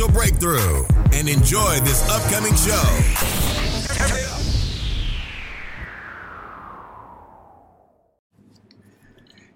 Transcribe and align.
breakthrough 0.00 0.84
and 1.12 1.28
enjoy 1.28 1.78
this 1.80 2.02
upcoming 2.08 2.56
show. 2.56 2.72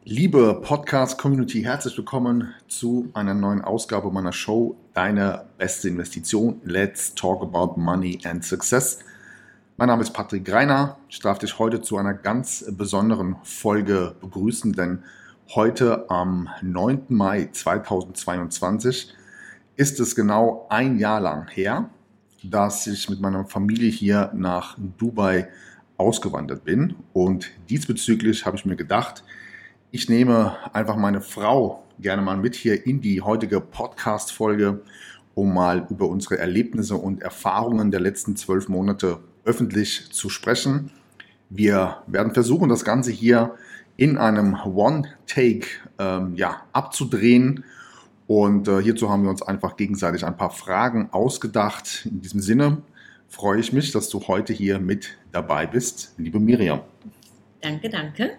Liebe 0.05 0.61
Podcast-Community, 0.63 1.63
herzlich 1.63 1.97
willkommen 1.97 2.55
zu 2.69 3.09
einer 3.15 3.33
neuen 3.33 3.63
Ausgabe 3.63 4.11
meiner 4.11 4.33
Show 4.33 4.77
Deine 4.93 5.47
beste 5.57 5.89
Investition. 5.89 6.61
Let's 6.65 7.15
talk 7.15 7.43
about 7.43 7.81
money 7.81 8.19
and 8.25 8.45
success. 8.45 8.99
Mein 9.79 9.89
Name 9.89 10.03
ist 10.03 10.13
Patrick 10.13 10.45
Greiner. 10.45 10.99
Ich 11.09 11.21
darf 11.21 11.39
dich 11.39 11.59
heute 11.59 11.81
zu 11.81 11.97
einer 11.97 12.13
ganz 12.13 12.65
besonderen 12.77 13.37
Folge 13.43 14.15
begrüßen, 14.21 14.75
denn 14.75 15.03
heute 15.55 16.11
am 16.11 16.51
9. 16.61 17.07
Mai 17.09 17.49
2022 17.51 19.15
ist 19.77 20.01
es 20.01 20.15
genau 20.15 20.67
ein 20.71 20.99
Jahr 20.99 21.21
lang 21.21 21.49
her, 21.49 21.91
dass 22.43 22.87
ich 22.87 23.11
mit 23.11 23.21
meiner 23.21 23.45
Familie 23.45 23.91
hier 23.91 24.31
nach 24.35 24.77
Dubai 24.99 25.49
ausgewandert 25.97 26.65
bin. 26.65 26.97
Und 27.13 27.51
diesbezüglich 27.69 28.47
habe 28.47 28.57
ich 28.57 28.65
mir 28.65 28.77
gedacht, 28.77 29.23
ich 29.91 30.09
nehme 30.09 30.57
einfach 30.73 30.97
meine 30.97 31.21
Frau 31.21 31.85
gerne 31.99 32.23
mal 32.23 32.37
mit 32.37 32.55
hier 32.55 32.87
in 32.87 33.01
die 33.01 33.23
heutige 33.23 33.61
Podcast-Folge, 33.61 34.83
um 35.35 35.55
mal 35.55 35.87
über 35.91 36.09
unsere 36.09 36.39
Erlebnisse 36.39 36.97
und 36.97 37.23
Erfahrungen 37.23 37.91
der 37.91 38.01
letzten 38.01 38.37
zwölf 38.37 38.69
Monate 38.69 39.21
öffentlich 39.45 40.11
zu 40.13 40.29
sprechen. 40.29 40.91
Wir 41.49 41.99
werden 42.07 42.35
versuchen, 42.35 42.69
das 42.69 42.85
Ganze 42.85 43.11
hier 43.11 43.55
in 43.97 44.19
einem 44.19 44.55
One-Take 44.55 45.67
ähm, 45.99 46.35
ja, 46.35 46.63
abzudrehen 46.73 47.65
und 48.27 48.67
äh, 48.69 48.83
hierzu 48.83 49.09
haben 49.09 49.23
wir 49.23 49.31
uns 49.31 49.43
einfach 49.43 49.77
gegenseitig 49.77 50.25
ein 50.25 50.37
paar 50.37 50.51
Fragen 50.51 51.09
ausgedacht. 51.13 52.07
In 52.07 52.21
diesem 52.21 52.41
Sinne 52.41 52.83
freue 53.29 53.61
ich 53.61 53.73
mich, 53.73 53.93
dass 53.93 54.09
du 54.09 54.27
heute 54.27 54.53
hier 54.53 54.79
mit 54.79 55.17
dabei 55.33 55.67
bist, 55.67 56.15
liebe 56.17 56.41
Miriam. 56.41 56.81
Danke, 57.61 57.89
danke. 57.89 58.33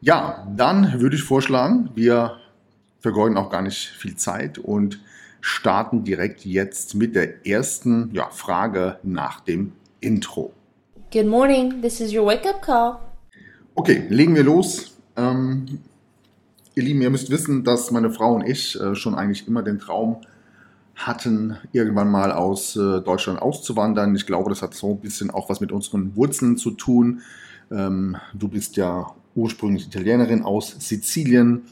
Ja, 0.00 0.46
dann 0.56 1.00
würde 1.00 1.16
ich 1.16 1.22
vorschlagen, 1.22 1.90
wir 1.94 2.36
vergeuden 3.00 3.36
auch 3.36 3.50
gar 3.50 3.62
nicht 3.62 3.88
viel 3.88 4.16
Zeit 4.16 4.58
und 4.58 5.00
starten 5.40 6.04
direkt 6.04 6.44
jetzt 6.44 6.94
mit 6.94 7.14
der 7.14 7.46
ersten 7.46 8.10
ja, 8.12 8.28
Frage 8.30 8.98
nach 9.02 9.40
dem 9.40 9.72
Intro. 10.00 10.52
Good 11.12 11.26
morning, 11.26 11.82
this 11.82 12.00
is 12.00 12.12
your 12.12 12.26
wake-up 12.26 12.62
call. 12.62 12.98
Okay, 13.74 14.06
legen 14.08 14.34
wir 14.34 14.42
los. 14.42 14.96
Ähm, 15.16 15.80
Ihr 16.78 16.82
Lieben, 16.82 17.00
ihr 17.00 17.08
müsst 17.08 17.30
wissen, 17.30 17.64
dass 17.64 17.90
meine 17.90 18.10
Frau 18.10 18.34
und 18.34 18.46
ich 18.46 18.78
äh, 18.78 18.94
schon 18.94 19.14
eigentlich 19.14 19.48
immer 19.48 19.62
den 19.62 19.78
Traum 19.78 20.20
hatten, 20.94 21.56
irgendwann 21.72 22.10
mal 22.10 22.32
aus 22.32 22.76
äh, 22.76 23.00
Deutschland 23.00 23.40
auszuwandern. 23.40 24.14
Ich 24.14 24.26
glaube, 24.26 24.50
das 24.50 24.60
hat 24.60 24.74
so 24.74 24.90
ein 24.90 25.00
bisschen 25.00 25.30
auch 25.30 25.48
was 25.48 25.62
mit 25.62 25.72
unseren 25.72 26.14
Wurzeln 26.16 26.58
zu 26.58 26.72
tun. 26.72 27.22
Ähm, 27.70 28.18
du 28.34 28.48
bist 28.48 28.76
ja 28.76 29.06
ursprünglich 29.34 29.86
Italienerin 29.86 30.42
aus 30.42 30.76
Sizilien. 30.78 31.62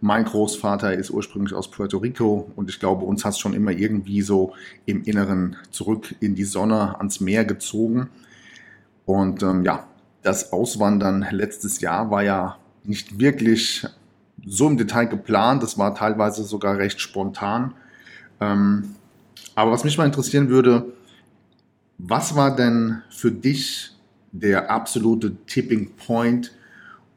Mein 0.00 0.26
Großvater 0.26 0.94
ist 0.94 1.10
ursprünglich 1.10 1.54
aus 1.54 1.68
Puerto 1.68 1.98
Rico 1.98 2.48
und 2.54 2.70
ich 2.70 2.78
glaube, 2.78 3.04
uns 3.04 3.24
hat 3.24 3.32
es 3.32 3.40
schon 3.40 3.54
immer 3.54 3.72
irgendwie 3.72 4.22
so 4.22 4.52
im 4.86 5.02
Inneren 5.02 5.56
zurück 5.72 6.14
in 6.20 6.36
die 6.36 6.44
Sonne, 6.44 7.00
ans 7.00 7.18
Meer 7.18 7.44
gezogen. 7.44 8.10
Und 9.06 9.42
ähm, 9.42 9.64
ja, 9.64 9.88
das 10.22 10.52
Auswandern 10.52 11.26
letztes 11.32 11.80
Jahr 11.80 12.12
war 12.12 12.22
ja 12.22 12.58
nicht 12.84 13.18
wirklich 13.18 13.88
so 14.44 14.68
im 14.68 14.76
Detail 14.76 15.06
geplant. 15.06 15.62
Das 15.62 15.78
war 15.78 15.94
teilweise 15.94 16.44
sogar 16.44 16.78
recht 16.78 17.00
spontan. 17.00 17.74
Ähm, 18.40 18.96
aber 19.54 19.70
was 19.72 19.84
mich 19.84 19.98
mal 19.98 20.06
interessieren 20.06 20.48
würde, 20.48 20.92
was 21.98 22.34
war 22.34 22.54
denn 22.56 23.02
für 23.10 23.30
dich 23.30 23.90
der 24.32 24.70
absolute 24.70 25.36
Tipping 25.46 25.92
Point, 25.94 26.52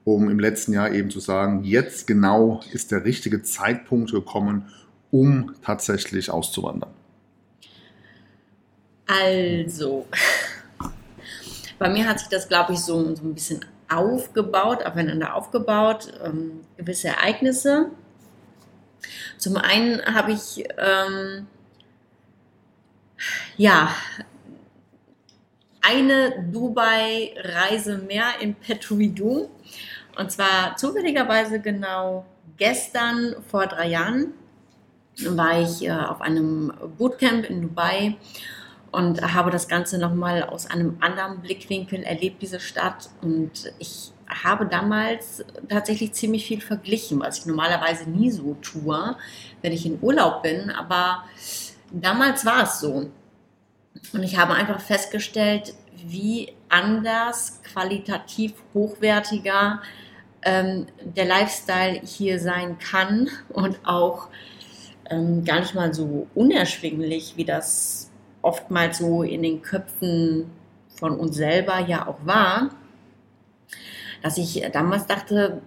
um 0.04 0.30
im 0.30 0.40
letzten 0.40 0.74
Jahr 0.74 0.92
eben 0.92 1.10
zu 1.10 1.20
sagen, 1.20 1.64
jetzt 1.64 2.06
genau 2.08 2.62
ist 2.72 2.92
der 2.92 3.06
richtige 3.06 3.42
Zeitpunkt 3.42 4.12
gekommen, 4.12 4.68
um 5.12 5.56
tatsächlich 5.64 6.30
auszuwandern? 6.30 6.92
Also, 9.08 10.06
bei 11.80 11.90
mir 11.90 12.08
hat 12.08 12.20
sich 12.20 12.28
das, 12.28 12.48
glaube 12.48 12.74
ich, 12.74 12.80
so, 12.80 13.16
so 13.16 13.24
ein 13.24 13.34
bisschen 13.34 13.64
aufgebaut, 13.90 14.86
aufeinander 14.86 15.36
aufgebaut, 15.36 16.12
ähm, 16.24 16.62
gewisse 16.78 17.10
Ereignisse. 17.10 17.92
Zum 19.38 19.58
einen 19.58 20.04
habe 20.06 20.32
ich 20.32 20.66
ähm, 20.78 21.48
ja 23.58 23.90
eine 25.82 26.48
Dubai-Reise 26.52 28.00
mehr 28.00 28.40
in 28.40 28.56
du. 29.14 29.50
Und 30.18 30.32
zwar 30.32 30.76
zufälligerweise 30.78 31.60
genau 31.60 32.26
gestern 32.58 33.36
vor 33.48 33.68
drei 33.68 33.90
Jahren 33.90 34.34
war 35.24 35.62
ich 35.62 35.86
äh, 35.86 35.92
auf 35.92 36.22
einem 36.22 36.74
Bootcamp 36.98 37.50
in 37.50 37.62
Dubai 37.62 38.16
und 38.96 39.22
habe 39.34 39.52
das 39.52 39.68
Ganze 39.68 39.98
nochmal 39.98 40.44
aus 40.44 40.70
einem 40.70 40.98
anderen 41.02 41.42
Blickwinkel 41.42 42.04
erlebt, 42.04 42.42
diese 42.42 42.60
Stadt. 42.60 43.10
Und 43.22 43.74
ich 43.78 44.12
habe 44.28 44.66
damals 44.66 45.44
tatsächlich 45.68 46.14
ziemlich 46.14 46.46
viel 46.46 46.62
verglichen, 46.62 47.20
was 47.20 47.40
ich 47.40 47.46
normalerweise 47.46 48.10
nie 48.10 48.32
so 48.32 48.56
tue, 48.62 49.18
wenn 49.62 49.74
ich 49.74 49.86
in 49.86 50.00
Urlaub 50.02 50.44
bin. 50.44 50.72
Aber 50.72 51.26
damals 51.92 52.46
war 52.46 52.64
es 52.64 52.80
so. 52.80 53.10
Und 54.14 54.24
ich 54.24 54.38
habe 54.38 54.54
einfach 54.54 54.80
festgestellt, 54.80 55.74
wie 56.08 56.54
anders, 56.70 57.62
qualitativ 57.64 58.54
hochwertiger 58.74 59.82
ähm, 60.44 60.86
der 61.04 61.26
Lifestyle 61.26 62.00
hier 62.02 62.40
sein 62.40 62.78
kann 62.80 63.30
und 63.50 63.80
auch 63.84 64.30
ähm, 65.10 65.44
gar 65.44 65.60
nicht 65.60 65.76
mal 65.76 65.94
so 65.94 66.28
unerschwinglich, 66.34 67.34
wie 67.36 67.46
das 67.46 68.05
oftmals 68.46 69.00
so 69.00 69.24
in 69.24 69.42
den 69.42 69.62
Köpfen 69.62 70.52
von 70.96 71.20
uns 71.20 71.36
selber 71.36 71.80
ja 71.80 72.08
auch 72.08 72.26
war, 72.26 72.70
dass 74.22 74.38
ich 74.38 74.64
damals 74.72 75.08
dachte, 75.08 75.62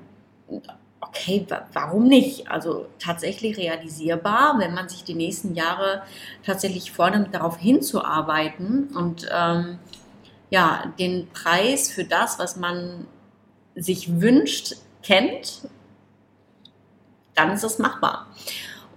okay, 1.01 1.47
warum 1.73 2.07
nicht? 2.07 2.51
Also 2.51 2.87
tatsächlich 2.99 3.59
realisierbar, 3.59 4.59
wenn 4.59 4.75
man 4.75 4.89
sich 4.89 5.05
die 5.05 5.15
nächsten 5.15 5.55
Jahre 5.55 6.03
tatsächlich 6.45 6.93
vornimmt, 6.93 7.35
darauf 7.35 7.59
hinzuarbeiten 7.59 8.89
und 8.97 9.29
ähm, 9.31 9.79
ja, 10.51 10.93
den 10.99 11.29
Preis 11.31 11.91
für 11.91 12.05
das, 12.05 12.39
was 12.39 12.57
man 12.57 13.07
sich 13.75 14.21
wünscht, 14.21 14.77
kennt, 15.03 15.69
dann 17.35 17.51
ist 17.53 17.65
es 17.65 17.79
machbar. 17.79 18.27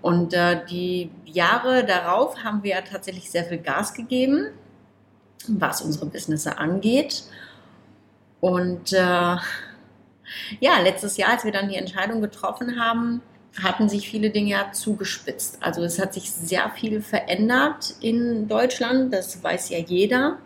Und 0.01 0.33
äh, 0.33 0.65
die 0.65 1.11
Jahre 1.25 1.85
darauf 1.85 2.43
haben 2.43 2.63
wir 2.63 2.83
tatsächlich 2.83 3.29
sehr 3.29 3.45
viel 3.45 3.59
Gas 3.59 3.93
gegeben, 3.93 4.47
was 5.47 5.81
unsere 5.81 6.07
Business 6.07 6.47
angeht. 6.47 7.23
Und 8.39 8.93
äh, 8.93 8.97
ja, 10.59 10.79
letztes 10.83 11.17
Jahr, 11.17 11.31
als 11.31 11.43
wir 11.45 11.51
dann 11.51 11.69
die 11.69 11.75
Entscheidung 11.75 12.21
getroffen 12.21 12.79
haben, 12.79 13.21
hatten 13.61 13.89
sich 13.89 14.09
viele 14.09 14.29
Dinge 14.29 14.51
ja 14.51 14.71
zugespitzt. 14.71 15.57
Also 15.61 15.83
es 15.83 15.99
hat 15.99 16.13
sich 16.13 16.31
sehr 16.31 16.69
viel 16.71 17.01
verändert 17.01 17.95
in 17.99 18.47
Deutschland, 18.47 19.13
das 19.13 19.43
weiß 19.43 19.69
ja 19.69 19.77
jeder. 19.77 20.37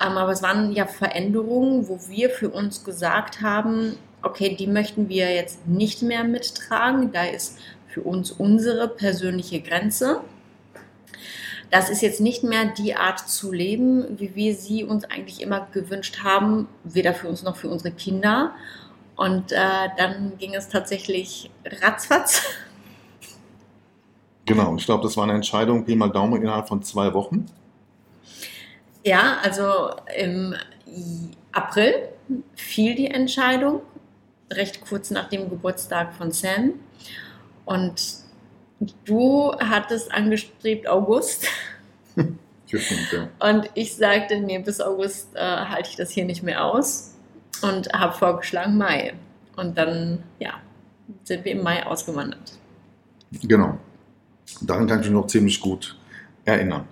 Ähm, 0.00 0.16
aber 0.16 0.32
es 0.32 0.42
waren 0.42 0.72
ja 0.72 0.86
Veränderungen, 0.86 1.88
wo 1.88 2.00
wir 2.08 2.30
für 2.30 2.48
uns 2.48 2.84
gesagt 2.84 3.42
haben, 3.42 3.96
okay, 4.22 4.54
die 4.56 4.66
möchten 4.66 5.08
wir 5.08 5.34
jetzt 5.34 5.66
nicht 5.66 6.02
mehr 6.02 6.24
mittragen. 6.24 7.12
Da 7.12 7.24
ist 7.24 7.58
für 7.92 8.02
uns 8.02 8.30
unsere 8.32 8.88
persönliche 8.88 9.60
Grenze. 9.60 10.20
Das 11.70 11.88
ist 11.88 12.02
jetzt 12.02 12.20
nicht 12.20 12.42
mehr 12.42 12.66
die 12.66 12.94
Art 12.94 13.18
zu 13.20 13.52
leben, 13.52 14.18
wie 14.18 14.34
wir 14.34 14.54
sie 14.54 14.84
uns 14.84 15.04
eigentlich 15.04 15.40
immer 15.40 15.68
gewünscht 15.72 16.20
haben, 16.22 16.68
weder 16.84 17.14
für 17.14 17.28
uns 17.28 17.42
noch 17.42 17.56
für 17.56 17.68
unsere 17.68 17.92
Kinder. 17.94 18.52
Und 19.16 19.52
äh, 19.52 19.88
dann 19.96 20.36
ging 20.38 20.54
es 20.54 20.68
tatsächlich 20.68 21.50
ratzfatz. 21.64 22.42
Genau, 24.44 24.74
ich 24.76 24.84
glaube, 24.84 25.04
das 25.04 25.16
war 25.16 25.24
eine 25.24 25.34
Entscheidung, 25.34 25.84
Pi 25.84 25.94
mal 25.94 26.08
Daumen, 26.08 26.42
innerhalb 26.42 26.66
von 26.66 26.82
zwei 26.82 27.14
Wochen. 27.14 27.46
Ja, 29.04 29.38
also 29.42 29.90
im 30.16 30.54
April 31.52 32.08
fiel 32.54 32.94
die 32.94 33.06
Entscheidung, 33.06 33.82
recht 34.52 34.80
kurz 34.80 35.10
nach 35.10 35.28
dem 35.28 35.48
Geburtstag 35.48 36.12
von 36.14 36.32
Sam. 36.32 36.74
Und 37.64 38.22
du 39.04 39.52
hattest 39.58 40.12
angestrebt 40.12 40.88
August. 40.88 41.46
Stimmt, 42.66 43.12
ja. 43.12 43.28
Und 43.50 43.70
ich 43.74 43.96
sagte, 43.96 44.40
nee, 44.40 44.58
bis 44.58 44.80
August 44.80 45.34
äh, 45.34 45.40
halte 45.40 45.90
ich 45.90 45.96
das 45.96 46.10
hier 46.10 46.24
nicht 46.24 46.42
mehr 46.42 46.64
aus 46.64 47.14
und 47.60 47.92
habe 47.92 48.14
vorgeschlagen 48.14 48.78
Mai. 48.78 49.14
Und 49.56 49.76
dann, 49.76 50.22
ja, 50.38 50.54
sind 51.24 51.44
wir 51.44 51.52
im 51.52 51.62
Mai 51.62 51.84
ausgewandert. 51.84 52.52
Genau. 53.42 53.78
Daran 54.62 54.86
kann 54.86 55.00
ich 55.00 55.06
mich 55.06 55.14
noch 55.14 55.26
ziemlich 55.26 55.60
gut 55.60 55.96
erinnern. 56.44 56.86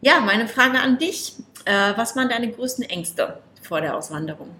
Ja, 0.00 0.20
meine 0.20 0.48
Frage 0.48 0.78
an 0.80 0.98
dich. 0.98 1.34
Äh, 1.64 1.92
was 1.96 2.14
waren 2.16 2.28
deine 2.28 2.50
größten 2.50 2.84
Ängste 2.84 3.40
vor 3.62 3.80
der 3.80 3.96
Auswanderung? 3.96 4.50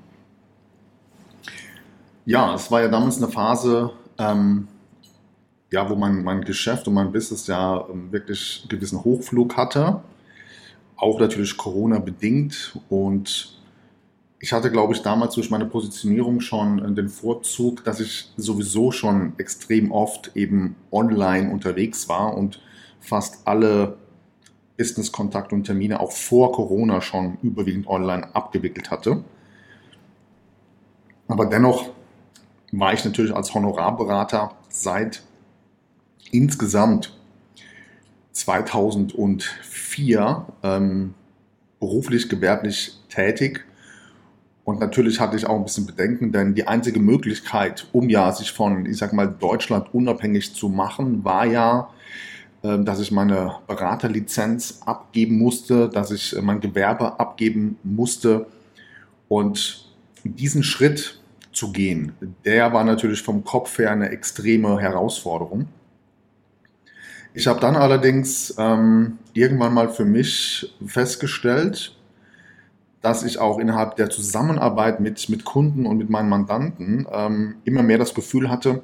Ja, 2.25 2.55
es 2.55 2.71
war 2.71 2.83
ja 2.83 2.89
damals 2.89 3.19
eine 3.19 3.29
Phase, 3.29 3.93
ähm, 4.19 4.69
ja, 5.71 5.89
wo 5.91 5.97
mein, 5.97 6.23
mein 6.23 6.43
Geschäft 6.43 6.87
und 6.89 6.95
mein 6.95 7.13
Business 7.13 7.47
ja 7.47 7.87
ähm, 7.91 8.13
wirklich 8.13 8.61
einen 8.63 8.69
gewissen 8.69 9.05
Hochflug 9.05 9.57
hatte. 9.57 10.03
Auch 10.97 11.21
natürlich 11.21 11.57
Corona 11.57 11.99
bedingt. 11.99 12.79
Und 12.89 13.59
ich 14.39 14.53
hatte, 14.53 14.71
glaube 14.71 14.95
ich, 14.95 15.03
damals 15.03 15.35
durch 15.35 15.51
meine 15.51 15.67
Positionierung 15.67 16.41
schon 16.41 16.79
äh, 16.79 16.93
den 16.93 17.09
Vorzug, 17.09 17.85
dass 17.85 18.01
ich 18.01 18.33
sowieso 18.37 18.93
schon 18.93 19.33
extrem 19.39 19.91
oft 19.91 20.37
eben 20.37 20.77
online 20.93 21.51
unterwegs 21.51 22.09
war 22.09 22.37
und 22.37 22.61
fast 23.01 23.47
alle 23.47 23.97
Business-Kontakte 24.77 25.55
und 25.55 25.65
Termine 25.65 26.01
auch 26.01 26.13
vor 26.13 26.53
Corona 26.53 27.01
schon 27.01 27.39
überwiegend 27.43 27.87
online 27.87 28.35
abgewickelt 28.35 28.91
hatte. 28.91 29.25
Aber 31.29 31.47
dennoch 31.47 31.91
war 32.73 32.93
ich 32.93 33.05
natürlich 33.05 33.35
als 33.35 33.55
Honorarberater 33.55 34.53
seit 34.69 35.23
insgesamt 36.31 37.17
2004 38.33 40.47
ähm, 40.63 41.15
beruflich, 41.81 42.29
gewerblich 42.29 42.99
tätig. 43.09 43.65
Und 44.65 44.81
natürlich 44.81 45.21
hatte 45.21 45.37
ich 45.37 45.47
auch 45.47 45.57
ein 45.57 45.65
bisschen 45.65 45.87
Bedenken, 45.87 46.33
denn 46.33 46.55
die 46.55 46.67
einzige 46.67 46.99
Möglichkeit, 46.99 47.87
um 47.93 48.09
ja 48.09 48.33
sich 48.33 48.51
von, 48.51 48.85
ich 48.87 48.99
sag 48.99 49.13
mal, 49.13 49.29
Deutschland 49.29 49.95
unabhängig 49.95 50.55
zu 50.55 50.69
machen, 50.69 51.25
war 51.25 51.47
ja, 51.47 51.89
äh, 52.63 52.79
dass 52.81 53.01
ich 53.01 53.13
meine 53.13 53.55
Beraterlizenz 53.69 54.81
abgeben 54.85 55.39
musste, 55.39 55.89
dass 55.89 56.11
ich 56.11 56.35
mein 56.43 56.61
Gewerbe 56.61 57.21
abgeben 57.21 57.79
musste. 57.85 58.47
Und 59.29 59.89
diesen 60.25 60.65
Schritt 60.65 61.21
zu 61.57 61.73
gehen. 61.73 62.13
Der 62.45 62.73
war 62.73 62.85
natürlich 62.85 63.23
vom 63.23 63.43
Kopf 63.43 63.79
her 63.79 63.91
eine 63.91 64.11
extreme 64.11 64.79
Herausforderung. 64.79 65.67
Ich 67.35 67.47
habe 67.47 67.61
dann 67.61 67.77
allerdings 67.77 68.55
ähm, 68.59 69.19
irgendwann 69.33 69.75
mal 69.75 69.89
für 69.89 70.05
mich 70.05 70.75
festgestellt, 70.87 71.95
dass 73.03 73.25
ich 73.25 73.39
auch 73.39 73.59
innerhalb 73.59 73.97
der 73.97 74.11
Zusammenarbeit 74.11 75.01
mit, 75.01 75.29
mit 75.29 75.45
Kunden 75.45 75.87
und 75.87 75.99
mit 75.99 76.11
meinen 76.11 76.29
Mandanten 76.29 77.07
ähm, 77.11 77.57
immer 77.65 77.83
mehr 77.83 77.99
das 77.99 78.15
Gefühl 78.15 78.51
hatte, 78.51 78.83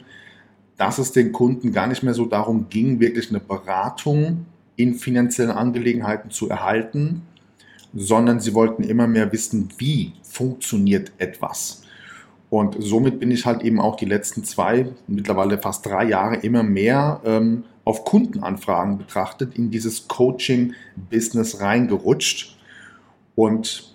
dass 0.77 0.99
es 0.99 1.13
den 1.13 1.33
Kunden 1.33 1.73
gar 1.73 1.87
nicht 1.87 2.03
mehr 2.03 2.15
so 2.15 2.27
darum 2.27 2.69
ging, 2.69 3.01
wirklich 3.01 3.31
eine 3.31 3.41
Beratung 3.41 4.47
in 4.77 4.95
finanziellen 4.95 5.51
Angelegenheiten 5.51 6.31
zu 6.31 6.49
erhalten, 6.49 7.23
sondern 7.95 8.41
sie 8.41 8.55
wollten 8.55 8.83
immer 8.83 9.07
mehr 9.07 9.33
wissen, 9.33 9.69
wie 9.79 10.13
funktioniert 10.23 11.13
etwas. 11.19 11.82
Und 12.53 12.77
somit 12.79 13.19
bin 13.19 13.31
ich 13.31 13.47
halt 13.47 13.63
eben 13.63 13.81
auch 13.81 13.97
die 13.97 14.05
letzten 14.05 14.45
zwei, 14.45 14.91
mittlerweile 15.07 15.57
fast 15.57 15.87
drei 15.87 16.05
Jahre 16.05 16.37
immer 16.37 16.63
mehr 16.63 17.23
ähm, 17.25 17.65
auf 17.85 18.05
Kundenanfragen 18.05 18.99
betrachtet, 18.99 19.57
in 19.57 19.71
dieses 19.71 20.07
Coaching-Business 20.07 21.63
reingerutscht. 21.63 22.59
Und 23.37 23.95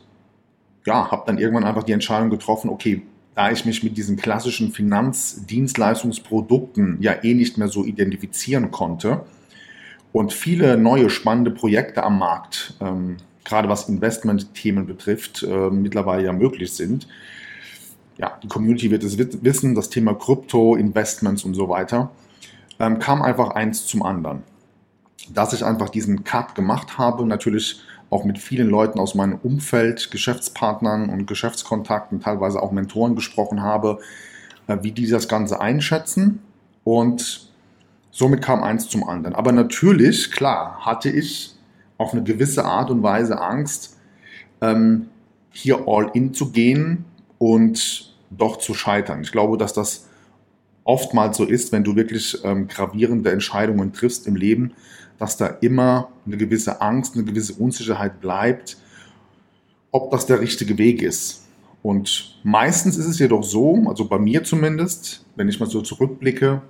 ja, 0.88 1.12
habe 1.12 1.22
dann 1.28 1.38
irgendwann 1.38 1.66
einfach 1.66 1.84
die 1.84 1.92
Entscheidung 1.92 2.32
getroffen, 2.32 2.72
okay, 2.72 3.04
da 3.36 3.52
ich 3.52 3.64
mich 3.64 3.84
mit 3.84 3.96
diesen 3.96 4.18
klassischen 4.18 4.72
Finanzdienstleistungsprodukten 4.72 6.98
ja 7.00 7.24
eh 7.24 7.36
nicht 7.36 7.60
mehr 7.60 7.68
so 7.68 7.86
identifizieren 7.86 8.72
konnte 8.72 9.22
und 10.14 10.34
viele 10.34 10.80
neue 10.80 11.12
spannende 11.12 11.52
Projekte 11.52 12.02
am 12.02 12.18
Markt, 12.18 12.74
ähm, 12.82 13.18
gerade 13.44 13.70
was 13.70 13.88
Investment-Themen 13.88 14.88
betrifft, 14.88 15.44
äh, 15.44 15.70
mittlerweile 15.70 16.24
ja 16.24 16.34
möglich 16.34 16.74
sind, 16.74 17.08
ja, 18.18 18.38
die 18.42 18.48
Community 18.48 18.90
wird 18.90 19.04
es 19.04 19.18
wissen, 19.18 19.76
das 19.76 19.90
Thema 19.90 20.14
Krypto, 20.14 20.76
Investments 20.76 21.44
und 21.44 21.54
so 21.54 21.70
weiter, 21.70 22.10
ähm, 22.80 23.00
kam 23.00 23.22
einfach 23.22 23.52
eins 23.52 23.86
zum 23.86 24.04
anderen. 24.04 24.44
Dass 25.34 25.54
ich 25.54 25.64
einfach 25.64 25.90
diesen 25.90 26.24
Cut 26.24 26.56
gemacht 26.56 26.98
habe, 26.98 27.26
natürlich 27.26 27.82
auch 28.10 28.24
mit 28.24 28.40
vielen 28.40 28.70
Leuten 28.70 29.00
aus 29.00 29.16
meinem 29.16 29.40
Umfeld, 29.44 30.12
Geschäftspartnern 30.12 31.10
und 31.10 31.28
Geschäftskontakten, 31.28 32.22
teilweise 32.22 32.62
auch 32.62 32.72
Mentoren 32.72 33.16
gesprochen 33.16 33.62
habe, 33.62 34.00
äh, 34.68 34.78
wie 34.82 34.92
die 34.92 35.08
das 35.08 35.28
Ganze 35.28 35.60
einschätzen. 35.60 36.40
Und 36.84 37.52
somit 38.12 38.42
kam 38.42 38.64
eins 38.64 38.88
zum 38.88 39.08
anderen. 39.08 39.36
Aber 39.36 39.52
natürlich, 39.52 40.32
klar, 40.32 40.80
hatte 40.86 41.10
ich 41.10 41.56
auf 41.98 42.14
eine 42.14 42.24
gewisse 42.24 42.64
Art 42.64 42.90
und 42.90 43.04
Weise 43.04 43.42
Angst, 43.42 43.98
ähm, 44.62 45.10
hier 45.52 45.84
all 45.88 46.12
in 46.14 46.34
zu 46.34 46.52
gehen 46.52 47.06
und 47.40 48.07
doch 48.30 48.58
zu 48.58 48.74
scheitern. 48.74 49.22
Ich 49.22 49.32
glaube, 49.32 49.58
dass 49.58 49.74
das 49.74 50.08
oftmals 50.84 51.38
so 51.38 51.46
ist, 51.46 51.72
wenn 51.72 51.84
du 51.84 51.96
wirklich 51.96 52.40
ähm, 52.44 52.68
gravierende 52.68 53.32
Entscheidungen 53.32 53.94
triffst 53.94 54.28
im 54.28 54.36
Leben, 54.36 54.74
dass 55.18 55.38
da 55.38 55.48
immer 55.48 56.10
eine 56.26 56.38
gewisse 56.38 56.82
Angst, 56.82 57.16
eine 57.16 57.26
gewisse 57.26 57.54
Unsicherheit 57.54 58.22
bleibt, 58.22 58.78
ob 59.92 60.12
das 60.12 60.26
der 60.26 60.40
richtige 60.40 60.78
Weg 60.78 61.02
ist. 61.02 61.46
Und 61.82 62.40
meistens 62.44 62.98
ist 62.98 63.08
es 63.08 63.20
jedoch 63.20 63.44
so, 63.44 63.86
also 63.88 64.08
bei 64.08 64.20
mir 64.20 64.44
zumindest, 64.44 65.26
wenn 65.36 65.48
ich 65.48 65.60
mal 65.60 65.70
so 65.70 65.82
zurückblicke, 65.82 66.62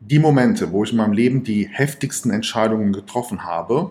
die 0.00 0.18
Momente, 0.18 0.72
wo 0.72 0.84
ich 0.84 0.90
in 0.90 0.98
meinem 0.98 1.12
Leben 1.12 1.44
die 1.44 1.68
heftigsten 1.68 2.30
Entscheidungen 2.30 2.92
getroffen 2.92 3.44
habe, 3.44 3.90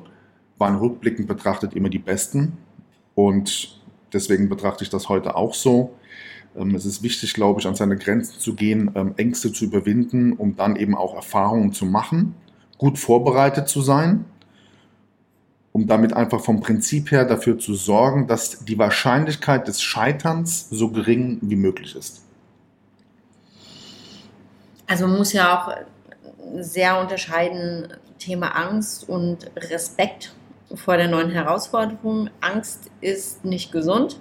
waren 0.58 0.76
rückblickend 0.76 1.28
betrachtet 1.28 1.74
immer 1.74 1.90
die 1.90 2.00
besten. 2.00 2.58
Und 3.16 3.81
deswegen 4.14 4.50
betrachte 4.50 4.84
ich 4.84 4.90
das 4.90 5.10
heute 5.10 5.36
auch 5.36 5.54
so. 5.54 5.94
Ähm, 6.56 6.76
es 6.76 6.86
ist 6.86 7.04
wichtig, 7.04 7.34
glaube 7.34 7.60
ich, 7.60 7.68
an 7.68 7.76
seine 7.76 7.98
Grenzen 7.98 8.40
zu 8.40 8.56
gehen, 8.56 8.92
ähm, 8.96 9.14
Ängste 9.18 9.52
zu 9.52 9.66
überwinden, 9.66 10.34
um 10.34 10.56
dann 10.56 10.76
eben 10.76 10.96
auch 10.96 11.16
Erfahrungen 11.16 11.74
zu 11.74 11.86
machen, 11.86 12.36
gut 12.78 12.98
vorbereitet 12.98 13.68
zu 13.68 13.82
sein, 13.82 14.26
um 15.72 15.88
damit 15.88 16.14
einfach 16.14 16.44
vom 16.44 16.60
Prinzip 16.60 17.12
her 17.12 17.26
dafür 17.26 17.58
zu 17.58 17.74
sorgen, 17.74 18.28
dass 18.28 18.66
die 18.66 18.78
Wahrscheinlichkeit 18.78 19.68
des 19.68 19.82
Scheiterns 19.82 20.70
so 20.70 20.90
gering 20.90 21.40
wie 21.42 21.56
möglich 21.56 21.96
ist. 21.96 22.24
Also 24.88 25.08
man 25.08 25.18
muss 25.18 25.32
ja 25.32 25.58
auch 25.58 25.74
sehr 26.60 27.00
unterscheiden 27.00 27.94
Thema 28.20 28.50
Angst 28.50 29.08
und 29.08 29.50
Respekt 29.56 30.34
vor 30.76 30.98
der 30.98 31.08
neuen 31.08 31.32
Herausforderung. 31.32 32.30
Angst 32.42 32.90
ist 33.02 33.46
nicht 33.46 33.72
gesund. 33.72 34.20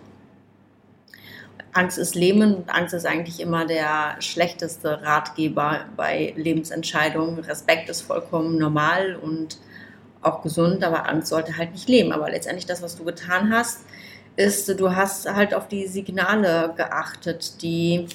Angst 1.72 1.98
ist 1.98 2.14
Leben 2.14 2.42
und 2.42 2.68
Angst 2.68 2.94
ist 2.94 3.06
eigentlich 3.06 3.40
immer 3.40 3.64
der 3.64 4.16
schlechteste 4.20 5.02
Ratgeber 5.02 5.84
bei 5.96 6.34
Lebensentscheidungen. 6.36 7.38
Respekt 7.38 7.88
ist 7.88 8.02
vollkommen 8.02 8.58
normal 8.58 9.16
und 9.16 9.58
auch 10.22 10.42
gesund, 10.42 10.82
aber 10.82 11.08
Angst 11.08 11.28
sollte 11.28 11.56
halt 11.56 11.72
nicht 11.72 11.88
leben. 11.88 12.12
Aber 12.12 12.30
letztendlich 12.30 12.66
das, 12.66 12.82
was 12.82 12.96
du 12.96 13.04
getan 13.04 13.52
hast, 13.52 13.84
ist, 14.36 14.68
du 14.80 14.94
hast 14.94 15.32
halt 15.32 15.54
auf 15.54 15.68
die 15.68 15.86
Signale 15.86 16.72
geachtet, 16.76 17.62
die 17.62 18.06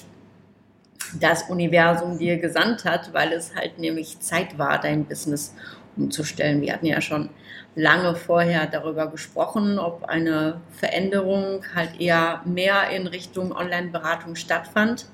das 1.20 1.44
Universum 1.44 2.18
dir 2.18 2.38
gesandt 2.38 2.84
hat, 2.84 3.12
weil 3.12 3.32
es 3.32 3.54
halt 3.54 3.78
nämlich 3.78 4.20
Zeit 4.20 4.58
war, 4.58 4.80
dein 4.80 5.04
Business 5.04 5.54
umzustellen. 5.96 6.60
Wir 6.60 6.72
hatten 6.72 6.86
ja 6.86 7.00
schon 7.00 7.30
lange 7.74 8.14
vorher 8.14 8.66
darüber 8.66 9.06
gesprochen, 9.08 9.78
ob 9.78 10.04
eine 10.04 10.60
Veränderung 10.72 11.62
halt 11.74 12.00
eher 12.00 12.40
mehr 12.44 12.90
in 12.90 13.06
Richtung 13.06 13.52
Online-Beratung 13.52 14.34
stattfand. 14.34 15.06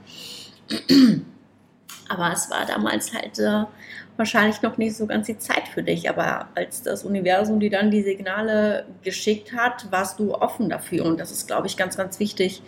Aber 2.08 2.32
es 2.32 2.50
war 2.50 2.66
damals 2.66 3.12
halt 3.14 3.38
äh, 3.38 3.64
wahrscheinlich 4.16 4.62
noch 4.62 4.76
nicht 4.76 4.96
so 4.96 5.06
ganz 5.06 5.26
die 5.26 5.38
Zeit 5.38 5.66
für 5.68 5.82
dich. 5.82 6.08
Aber 6.08 6.48
als 6.54 6.82
das 6.82 7.04
Universum 7.04 7.58
dir 7.58 7.70
dann 7.70 7.90
die 7.90 8.02
Signale 8.02 8.86
geschickt 9.02 9.52
hat, 9.54 9.90
warst 9.90 10.18
du 10.18 10.34
offen 10.34 10.68
dafür. 10.68 11.04
Und 11.04 11.18
das 11.18 11.32
ist, 11.32 11.46
glaube 11.46 11.66
ich, 11.66 11.76
ganz, 11.76 11.96
ganz 11.96 12.20
wichtig, 12.20 12.62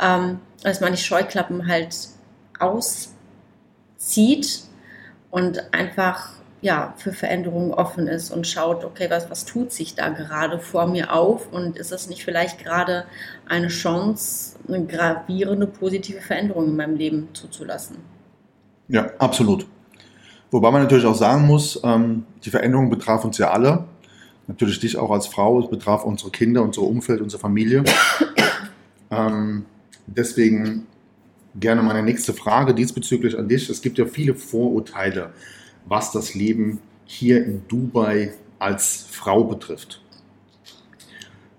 ähm, 0.00 0.40
dass 0.62 0.80
man 0.80 0.92
die 0.92 0.98
Scheuklappen 0.98 1.68
halt 1.68 1.96
auszieht 2.58 3.16
und 5.30 5.72
einfach 5.72 6.41
ja, 6.62 6.94
für 6.96 7.12
Veränderungen 7.12 7.72
offen 7.72 8.06
ist 8.06 8.30
und 8.30 8.46
schaut, 8.46 8.84
okay, 8.84 9.10
was, 9.10 9.28
was 9.28 9.44
tut 9.44 9.72
sich 9.72 9.96
da 9.96 10.10
gerade 10.10 10.60
vor 10.60 10.86
mir 10.86 11.12
auf 11.12 11.52
und 11.52 11.76
ist 11.76 11.90
das 11.90 12.08
nicht 12.08 12.24
vielleicht 12.24 12.62
gerade 12.62 13.04
eine 13.48 13.66
Chance, 13.66 14.56
eine 14.68 14.86
gravierende 14.86 15.66
positive 15.66 16.20
Veränderung 16.20 16.68
in 16.68 16.76
meinem 16.76 16.96
Leben 16.96 17.28
zuzulassen? 17.32 17.96
Ja, 18.86 19.10
absolut. 19.18 19.66
Wobei 20.52 20.70
man 20.70 20.82
natürlich 20.82 21.04
auch 21.04 21.16
sagen 21.16 21.46
muss, 21.46 21.80
ähm, 21.82 22.26
die 22.44 22.50
Veränderung 22.50 22.90
betraf 22.90 23.24
uns 23.24 23.38
ja 23.38 23.50
alle. 23.50 23.84
Natürlich 24.46 24.78
dich 24.78 24.96
auch 24.96 25.10
als 25.10 25.26
Frau, 25.26 25.58
es 25.60 25.68
betraf 25.68 26.04
unsere 26.04 26.30
Kinder, 26.30 26.62
unser 26.62 26.82
Umfeld, 26.82 27.20
unsere 27.20 27.40
Familie. 27.40 27.82
ähm, 29.10 29.64
deswegen 30.06 30.86
gerne 31.56 31.82
meine 31.82 32.04
nächste 32.04 32.32
Frage 32.32 32.72
diesbezüglich 32.72 33.36
an 33.36 33.48
dich. 33.48 33.68
Es 33.68 33.82
gibt 33.82 33.98
ja 33.98 34.04
viele 34.06 34.36
Vorurteile 34.36 35.32
was 35.86 36.12
das 36.12 36.34
Leben 36.34 36.80
hier 37.04 37.44
in 37.44 37.62
Dubai 37.68 38.32
als 38.58 39.06
Frau 39.10 39.44
betrifft. 39.44 40.00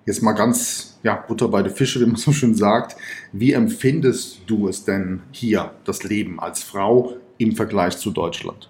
Jetzt 0.05 0.21
mal 0.21 0.33
ganz 0.33 0.99
ja, 1.03 1.15
Butter 1.15 1.47
bei 1.47 1.61
den 1.61 1.73
Fische, 1.73 1.99
wie 1.99 2.05
man 2.05 2.15
so 2.15 2.31
schön 2.31 2.55
sagt. 2.55 2.95
Wie 3.31 3.53
empfindest 3.53 4.39
du 4.47 4.67
es 4.67 4.83
denn 4.85 5.21
hier, 5.31 5.71
das 5.83 6.03
Leben 6.03 6.39
als 6.39 6.63
Frau 6.63 7.17
im 7.37 7.55
Vergleich 7.55 7.97
zu 7.97 8.11
Deutschland? 8.11 8.69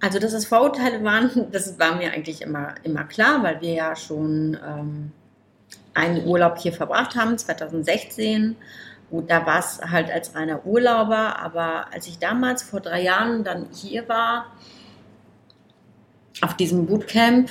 Also, 0.00 0.18
dass 0.18 0.32
es 0.32 0.46
Vorurteile 0.46 1.02
waren, 1.02 1.46
das 1.50 1.78
war 1.78 1.96
mir 1.96 2.12
eigentlich 2.12 2.42
immer, 2.42 2.74
immer 2.82 3.04
klar, 3.04 3.42
weil 3.42 3.60
wir 3.60 3.72
ja 3.72 3.96
schon 3.96 4.58
ähm, 4.66 5.12
einen 5.94 6.26
Urlaub 6.26 6.58
hier 6.58 6.72
verbracht 6.72 7.16
haben, 7.16 7.38
2016. 7.38 8.56
Gut, 9.14 9.30
da 9.30 9.46
war 9.46 9.60
es 9.60 9.80
halt 9.80 10.10
als 10.10 10.34
reiner 10.34 10.66
Urlauber, 10.66 11.38
aber 11.38 11.86
als 11.92 12.08
ich 12.08 12.18
damals 12.18 12.64
vor 12.64 12.80
drei 12.80 13.00
Jahren 13.00 13.44
dann 13.44 13.68
hier 13.72 14.08
war, 14.08 14.46
auf 16.40 16.56
diesem 16.56 16.86
Bootcamp, 16.86 17.48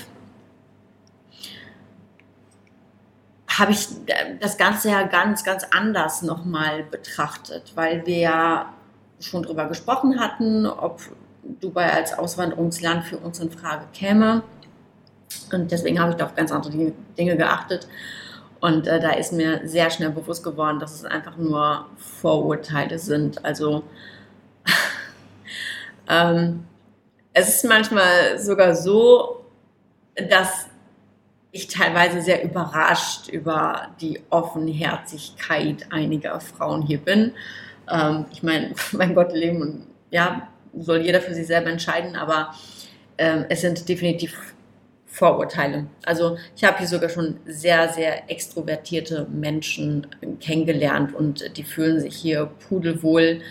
habe 3.48 3.72
ich 3.72 3.88
das 4.42 4.58
Ganze 4.58 4.90
ja 4.90 5.04
ganz, 5.04 5.46
ganz 5.46 5.64
anders 5.72 6.22
nochmal 6.22 6.84
betrachtet, 6.84 7.72
weil 7.76 8.06
wir 8.06 8.18
ja 8.18 8.74
schon 9.22 9.44
darüber 9.44 9.66
gesprochen 9.70 10.20
hatten, 10.20 10.66
ob 10.66 11.00
Dubai 11.62 11.94
als 11.94 12.20
Auswanderungsland 12.20 13.06
für 13.06 13.20
uns 13.20 13.40
in 13.40 13.50
Frage 13.50 13.86
käme. 13.94 14.44
Und 15.54 15.72
deswegen 15.72 16.02
habe 16.02 16.12
ich 16.12 16.18
da 16.18 16.26
auf 16.26 16.36
ganz 16.36 16.52
andere 16.52 16.92
Dinge 17.18 17.38
geachtet. 17.38 17.88
Und 18.64 18.88
äh, 18.88 19.02
da 19.02 19.12
ist 19.12 19.34
mir 19.34 19.60
sehr 19.68 19.90
schnell 19.90 20.12
bewusst 20.12 20.42
geworden, 20.42 20.80
dass 20.80 20.94
es 20.94 21.04
einfach 21.04 21.36
nur 21.36 21.86
Vorurteile 21.98 22.98
sind. 22.98 23.44
Also 23.44 23.84
ähm, 26.10 26.64
es 27.34 27.56
ist 27.56 27.66
manchmal 27.66 28.40
sogar 28.40 28.74
so, 28.74 29.44
dass 30.30 30.68
ich 31.52 31.68
teilweise 31.68 32.22
sehr 32.22 32.42
überrascht 32.42 33.28
über 33.28 33.90
die 34.00 34.22
Offenherzigkeit 34.30 35.88
einiger 35.92 36.40
Frauen 36.40 36.84
hier 36.84 37.00
bin. 37.00 37.34
Ähm, 37.92 38.28
ich 38.32 38.44
meine, 38.44 38.76
mein 38.94 39.14
Gott, 39.14 39.34
Leben 39.34 39.88
ja, 40.10 40.48
soll 40.74 41.02
jeder 41.02 41.20
für 41.20 41.34
sich 41.34 41.48
selber 41.48 41.70
entscheiden, 41.70 42.16
aber 42.16 42.54
ähm, 43.18 43.44
es 43.50 43.60
sind 43.60 43.90
definitiv 43.90 44.53
Vorurteile. 45.14 45.86
Also 46.08 46.38
ich 46.56 46.64
habe 46.64 46.80
hier 46.80 46.88
sogar 46.88 47.08
schon 47.08 47.40
sehr, 47.46 47.88
sehr 47.90 48.32
extrovertierte 48.32 49.28
Menschen 49.32 50.08
kennengelernt 50.40 51.14
und 51.14 51.56
die 51.56 51.64
fühlen 51.64 52.00
sich 52.00 52.16
hier 52.16 52.48
pudelwohl 52.68 53.42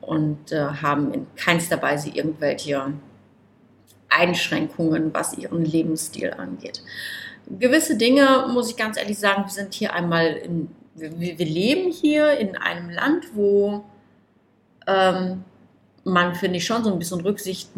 und 0.00 0.50
äh, 0.50 0.58
haben 0.58 1.14
in 1.14 1.28
keinster 1.36 1.80
Weise 1.80 2.10
irgendwelche 2.10 2.94
Einschränkungen, 4.08 5.14
was 5.14 5.38
ihren 5.38 5.64
Lebensstil 5.64 6.32
angeht. 6.32 6.82
Gewisse 7.46 7.96
Dinge, 7.96 8.46
muss 8.52 8.70
ich 8.70 8.76
ganz 8.76 8.98
ehrlich 8.98 9.18
sagen, 9.18 9.44
wir 9.44 9.52
sind 9.52 9.72
hier 9.72 9.92
einmal 9.94 10.32
in, 10.32 10.68
wir, 10.96 11.38
wir 11.38 11.46
leben 11.46 11.92
hier 11.92 12.36
in 12.38 12.56
einem 12.56 12.90
Land, 12.90 13.26
wo 13.34 13.84
ähm, 14.88 15.44
man, 16.02 16.34
finde 16.34 16.56
ich, 16.56 16.64
schon 16.64 16.82
so 16.82 16.92
ein 16.92 16.98
bisschen 16.98 17.20
Rücksicht 17.20 17.70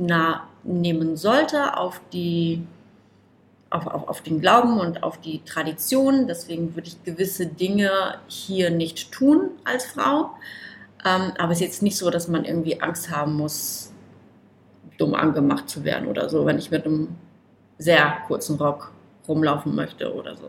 nehmen 0.64 1.16
sollte 1.19 1.76
auf 1.76 2.00
die 2.14 2.62
auf, 3.71 3.87
auf, 3.87 4.09
auf 4.09 4.21
den 4.23 4.41
Glauben 4.41 4.79
und 4.79 5.03
auf 5.03 5.21
die 5.21 5.43
Tradition. 5.45 6.27
Deswegen 6.27 6.75
würde 6.75 6.89
ich 6.89 7.03
gewisse 7.05 7.47
Dinge 7.47 8.19
hier 8.27 8.71
nicht 8.71 9.13
tun 9.13 9.51
als 9.65 9.87
Frau. 9.87 10.31
Ähm, 11.05 11.33
aber 11.39 11.53
es 11.53 11.59
ist 11.59 11.67
jetzt 11.67 11.83
nicht 11.83 11.97
so, 11.97 12.11
dass 12.11 12.29
man 12.29 12.45
irgendwie 12.45 12.81
Angst 12.81 13.11
haben 13.11 13.35
muss, 13.35 13.93
dumm 14.99 15.15
angemacht 15.15 15.69
zu 15.69 15.85
werden 15.85 16.09
oder 16.09 16.29
so, 16.29 16.47
wenn 16.47 16.59
ich 16.59 16.71
mit 16.71 16.87
einem 16.87 17.09
sehr 17.79 18.19
kurzen 18.27 18.57
Rock 18.57 18.93
rumlaufen 19.29 19.75
möchte 19.75 20.15
oder 20.15 20.37
so. 20.37 20.49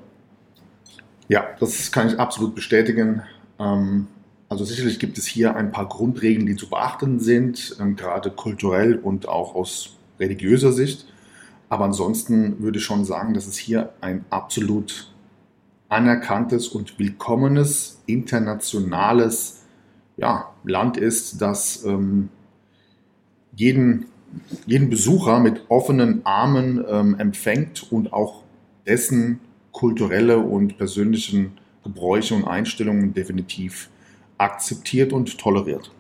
Ja, 1.28 1.46
das 1.60 1.92
kann 1.92 2.08
ich 2.08 2.20
absolut 2.20 2.56
bestätigen. 2.56 3.24
Ähm, 3.60 4.08
also 4.50 4.64
sicherlich 4.64 5.00
gibt 5.00 5.18
es 5.18 5.26
hier 5.26 5.56
ein 5.56 5.72
paar 5.72 5.90
Grundregeln, 5.90 6.46
die 6.46 6.56
zu 6.56 6.70
beachten 6.70 7.20
sind, 7.20 7.76
ähm, 7.80 7.96
gerade 7.96 8.32
kulturell 8.32 8.96
und 8.96 9.28
auch 9.28 9.56
aus 9.56 9.98
religiöser 10.20 10.72
Sicht. 10.72 11.06
Aber 11.70 11.86
ansonsten 11.86 12.62
würde 12.62 12.80
ich 12.80 12.86
schon 12.86 13.06
sagen, 13.06 13.34
dass 13.34 13.48
es 13.48 13.58
hier 13.58 13.94
ein 14.02 14.26
absolut 14.30 15.12
anerkanntes 15.90 16.68
und 16.70 17.00
willkommenes 17.00 18.02
internationales 18.06 19.64
ja, 20.18 20.52
Land 20.64 20.98
ist, 20.98 21.42
das 21.42 21.84
ähm, 21.86 22.30
jeden, 23.56 24.06
jeden 24.66 24.90
Besucher 24.90 25.40
mit 25.40 25.66
offenen 25.70 26.26
Armen 26.26 26.84
ähm, 26.88 27.16
empfängt 27.20 27.92
und 27.92 28.14
auch 28.14 28.44
dessen 28.86 29.40
kulturelle 29.72 30.40
und 30.40 30.78
persönlichen 30.78 31.58
Gebräuche 31.84 32.34
und 32.34 32.46
Einstellungen 32.46 33.14
definitiv 33.14 33.90
akzeptiert 34.38 35.14
und 35.14 35.38
toleriert. 35.38 35.92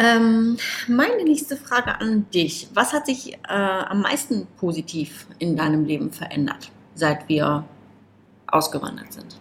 Ähm, 0.00 0.56
meine 0.88 1.24
nächste 1.24 1.58
Frage 1.58 2.00
an 2.00 2.24
dich. 2.32 2.68
Was 2.72 2.94
hat 2.94 3.04
sich 3.04 3.34
äh, 3.34 3.38
am 3.48 4.00
meisten 4.00 4.46
positiv 4.56 5.26
in 5.38 5.58
deinem 5.58 5.84
Leben 5.84 6.10
verändert, 6.10 6.72
seit 6.94 7.28
wir 7.28 7.64
ausgewandert 8.46 9.12
sind? 9.12 9.38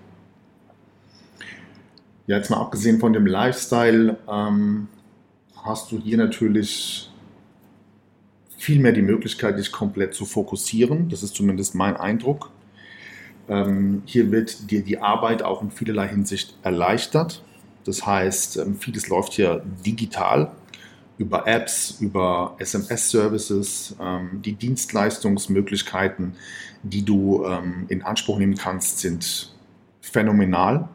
Ja, 2.27 2.35
jetzt 2.35 2.49
mal 2.49 2.57
abgesehen 2.57 2.99
von 2.99 3.13
dem 3.13 3.25
Lifestyle, 3.25 4.17
ähm, 4.29 4.89
hast 5.63 5.93
du 5.93 5.97
hier 5.97 6.17
natürlich 6.17 7.09
viel 8.57 8.81
mehr 8.81 8.91
die 8.91 9.01
Möglichkeit, 9.01 9.57
dich 9.57 9.71
komplett 9.71 10.13
zu 10.13 10.25
fokussieren. 10.25 11.07
Das 11.07 11.23
ist 11.23 11.35
zumindest 11.35 11.73
mein 11.73 11.95
Eindruck. 11.95 12.51
Ähm, 13.47 14.03
hier 14.05 14.29
wird 14.29 14.69
dir 14.69 14.83
die 14.83 14.97
Arbeit 14.97 15.41
auch 15.41 15.61
in 15.61 15.71
vielerlei 15.71 16.09
Hinsicht 16.09 16.57
erleichtert. 16.63 17.43
Das 17.89 18.05
heißt, 18.05 18.57
ähm, 18.57 18.75
vieles 18.75 19.07
läuft 19.07 19.33
hier 19.33 19.63
digital 19.83 20.51
über 21.17 21.47
Apps, 21.47 21.97
über 21.99 22.55
SMS-Services, 22.59 23.95
ähm, 23.99 24.41
die 24.45 24.53
Dienstleistungsmöglichkeiten, 24.53 26.35
die 26.83 27.03
du 27.03 27.43
ähm, 27.45 27.87
in 27.89 28.03
Anspruch 28.03 28.37
nehmen 28.37 28.55
kannst, 28.55 28.99
sind 28.99 29.53
phänomenal. 30.01 30.87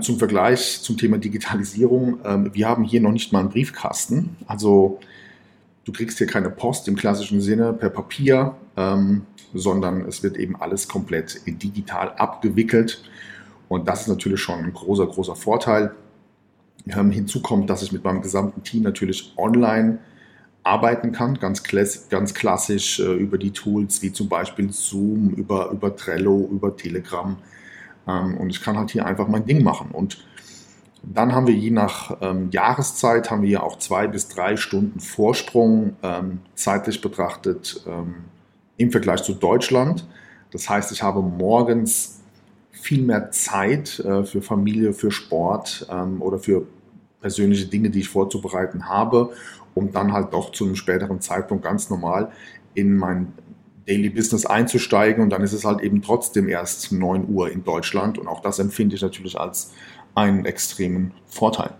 Zum 0.00 0.18
Vergleich 0.18 0.80
zum 0.80 0.96
Thema 0.96 1.18
Digitalisierung, 1.18 2.18
wir 2.54 2.66
haben 2.66 2.84
hier 2.84 3.02
noch 3.02 3.12
nicht 3.12 3.34
mal 3.34 3.40
einen 3.40 3.50
Briefkasten. 3.50 4.34
Also 4.46 4.98
du 5.84 5.92
kriegst 5.92 6.16
hier 6.16 6.26
keine 6.26 6.48
Post 6.48 6.88
im 6.88 6.96
klassischen 6.96 7.42
Sinne 7.42 7.74
per 7.74 7.90
Papier, 7.90 8.56
sondern 9.52 10.06
es 10.06 10.22
wird 10.22 10.38
eben 10.38 10.56
alles 10.56 10.88
komplett 10.88 11.42
digital 11.46 12.14
abgewickelt. 12.16 13.02
Und 13.68 13.88
das 13.88 14.02
ist 14.02 14.08
natürlich 14.08 14.40
schon 14.40 14.60
ein 14.60 14.72
großer, 14.72 15.06
großer 15.06 15.36
Vorteil. 15.36 15.94
Ähm, 16.86 17.10
hinzu 17.10 17.40
kommt, 17.40 17.70
dass 17.70 17.82
ich 17.82 17.92
mit 17.92 18.04
meinem 18.04 18.22
gesamten 18.22 18.62
Team 18.62 18.82
natürlich 18.82 19.32
online 19.36 19.98
arbeiten 20.62 21.12
kann, 21.12 21.34
ganz, 21.34 21.62
klass 21.62 22.08
ganz 22.08 22.34
klassisch 22.34 22.98
äh, 22.98 23.12
über 23.12 23.38
die 23.38 23.50
Tools 23.50 24.02
wie 24.02 24.12
zum 24.12 24.28
Beispiel 24.28 24.72
Zoom, 24.72 25.30
über, 25.30 25.70
über 25.70 25.94
Trello, 25.94 26.48
über 26.50 26.76
Telegram. 26.76 27.36
Ähm, 28.08 28.36
und 28.38 28.50
ich 28.50 28.62
kann 28.62 28.76
halt 28.76 28.90
hier 28.90 29.06
einfach 29.06 29.28
mein 29.28 29.46
Ding 29.46 29.62
machen. 29.62 29.90
Und 29.92 30.24
dann 31.02 31.34
haben 31.34 31.46
wir 31.46 31.54
je 31.54 31.70
nach 31.70 32.16
ähm, 32.22 32.48
Jahreszeit 32.50 33.30
haben 33.30 33.42
wir 33.42 33.50
ja 33.50 33.62
auch 33.62 33.78
zwei 33.78 34.06
bis 34.06 34.28
drei 34.28 34.56
Stunden 34.56 35.00
Vorsprung 35.00 35.96
ähm, 36.02 36.40
zeitlich 36.54 37.00
betrachtet 37.02 37.84
ähm, 37.86 38.14
im 38.78 38.90
Vergleich 38.90 39.22
zu 39.22 39.34
Deutschland. 39.34 40.06
Das 40.50 40.68
heißt, 40.68 40.92
ich 40.92 41.02
habe 41.02 41.20
morgens 41.20 42.20
viel 42.84 43.02
mehr 43.02 43.30
Zeit 43.30 43.98
äh, 44.00 44.24
für 44.24 44.42
Familie, 44.42 44.92
für 44.92 45.10
Sport 45.10 45.86
ähm, 45.90 46.20
oder 46.20 46.38
für 46.38 46.66
persönliche 47.22 47.66
Dinge, 47.66 47.88
die 47.88 48.00
ich 48.00 48.10
vorzubereiten 48.10 48.90
habe, 48.90 49.30
um 49.72 49.90
dann 49.90 50.12
halt 50.12 50.34
doch 50.34 50.52
zu 50.52 50.66
einem 50.66 50.76
späteren 50.76 51.22
Zeitpunkt 51.22 51.64
ganz 51.64 51.88
normal 51.88 52.30
in 52.74 52.94
mein 52.94 53.32
Daily 53.86 54.10
Business 54.10 54.44
einzusteigen 54.44 55.22
und 55.22 55.30
dann 55.30 55.42
ist 55.42 55.54
es 55.54 55.64
halt 55.64 55.80
eben 55.80 56.02
trotzdem 56.02 56.46
erst 56.46 56.92
9 56.92 57.26
Uhr 57.28 57.50
in 57.50 57.64
Deutschland 57.64 58.18
und 58.18 58.28
auch 58.28 58.40
das 58.40 58.58
empfinde 58.58 58.96
ich 58.96 59.02
natürlich 59.02 59.40
als 59.40 59.72
einen 60.14 60.44
extremen 60.44 61.12
Vorteil. 61.26 61.70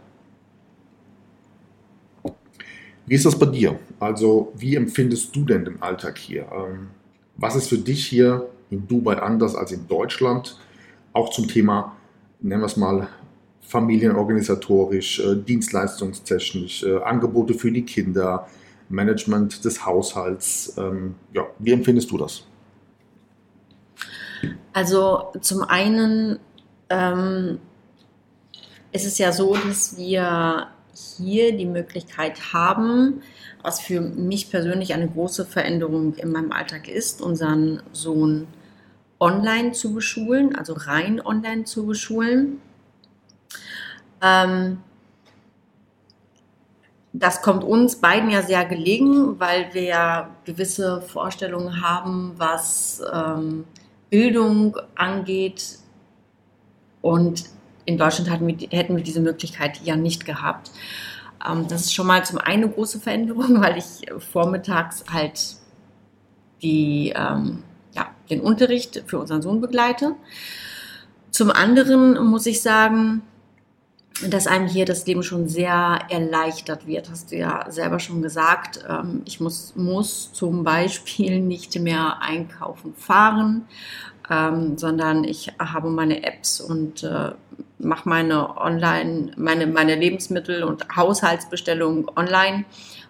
Wie 3.06 3.14
ist 3.14 3.26
das 3.26 3.38
bei 3.38 3.46
dir? 3.46 3.78
Also 4.00 4.52
wie 4.56 4.75
empfindest 4.75 5.37
du 5.37 5.44
denn 5.44 5.66
den 5.66 5.82
Alltag 5.82 6.16
hier? 6.16 6.46
Ähm, 6.50 6.88
was 7.37 7.56
ist 7.56 7.68
für 7.68 7.78
dich 7.78 8.06
hier 8.06 8.49
in 8.70 8.88
Dubai 8.88 9.18
anders 9.18 9.54
als 9.54 9.70
in 9.70 9.87
Deutschland? 9.87 10.56
Auch 11.14 11.30
zum 11.30 11.49
Thema, 11.49 11.97
nennen 12.40 12.61
wir 12.61 12.66
es 12.66 12.76
mal, 12.76 13.09
familienorganisatorisch, 13.62 15.21
äh, 15.21 15.37
dienstleistungstechnisch, 15.37 16.83
äh, 16.83 17.02
Angebote 17.02 17.54
für 17.54 17.73
die 17.73 17.85
Kinder, 17.85 18.47
Management 18.88 19.64
des 19.64 19.87
Haushalts. 19.87 20.75
Ähm, 20.76 21.14
ja, 21.33 21.47
wie 21.59 21.73
empfindest 21.73 22.11
du 22.11 22.18
das? 22.18 22.44
Also 24.73 25.33
zum 25.40 25.62
einen 25.62 26.38
ähm, 26.90 27.59
ist 28.92 29.06
es 29.06 29.16
ja 29.18 29.33
so, 29.33 29.54
dass 29.54 29.97
wir 29.97 30.66
hier 31.16 31.56
die 31.56 31.66
Möglichkeit 31.66 32.52
haben, 32.52 33.23
was 33.62 33.80
für 33.80 34.00
mich 34.00 34.50
persönlich 34.50 34.92
eine 34.94 35.09
große 35.09 35.47
Veränderung 35.47 36.14
in 36.16 36.30
meinem 36.30 36.52
Alltag 36.52 36.88
ist, 36.88 37.23
unseren 37.23 37.83
Sohn 37.92 38.47
online 39.21 39.73
zu 39.73 39.94
beschulen, 39.94 40.54
also 40.54 40.75
rein 40.75 41.25
online 41.25 41.64
zu 41.64 41.87
beschulen. 41.87 42.61
Ähm, 44.21 44.78
das 47.12 47.42
kommt 47.42 47.62
uns 47.62 47.97
beiden 47.97 48.28
ja 48.28 48.42
sehr 48.42 48.64
gelegen, 48.64 49.38
weil 49.38 49.73
wir 49.73 49.83
ja 49.83 50.30
gewisse 50.44 51.00
Vorstellungen 51.00 51.80
haben, 51.80 52.33
was 52.37 53.02
ähm, 53.12 53.64
Bildung 54.11 54.76
angeht. 54.97 55.78
Und 57.02 57.44
in 57.85 57.99
Deutschland 57.99 58.30
hatten 58.30 58.47
wir, 58.47 58.56
hätten 58.71 58.97
wir 58.97 59.04
diese 59.04 59.21
Möglichkeit 59.21 59.80
ja 59.85 59.94
nicht 59.94 60.25
gehabt. 60.26 60.73
Ähm, 61.49 61.68
das 61.68 61.83
ist 61.83 61.94
schon 61.94 62.09
mal 62.09 62.25
zum 62.25 62.38
einen 62.38 62.64
eine 62.64 62.73
große 62.73 62.99
Veränderung, 62.99 63.61
weil 63.61 63.78
ich 63.78 64.06
vormittags 64.33 65.04
halt 65.12 65.56
die, 66.62 67.12
ähm, 67.14 67.62
den 68.31 68.40
Unterricht 68.40 69.02
für 69.07 69.19
unseren 69.19 69.43
Sohn 69.43 69.61
begleite. 69.61 70.14
Zum 71.31 71.50
anderen 71.50 72.25
muss 72.26 72.47
ich 72.47 72.62
sagen, 72.62 73.23
dass 74.31 74.47
einem 74.47 74.69
hier 74.69 74.85
das 74.85 75.07
Leben 75.07 75.23
schon 75.23 75.49
sehr 75.49 75.99
erleichtert 76.09 76.87
wird, 76.87 77.11
hast 77.11 77.33
du 77.33 77.37
ja 77.37 77.71
selber 77.71 77.99
schon 77.99 78.23
gesagt. 78.23 78.85
Ähm, 78.88 79.23
ich 79.25 79.40
muss, 79.40 79.75
muss 79.75 80.33
zum 80.33 80.62
Beispiel 80.62 81.40
nicht 81.40 81.78
mehr 81.81 82.23
einkaufen 82.23 82.95
fahren, 82.95 83.66
ähm, 84.31 84.78
sondern 84.78 85.25
ich 85.25 85.52
habe 85.59 85.90
meine 85.90 86.23
Apps 86.23 86.61
und 86.61 87.02
äh, 87.02 87.33
mache 87.78 88.09
meine 88.09 88.57
Online, 88.57 89.33
meine, 89.37 89.66
meine 89.66 89.97
Lebensmittel 89.97 90.62
und 90.62 90.97
Haushaltsbestellungen 90.97 92.07
online 92.16 92.64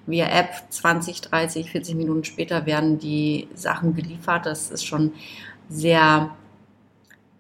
via 0.07 0.27
App. 0.27 0.51
20, 0.69 1.21
30, 1.21 1.71
40 1.71 1.95
Minuten 1.95 2.25
später 2.25 2.67
werden 2.67 2.99
die 2.99 3.49
Sachen 3.55 3.95
geliefert. 3.95 4.47
Das 4.47 4.71
ist 4.71 4.85
schon 4.85 5.13
sehr, 5.69 6.31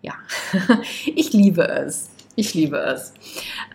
ja, 0.02 0.14
ich 1.06 1.32
liebe 1.32 1.66
es. 1.66 2.10
Ich 2.36 2.54
liebe 2.54 2.78
es. 2.78 3.14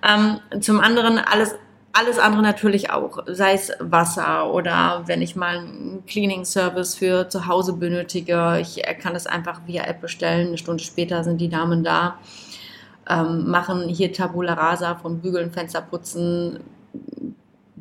Ähm, 0.03 0.39
zum 0.61 0.81
anderen 0.81 1.17
alles, 1.17 1.55
alles 1.93 2.19
andere 2.19 2.41
natürlich 2.41 2.91
auch, 2.91 3.19
sei 3.27 3.53
es 3.53 3.71
Wasser 3.79 4.51
oder 4.53 5.03
wenn 5.05 5.21
ich 5.21 5.35
mal 5.35 5.59
einen 5.59 6.03
Cleaning-Service 6.05 6.95
für 6.95 7.29
zu 7.29 7.47
Hause 7.47 7.73
benötige. 7.73 8.59
Ich 8.61 8.81
kann 9.01 9.15
es 9.15 9.27
einfach 9.27 9.61
via 9.65 9.83
App 9.85 10.01
bestellen. 10.01 10.47
Eine 10.47 10.57
Stunde 10.57 10.83
später 10.83 11.23
sind 11.23 11.39
die 11.39 11.49
Damen 11.49 11.83
da, 11.83 12.19
ähm, 13.09 13.49
machen 13.49 13.87
hier 13.87 14.11
Tabula 14.11 14.53
Rasa 14.53 14.95
von 14.95 15.19
Bügeln, 15.19 15.51
Fenster 15.51 15.81
putzen. 15.81 16.59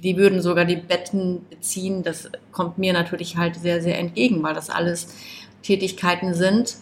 Die 0.03 0.17
würden 0.17 0.41
sogar 0.41 0.65
die 0.65 0.77
Betten 0.77 1.45
beziehen. 1.51 2.03
Das 2.03 2.31
kommt 2.53 2.79
mir 2.79 2.93
natürlich 2.93 3.37
halt 3.37 3.57
sehr, 3.57 3.83
sehr 3.83 3.99
entgegen, 3.99 4.43
weil 4.43 4.55
das 4.55 4.71
alles 4.71 5.15
Tätigkeiten 5.63 6.35
sind, 6.35 6.77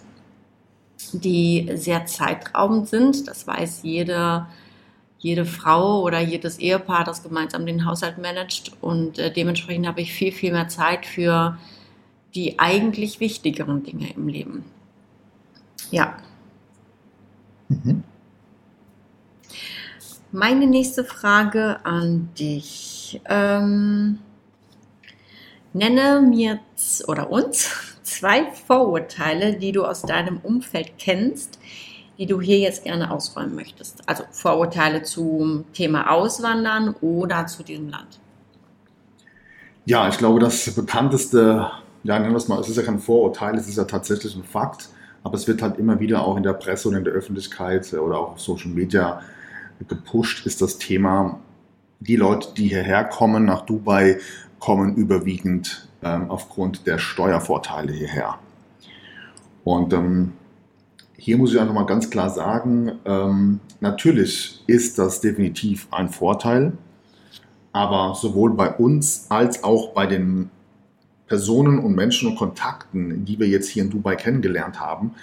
die 1.12 1.70
sehr 1.74 2.07
zeitraubend 2.07 2.88
sind. 2.88 3.26
Das 3.26 3.46
weiß 3.46 3.81
jede, 3.83 4.46
jede 5.18 5.46
Frau 5.46 6.02
oder 6.02 6.20
jedes 6.20 6.59
Ehepaar, 6.59 7.05
das 7.05 7.22
gemeinsam 7.22 7.64
den 7.64 7.87
Haushalt 7.87 8.18
managt. 8.18 8.72
Und 8.83 9.18
äh, 9.18 9.33
dementsprechend 9.33 9.87
habe 9.87 10.02
ich 10.02 10.12
viel, 10.12 10.33
viel 10.33 10.52
mehr 10.52 10.68
Zeit 10.68 11.07
für 11.07 11.59
die 12.35 12.59
eigentlich 12.59 13.18
wichtigeren 13.18 13.83
Dinge 13.83 14.12
im 14.12 14.29
Leben. 14.29 14.64
Ja. 15.90 16.18
Mhm. 17.68 18.05
Meine 20.33 20.66
nächste 20.66 21.05
Frage 21.05 21.81
an 21.85 22.29
dich. 22.38 22.95
Ähm, 23.29 24.19
nenne 25.73 26.21
mir 26.21 26.61
oder 27.07 27.31
uns 27.31 27.71
zwei 28.03 28.47
Vorurteile, 28.66 29.55
die 29.55 29.73
du 29.73 29.85
aus 29.85 30.03
deinem 30.03 30.38
Umfeld 30.38 30.92
kennst, 30.99 31.59
die 32.19 32.27
du 32.27 32.40
hier 32.40 32.59
jetzt 32.59 32.85
gerne 32.85 33.11
ausräumen 33.11 33.55
möchtest. 33.55 34.09
Also 34.09 34.25
Vorurteile 34.31 35.03
zum 35.03 35.64
Thema 35.73 36.11
Auswandern 36.11 36.95
oder 37.01 37.47
zu 37.47 37.62
diesem 37.62 37.90
Land. 37.90 38.21
Ja, 39.85 40.09
ich 40.09 40.19
glaube, 40.19 40.40
das 40.40 40.75
bekannteste, 40.75 41.71
ja, 42.03 42.19
nennen 42.19 42.33
wir 42.33 42.38
es 42.38 42.49
mal, 42.49 42.61
es 42.61 42.69
ist 42.69 42.77
ja 42.77 42.83
kein 42.83 42.99
Vorurteil, 42.99 43.57
es 43.57 43.69
ist 43.69 43.77
ja 43.77 43.85
tatsächlich 43.85 44.35
ein 44.35 44.42
Fakt, 44.42 44.88
aber 45.23 45.37
es 45.37 45.47
wird 45.47 45.62
halt 45.62 45.79
immer 45.79 46.01
wieder 46.01 46.25
auch 46.25 46.37
in 46.37 46.42
der 46.42 46.55
Presse 46.55 46.88
und 46.88 46.95
in 46.95 47.05
der 47.05 47.12
Öffentlichkeit 47.12 47.92
oder 47.92 48.19
auch 48.19 48.33
auf 48.33 48.40
Social 48.40 48.71
Media 48.71 49.21
gepusht, 49.87 50.47
ist 50.47 50.62
das 50.62 50.79
Thema, 50.79 51.38
die 52.00 52.16
Leute, 52.16 52.48
die 52.56 52.68
hierher 52.68 53.04
kommen 53.04 53.44
nach 53.44 53.62
Dubai, 53.62 54.18
kommen 54.59 54.96
überwiegend 54.96 55.88
ähm, 56.02 56.30
aufgrund 56.30 56.87
der 56.87 56.98
Steuervorteile 56.98 57.92
hierher. 57.92 58.38
Und 59.64 59.92
ähm, 59.92 60.32
hier 61.16 61.38
muss 61.38 61.52
ich 61.52 61.61
einfach 61.61 61.74
mal 61.74 61.87
ganz 61.87 62.11
klar 62.11 62.30
sagen, 62.30 62.92
ähm, 63.04 63.61
natürlich 63.80 64.62
ist 64.66 64.98
das 64.98 65.20
definitiv 65.20 65.88
ein 65.90 66.09
Vorteil, 66.09 66.72
aber 67.72 68.14
sowohl 68.14 68.54
bei 68.54 68.70
uns 68.70 69.26
als 69.28 69.64
auch 69.64 69.92
bei 69.92 70.06
den 70.06 70.50
Personen 71.26 71.78
und 71.78 71.94
Menschen 71.94 72.28
und 72.28 72.37
Kontakten, 72.37 73.24
die 73.24 73.38
wir 73.38 73.48
jetzt 73.48 73.68
hier 73.68 73.82
in 73.82 73.90
Dubai 73.90 74.14
kennengelernt 74.14 74.80
haben, 74.80 75.14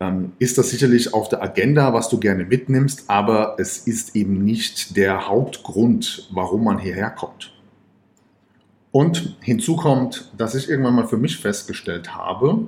ähm, 0.00 0.32
ist 0.38 0.58
das 0.58 0.70
sicherlich 0.70 1.14
auf 1.14 1.28
der 1.28 1.42
Agenda, 1.42 1.92
was 1.92 2.08
du 2.08 2.18
gerne 2.18 2.44
mitnimmst, 2.44 3.04
aber 3.08 3.56
es 3.58 3.78
ist 3.78 4.14
eben 4.14 4.44
nicht 4.44 4.96
der 4.96 5.28
Hauptgrund, 5.28 6.28
warum 6.30 6.64
man 6.64 6.78
hierher 6.78 7.10
kommt. 7.10 7.52
Und 8.90 9.36
hinzu 9.40 9.76
kommt, 9.76 10.32
dass 10.36 10.54
ich 10.54 10.68
irgendwann 10.68 10.94
mal 10.94 11.06
für 11.06 11.18
mich 11.18 11.36
festgestellt 11.36 12.14
habe, 12.14 12.66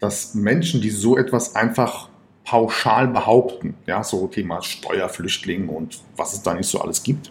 dass 0.00 0.34
Menschen, 0.34 0.80
die 0.80 0.90
so 0.90 1.16
etwas 1.16 1.54
einfach 1.54 2.08
pauschal 2.44 3.08
behaupten, 3.08 3.74
ja, 3.86 4.02
so 4.02 4.26
Thema 4.26 4.62
Steuerflüchtling 4.62 5.68
und 5.68 6.00
was 6.16 6.32
es 6.32 6.42
da 6.42 6.54
nicht 6.54 6.66
so 6.66 6.80
alles 6.80 7.02
gibt, 7.02 7.30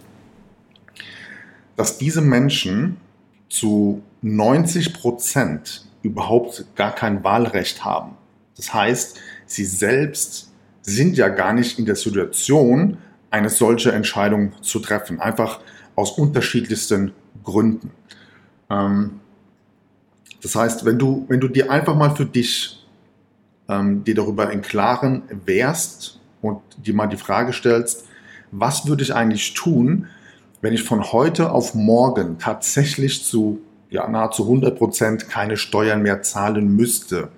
dass 1.76 1.97
diese 1.97 2.21
Menschen 2.21 2.97
zu 3.50 4.02
90 4.21 4.93
Prozent 4.93 5.86
überhaupt 6.02 6.65
gar 6.76 6.95
kein 6.95 7.24
Wahlrecht 7.24 7.84
haben. 7.84 8.15
Das 8.62 8.76
heißt, 8.76 9.19
sie 9.47 9.65
selbst 9.65 10.52
sind 10.84 11.17
ja 11.17 11.30
gar 11.30 11.52
nicht 11.52 11.80
in 11.80 11.86
der 11.86 11.95
Situation, 11.95 12.97
eine 13.32 13.50
solche 13.50 13.91
Entscheidung 13.91 14.54
zu 14.62 14.80
treffen, 14.80 15.19
einfach 15.19 15.62
aus 15.95 16.12
unterschiedlichsten 16.12 17.12
Gründen. 17.43 17.89
Ähm, 18.69 19.19
das 20.43 20.56
heißt, 20.56 20.86
wenn 20.86 21.00
du, 21.00 21.26
wenn 21.28 21.39
du 21.39 21.47
dir 21.47 21.71
einfach 21.71 21.95
mal 21.95 22.15
für 22.15 22.26
dich 22.26 22.86
ähm, 23.67 24.04
dir 24.04 24.13
darüber 24.13 24.52
im 24.52 24.62
Klaren 24.62 25.24
wärst 25.45 26.19
und 26.43 26.62
dir 26.78 26.93
mal 26.93 27.08
die 27.08 27.17
Frage 27.17 27.54
stellst, 27.54 28.06
was 28.52 28.86
würde 28.86 29.02
ich 29.02 29.15
eigentlich 29.15 29.56
tun, 29.56 30.08
wenn 30.62 30.74
ich 30.74 30.84
von 30.84 31.12
heute 31.12 31.52
auf 31.52 31.74
morgen 31.74 32.38
tatsächlich 32.38 33.24
zu 33.26 33.60
ja, 33.89 34.08
nahezu 34.08 34.43
100 34.43 34.78
Prozent 34.78 35.30
keine 35.30 35.58
Steuern 35.58 36.04
mehr 36.04 36.21
zahlen 36.21 36.76
müsste? 36.76 37.30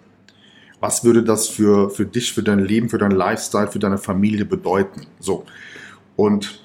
Was 0.83 1.05
würde 1.05 1.23
das 1.23 1.47
für, 1.47 1.89
für 1.89 2.05
dich, 2.05 2.33
für 2.33 2.43
dein 2.43 2.59
Leben, 2.59 2.89
für 2.89 2.97
dein 2.97 3.11
Lifestyle, 3.11 3.69
für 3.69 3.79
deine 3.79 3.97
Familie 3.97 4.43
bedeuten? 4.43 5.05
So. 5.17 5.45
Und 6.17 6.59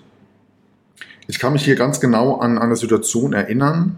ich 1.28 1.38
kann 1.38 1.52
mich 1.52 1.64
hier 1.64 1.76
ganz 1.76 2.00
genau 2.00 2.38
an 2.38 2.58
eine 2.58 2.74
Situation 2.74 3.32
erinnern, 3.32 3.96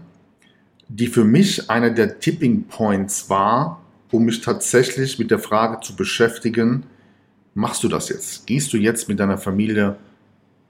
die 0.89 1.07
für 1.07 1.23
mich 1.23 1.71
einer 1.71 1.89
der 1.89 2.19
Tipping 2.19 2.65
Points 2.65 3.31
war, 3.31 3.81
um 4.11 4.25
mich 4.25 4.41
tatsächlich 4.41 5.17
mit 5.17 5.31
der 5.31 5.39
Frage 5.39 5.79
zu 5.79 5.95
beschäftigen, 5.95 6.83
machst 7.55 7.83
du 7.83 7.87
das 7.87 8.09
jetzt? 8.09 8.45
Gehst 8.45 8.71
du 8.73 8.77
jetzt 8.77 9.09
mit 9.09 9.19
deiner 9.19 9.39
Familie 9.39 9.95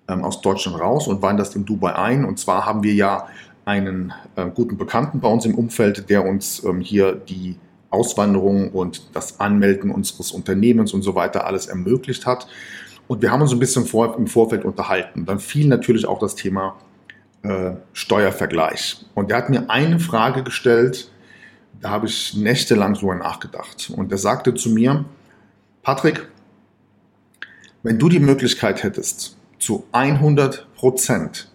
ähm, 0.08 0.24
aus 0.24 0.40
Deutschland 0.40 0.80
raus 0.80 1.10
und 1.10 1.22
wanderst 1.22 1.58
in 1.58 1.66
Dubai 1.66 1.94
ein? 1.94 2.24
Und 2.24 2.40
zwar 2.40 2.66
haben 2.66 2.84
wir 2.84 2.94
ja 2.94 3.28
einen 3.66 4.14
äh, 4.38 4.46
guten 4.46 4.78
Bekannten 4.78 5.20
bei 5.20 5.28
uns 5.28 5.46
im 5.46 5.56
Umfeld, 5.56 6.10
der 6.10 6.24
uns 6.24 6.64
ähm, 6.64 6.80
hier 6.80 7.12
die 7.16 7.58
Auswanderung 7.92 8.72
und 8.72 9.04
das 9.14 9.40
Anmelden 9.40 9.92
unseres 9.92 10.32
Unternehmens 10.32 10.94
und 10.94 11.04
so 11.04 11.14
weiter 11.14 11.46
alles 11.46 11.68
ermöglicht 11.68 12.26
hat. 12.26 12.48
Und 13.08 13.22
wir 13.22 13.32
haben 13.32 13.42
uns 13.42 13.52
ein 13.52 13.60
bisschen 13.60 13.86
vor, 13.86 14.18
im 14.18 14.28
Vorfeld 14.28 14.66
unterhalten. 14.66 15.26
Dann 15.26 15.40
fiel 15.40 15.68
natürlich 15.68 16.08
auch 16.08 16.20
das 16.20 16.36
Thema 16.36 16.78
äh, 17.44 17.72
Steuervergleich. 17.94 19.06
Und 19.14 19.32
er 19.32 19.38
hat 19.38 19.50
mir 19.50 19.70
eine 19.70 20.00
Frage 20.00 20.44
gestellt, 20.44 21.12
da 21.82 21.90
habe 21.90 22.08
ich 22.08 22.36
nächtelang 22.36 22.94
drüber 22.94 23.16
nachgedacht. 23.16 23.92
Und 23.96 24.12
er 24.12 24.18
sagte 24.18 24.54
zu 24.54 24.70
mir, 24.70 25.06
Patrick, 25.84 26.28
wenn 27.84 27.98
du 27.98 28.10
die 28.10 28.20
Möglichkeit 28.20 28.84
hättest, 28.84 29.38
zu 29.60 29.86
100 29.92 30.68
Prozent 30.76 31.52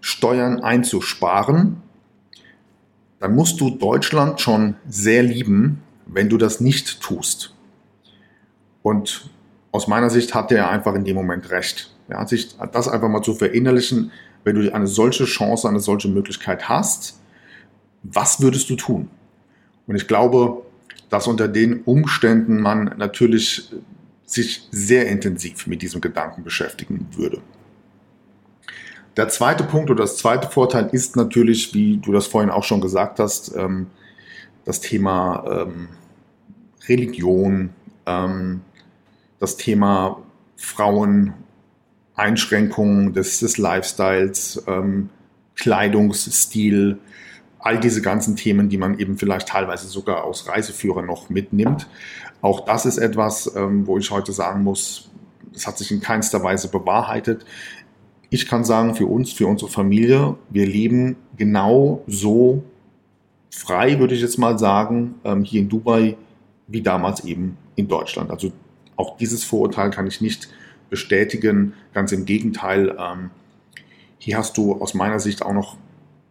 Steuern 0.00 0.62
einzusparen, 0.62 1.80
dann 3.22 3.36
musst 3.36 3.60
du 3.60 3.70
Deutschland 3.70 4.40
schon 4.40 4.74
sehr 4.88 5.22
lieben, 5.22 5.80
wenn 6.06 6.28
du 6.28 6.38
das 6.38 6.60
nicht 6.60 7.00
tust. 7.00 7.54
Und 8.82 9.30
aus 9.70 9.86
meiner 9.86 10.10
Sicht 10.10 10.34
hat 10.34 10.50
er 10.50 10.68
einfach 10.68 10.96
in 10.96 11.04
dem 11.04 11.14
Moment 11.14 11.48
recht. 11.52 11.94
Ja, 12.10 12.26
sich 12.26 12.56
das 12.72 12.88
einfach 12.88 13.08
mal 13.08 13.22
zu 13.22 13.34
verinnerlichen, 13.34 14.10
wenn 14.42 14.56
du 14.56 14.74
eine 14.74 14.88
solche 14.88 15.24
Chance, 15.24 15.68
eine 15.68 15.78
solche 15.78 16.08
Möglichkeit 16.08 16.68
hast, 16.68 17.20
was 18.02 18.40
würdest 18.40 18.68
du 18.70 18.74
tun? 18.74 19.08
Und 19.86 19.94
ich 19.94 20.08
glaube, 20.08 20.62
dass 21.08 21.28
unter 21.28 21.46
den 21.46 21.82
Umständen 21.84 22.60
man 22.60 22.96
natürlich 22.98 23.70
sich 24.26 24.66
sehr 24.72 25.06
intensiv 25.06 25.68
mit 25.68 25.80
diesem 25.80 26.00
Gedanken 26.00 26.42
beschäftigen 26.42 27.06
würde. 27.12 27.40
Der 29.16 29.28
zweite 29.28 29.64
Punkt 29.64 29.90
oder 29.90 30.02
das 30.02 30.16
zweite 30.16 30.48
Vorteil 30.48 30.88
ist 30.92 31.16
natürlich, 31.16 31.74
wie 31.74 31.98
du 31.98 32.12
das 32.12 32.26
vorhin 32.26 32.50
auch 32.50 32.64
schon 32.64 32.80
gesagt 32.80 33.18
hast, 33.18 33.54
ähm, 33.54 33.88
das 34.64 34.80
Thema 34.80 35.66
ähm, 35.66 35.88
Religion, 36.88 37.70
ähm, 38.06 38.62
das 39.38 39.56
Thema 39.56 40.22
Frauen, 40.56 41.34
Einschränkungen 42.14 43.12
des, 43.14 43.40
des 43.40 43.56
Lifestyles, 43.56 44.62
Kleidungsstil, 45.56 46.98
all 47.58 47.80
diese 47.80 48.02
ganzen 48.02 48.36
Themen, 48.36 48.68
die 48.68 48.76
man 48.76 48.98
eben 48.98 49.16
vielleicht 49.16 49.48
teilweise 49.48 49.88
sogar 49.88 50.22
aus 50.22 50.46
Reiseführern 50.46 51.06
noch 51.06 51.30
mitnimmt. 51.30 51.88
Auch 52.42 52.66
das 52.66 52.84
ist 52.84 52.98
etwas, 52.98 53.50
wo 53.56 53.96
ich 53.96 54.10
heute 54.10 54.32
sagen 54.32 54.62
muss, 54.62 55.10
es 55.54 55.66
hat 55.66 55.78
sich 55.78 55.90
in 55.90 56.00
keinster 56.00 56.44
Weise 56.44 56.68
bewahrheitet. 56.68 57.44
Ich 58.32 58.46
kann 58.46 58.64
sagen, 58.64 58.94
für 58.94 59.04
uns, 59.04 59.30
für 59.30 59.46
unsere 59.46 59.70
Familie, 59.70 60.36
wir 60.48 60.66
leben 60.66 61.16
genau 61.36 62.02
so 62.06 62.64
frei, 63.50 63.98
würde 63.98 64.14
ich 64.14 64.22
jetzt 64.22 64.38
mal 64.38 64.58
sagen, 64.58 65.16
ähm, 65.22 65.44
hier 65.44 65.60
in 65.60 65.68
Dubai, 65.68 66.16
wie 66.66 66.80
damals 66.80 67.26
eben 67.26 67.58
in 67.76 67.88
Deutschland. 67.88 68.30
Also 68.30 68.50
auch 68.96 69.18
dieses 69.18 69.44
Vorurteil 69.44 69.90
kann 69.90 70.06
ich 70.06 70.22
nicht 70.22 70.48
bestätigen. 70.88 71.74
Ganz 71.92 72.10
im 72.12 72.24
Gegenteil, 72.24 72.96
ähm, 72.98 73.28
hier 74.16 74.38
hast 74.38 74.56
du 74.56 74.80
aus 74.80 74.94
meiner 74.94 75.20
Sicht 75.20 75.42
auch 75.42 75.52
noch 75.52 75.76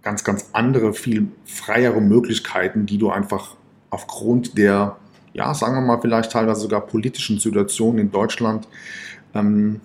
ganz, 0.01 0.23
ganz 0.23 0.49
andere, 0.53 0.95
viel 0.95 1.27
freiere 1.45 2.01
Möglichkeiten, 2.01 2.87
die 2.87 2.97
du 2.97 3.11
einfach 3.11 3.55
aufgrund 3.91 4.57
der, 4.57 4.97
ja, 5.33 5.53
sagen 5.53 5.75
wir 5.75 5.81
mal, 5.81 6.01
vielleicht 6.01 6.31
teilweise 6.31 6.61
sogar 6.61 6.81
politischen 6.81 7.37
Situation 7.37 7.99
in 7.99 8.09
Deutschland 8.09 8.67
ähm, 9.35 9.81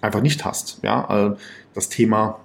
einfach 0.00 0.22
nicht 0.22 0.44
hast. 0.44 0.80
Ja, 0.82 1.28
äh, 1.28 1.36
das 1.74 1.88
Thema, 1.88 2.40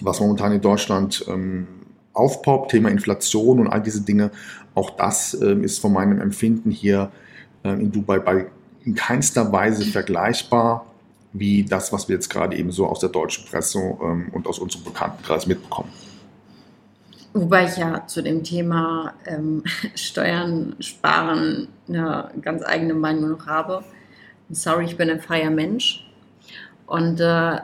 was 0.00 0.20
momentan 0.20 0.52
in 0.52 0.60
Deutschland 0.60 1.24
ähm, 1.28 1.66
aufpoppt, 2.12 2.70
Thema 2.70 2.90
Inflation 2.90 3.60
und 3.60 3.68
all 3.68 3.82
diese 3.82 4.02
Dinge, 4.02 4.30
auch 4.74 4.90
das 4.90 5.34
ähm, 5.40 5.64
ist 5.64 5.78
von 5.78 5.92
meinem 5.92 6.20
Empfinden 6.20 6.70
hier 6.70 7.10
äh, 7.64 7.70
in 7.70 7.92
Dubai 7.92 8.18
bei 8.18 8.46
in 8.84 8.94
keinster 8.94 9.50
Weise 9.50 9.84
vergleichbar 9.84 10.84
wie 11.32 11.64
das, 11.64 11.92
was 11.92 12.08
wir 12.08 12.14
jetzt 12.14 12.30
gerade 12.30 12.56
eben 12.56 12.70
so 12.70 12.86
aus 12.86 13.00
der 13.00 13.08
deutschen 13.08 13.44
Presse 13.46 13.78
ähm, 13.78 14.28
und 14.32 14.46
aus 14.46 14.58
unserem 14.58 14.84
Bekanntenkreis 14.84 15.46
mitbekommen. 15.46 15.90
Wobei 17.32 17.64
ich 17.64 17.76
ja 17.76 18.06
zu 18.06 18.22
dem 18.22 18.44
Thema 18.44 19.14
ähm, 19.26 19.64
Steuern 19.96 20.76
sparen 20.78 21.68
eine 21.88 22.30
ganz 22.40 22.62
eigene 22.62 22.94
Meinung 22.94 23.30
noch 23.30 23.46
habe. 23.46 23.82
Sorry, 24.50 24.84
ich 24.84 24.96
bin 24.96 25.10
ein 25.10 25.20
freier 25.20 25.50
Mensch 25.50 26.03
und 26.86 27.20
äh, 27.20 27.58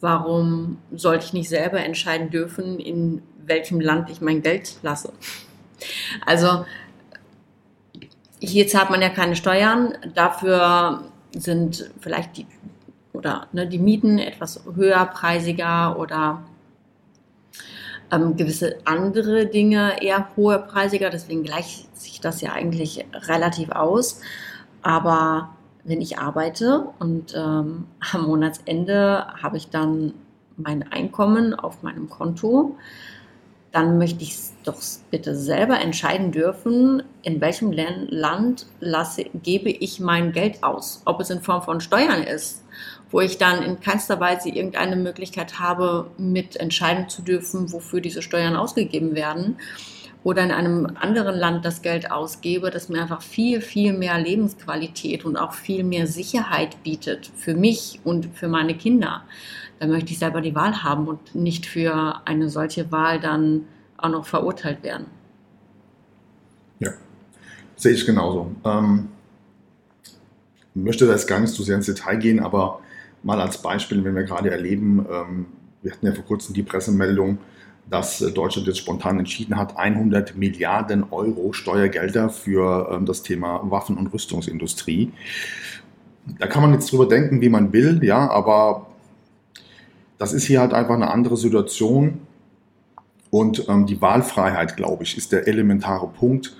warum 0.00 0.78
sollte 0.92 1.26
ich 1.26 1.32
nicht 1.32 1.48
selber 1.48 1.80
entscheiden 1.80 2.30
dürfen, 2.30 2.78
in 2.78 3.22
welchem 3.44 3.80
Land 3.80 4.10
ich 4.10 4.20
mein 4.20 4.42
Geld 4.42 4.76
lasse? 4.82 5.12
Also 6.24 6.64
hier 8.38 8.66
zahlt 8.68 8.90
man 8.90 9.02
ja 9.02 9.08
keine 9.08 9.36
Steuern, 9.36 9.94
dafür 10.14 11.04
sind 11.34 11.90
vielleicht 12.00 12.36
die 12.36 12.46
oder 13.12 13.46
ne, 13.52 13.66
die 13.66 13.78
Mieten 13.78 14.18
etwas 14.18 14.62
höherpreisiger 14.74 15.98
oder 15.98 16.42
ähm, 18.10 18.36
gewisse 18.36 18.78
andere 18.84 19.46
Dinge 19.46 20.02
eher 20.02 20.28
hoherpreisiger, 20.36 21.10
deswegen 21.10 21.42
gleicht 21.42 21.96
sich 21.98 22.20
das 22.20 22.40
ja 22.40 22.52
eigentlich 22.52 23.04
relativ 23.12 23.70
aus. 23.70 24.20
Aber 24.82 25.50
wenn 25.84 26.00
ich 26.00 26.18
arbeite 26.18 26.88
und 26.98 27.34
ähm, 27.34 27.84
am 28.12 28.22
Monatsende 28.26 29.26
habe 29.42 29.56
ich 29.56 29.70
dann 29.70 30.14
mein 30.56 30.90
Einkommen 30.92 31.54
auf 31.54 31.82
meinem 31.82 32.08
Konto, 32.08 32.76
dann 33.72 33.96
möchte 33.96 34.22
ich 34.22 34.36
doch 34.64 34.78
bitte 35.10 35.34
selber 35.34 35.80
entscheiden 35.80 36.30
dürfen, 36.30 37.02
in 37.22 37.40
welchem 37.40 37.72
Land 37.72 38.66
lasse, 38.80 39.24
gebe 39.42 39.70
ich 39.70 39.98
mein 39.98 40.32
Geld 40.32 40.62
aus. 40.62 41.00
Ob 41.06 41.20
es 41.20 41.30
in 41.30 41.40
Form 41.40 41.62
von 41.62 41.80
Steuern 41.80 42.22
ist, 42.22 42.64
wo 43.10 43.20
ich 43.20 43.38
dann 43.38 43.62
in 43.62 43.80
keinster 43.80 44.20
Weise 44.20 44.50
irgendeine 44.50 44.96
Möglichkeit 44.96 45.58
habe, 45.58 46.10
mit 46.18 46.56
entscheiden 46.56 47.08
zu 47.08 47.22
dürfen, 47.22 47.72
wofür 47.72 48.02
diese 48.02 48.20
Steuern 48.20 48.56
ausgegeben 48.56 49.14
werden 49.14 49.56
oder 50.24 50.44
in 50.44 50.50
einem 50.50 50.96
anderen 51.00 51.36
Land 51.36 51.64
das 51.64 51.82
Geld 51.82 52.10
ausgebe, 52.10 52.70
das 52.70 52.88
mir 52.88 53.02
einfach 53.02 53.22
viel, 53.22 53.60
viel 53.60 53.92
mehr 53.92 54.18
Lebensqualität 54.18 55.24
und 55.24 55.36
auch 55.36 55.52
viel 55.52 55.82
mehr 55.84 56.06
Sicherheit 56.06 56.82
bietet 56.82 57.30
für 57.36 57.54
mich 57.54 58.00
und 58.04 58.28
für 58.34 58.48
meine 58.48 58.76
Kinder. 58.76 59.22
Da 59.80 59.86
möchte 59.88 60.12
ich 60.12 60.18
selber 60.18 60.40
die 60.40 60.54
Wahl 60.54 60.84
haben 60.84 61.08
und 61.08 61.34
nicht 61.34 61.66
für 61.66 62.20
eine 62.24 62.48
solche 62.48 62.92
Wahl 62.92 63.18
dann 63.18 63.64
auch 63.96 64.10
noch 64.10 64.26
verurteilt 64.26 64.82
werden. 64.84 65.06
Ja, 66.78 66.90
sehe 67.76 67.92
ich 67.92 68.06
genauso. 68.06 68.52
Ähm, 68.64 69.08
möchte 70.74 71.06
da 71.06 71.12
jetzt 71.12 71.26
gar 71.26 71.40
nicht 71.40 71.52
so 71.52 71.64
sehr 71.64 71.76
ins 71.76 71.86
Detail 71.86 72.16
gehen, 72.16 72.40
aber 72.40 72.80
mal 73.24 73.40
als 73.40 73.60
Beispiel, 73.60 74.04
wenn 74.04 74.14
wir 74.14 74.22
gerade 74.22 74.50
erleben, 74.50 75.04
ähm, 75.10 75.46
wir 75.82 75.92
hatten 75.92 76.06
ja 76.06 76.12
vor 76.12 76.24
kurzem 76.24 76.54
die 76.54 76.62
Pressemeldung, 76.62 77.38
dass 77.88 78.20
äh, 78.20 78.30
Deutschland 78.30 78.66
jetzt 78.66 78.78
spontan 78.78 79.18
entschieden 79.18 79.56
hat, 79.56 79.76
100 79.76 80.36
Milliarden 80.36 81.04
Euro 81.10 81.52
Steuergelder 81.52 82.30
für 82.30 82.90
ähm, 82.92 83.06
das 83.06 83.22
Thema 83.22 83.60
Waffen- 83.64 83.96
und 83.96 84.08
Rüstungsindustrie. 84.08 85.12
Da 86.38 86.46
kann 86.46 86.62
man 86.62 86.72
jetzt 86.72 86.92
drüber 86.92 87.06
denken, 87.06 87.40
wie 87.40 87.48
man 87.48 87.72
will, 87.72 88.02
ja, 88.04 88.30
aber 88.30 88.86
das 90.18 90.32
ist 90.32 90.44
hier 90.44 90.60
halt 90.60 90.72
einfach 90.72 90.94
eine 90.94 91.10
andere 91.10 91.36
Situation. 91.36 92.20
Und 93.30 93.68
ähm, 93.68 93.86
die 93.86 94.00
Wahlfreiheit, 94.00 94.76
glaube 94.76 95.02
ich, 95.02 95.16
ist 95.16 95.32
der 95.32 95.48
elementare 95.48 96.06
Punkt. 96.06 96.54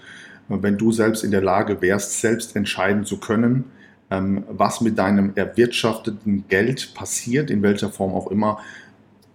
Wenn 0.48 0.76
du 0.78 0.90
selbst 0.90 1.22
in 1.22 1.30
der 1.30 1.42
Lage 1.42 1.80
wärst, 1.80 2.20
selbst 2.20 2.56
entscheiden 2.56 3.04
zu 3.04 3.18
können, 3.18 3.64
ähm, 4.10 4.44
was 4.48 4.80
mit 4.80 4.98
deinem 4.98 5.32
erwirtschafteten 5.34 6.44
Geld 6.48 6.92
passiert, 6.94 7.50
in 7.50 7.62
welcher 7.62 7.90
Form 7.90 8.12
auch 8.14 8.30
immer, 8.30 8.58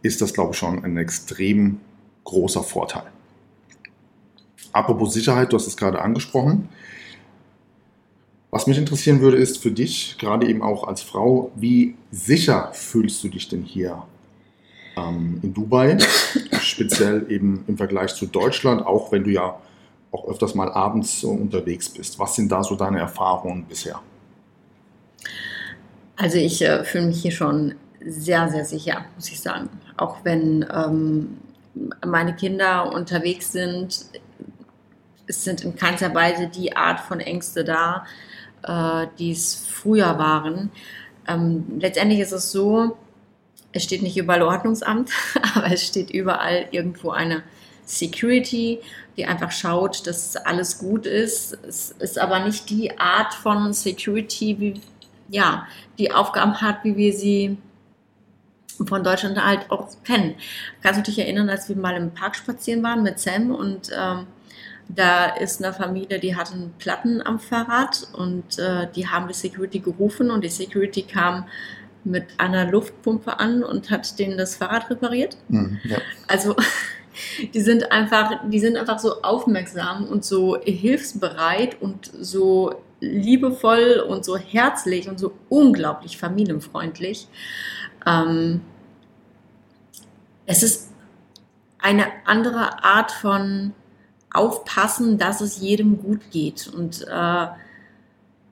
ist 0.02 0.22
das, 0.22 0.34
glaube 0.34 0.52
ich, 0.52 0.58
schon 0.58 0.84
ein 0.84 0.98
extrem 0.98 1.80
großer 2.24 2.64
Vorteil. 2.64 3.04
Apropos 4.72 5.14
Sicherheit, 5.14 5.52
du 5.52 5.58
hast 5.58 5.68
es 5.68 5.78
gerade 5.78 6.02
angesprochen. 6.02 6.70
Was 8.52 8.68
mich 8.68 8.78
interessieren 8.78 9.22
würde, 9.22 9.38
ist 9.38 9.58
für 9.58 9.72
dich, 9.72 10.18
gerade 10.20 10.48
eben 10.48 10.62
auch 10.62 10.88
als 10.88 11.02
Frau, 11.02 11.52
wie 11.56 11.96
sicher 12.12 12.72
fühlst 12.74 13.24
du 13.24 13.30
dich 13.30 13.50
denn 13.50 13.64
hier 13.64 14.04
ähm, 14.96 15.40
in 15.44 15.54
Dubai, 15.54 15.98
speziell 16.62 17.26
eben 17.30 17.64
im 17.68 17.78
Vergleich 17.78 18.14
zu 18.16 18.26
Deutschland, 18.26 18.86
auch 18.86 19.12
wenn 19.12 19.24
du 19.24 19.32
ja 19.32 19.60
auch 20.12 20.28
öfters 20.28 20.56
mal 20.56 20.72
abends 20.72 21.20
so 21.20 21.30
unterwegs 21.32 21.90
bist. 21.90 22.18
Was 22.20 22.36
sind 22.36 22.52
da 22.52 22.64
so 22.64 22.76
deine 22.76 23.00
Erfahrungen 23.00 23.66
bisher? 23.66 24.00
Also 26.16 26.38
ich 26.38 26.62
äh, 26.62 26.84
fühle 26.84 27.08
mich 27.08 27.22
hier 27.22 27.32
schon 27.32 27.76
sehr, 28.06 28.50
sehr 28.50 28.66
sicher, 28.66 29.06
muss 29.16 29.30
ich 29.30 29.40
sagen. 29.40 29.70
Auch 29.98 30.18
wenn 30.24 30.66
ähm, 30.74 31.38
meine 32.06 32.36
Kinder 32.36 32.92
unterwegs 32.94 33.52
sind, 33.52 34.06
es 35.28 35.44
sind 35.44 35.64
in 35.64 35.76
keinster 35.76 36.14
Weise 36.16 36.48
die 36.48 36.76
Art 36.76 37.00
von 37.00 37.20
Ängste 37.20 37.64
da, 37.64 38.06
äh, 38.64 39.08
die 39.20 39.32
es 39.32 39.56
früher 39.56 40.18
waren. 40.18 40.72
Ähm, 41.28 41.66
letztendlich 41.80 42.20
ist 42.20 42.32
es 42.32 42.52
so, 42.52 42.98
es 43.74 43.84
steht 43.84 44.02
nicht 44.02 44.18
überall 44.18 44.42
Ordnungsamt, 44.42 45.12
aber 45.56 45.72
es 45.72 45.86
steht 45.86 46.10
überall 46.10 46.68
irgendwo 46.72 47.12
eine 47.12 47.44
Security, 47.86 48.80
die 49.16 49.26
einfach 49.26 49.52
schaut, 49.52 50.08
dass 50.08 50.36
alles 50.36 50.78
gut 50.78 51.06
ist. 51.06 51.58
Es 51.68 51.92
ist 51.92 52.20
aber 52.20 52.40
nicht 52.40 52.70
die 52.70 52.98
Art 52.98 53.34
von 53.34 53.74
Security, 53.74 54.60
wie 54.60 54.82
ja, 55.30 55.68
die 55.98 56.12
Aufgaben 56.12 56.62
hat, 56.62 56.84
wie 56.84 56.96
wir 56.96 57.14
sie 57.14 57.58
von 58.86 59.04
Deutschland 59.04 59.44
halt 59.44 59.70
auch 59.70 59.88
kennen. 60.04 60.36
Kannst 60.84 61.00
du 61.00 61.04
dich 61.04 61.20
erinnern, 61.20 61.50
als 61.50 61.70
wir 61.70 61.76
mal 61.76 61.96
im 61.96 62.12
Park 62.12 62.36
spazieren 62.36 62.84
waren 62.84 63.04
mit 63.04 63.20
Sam 63.20 63.52
und 63.52 63.90
ähm, 63.98 64.28
da 64.90 65.26
ist 65.36 65.64
eine 65.64 65.74
Familie, 65.74 66.20
die 66.20 66.36
hatten 66.36 66.74
Platten 66.80 67.22
am 67.22 67.40
Fahrrad 67.40 68.08
und 68.14 68.58
äh, 68.58 68.88
die 68.96 69.08
haben 69.08 69.28
die 69.28 69.34
Security 69.34 69.80
gerufen 69.80 70.32
und 70.32 70.44
die 70.44 70.50
Security 70.50 71.02
kam 71.02 71.46
mit 72.04 72.26
einer 72.38 72.70
Luftpumpe 72.72 73.40
an 73.40 73.64
und 73.64 73.90
hat 73.90 74.18
denen 74.18 74.38
das 74.38 74.56
Fahrrad 74.56 74.90
repariert. 74.90 75.38
Mhm, 75.50 75.80
ja. 75.84 75.98
Also 76.28 76.56
die 77.54 77.60
sind 77.62 77.92
einfach, 77.92 78.48
die 78.50 78.60
sind 78.60 78.78
einfach 78.78 79.00
so 79.00 79.22
aufmerksam 79.22 80.06
und 80.06 80.24
so 80.24 80.58
hilfsbereit 80.62 81.82
und 81.82 82.10
so 82.20 82.82
liebevoll 83.00 84.04
und 84.08 84.26
so 84.26 84.38
herzlich 84.38 85.08
und 85.08 85.20
so 85.20 85.34
unglaublich 85.50 86.18
familienfreundlich. 86.18 87.28
Ähm, 88.08 88.62
es 90.46 90.64
ist 90.64 90.90
eine 91.78 92.06
andere 92.26 92.84
Art 92.84 93.12
von 93.12 93.74
Aufpassen, 94.34 95.18
dass 95.18 95.42
es 95.42 95.60
jedem 95.60 96.02
gut 96.02 96.32
geht 96.32 96.68
und 96.68 97.04
äh, 97.08 97.48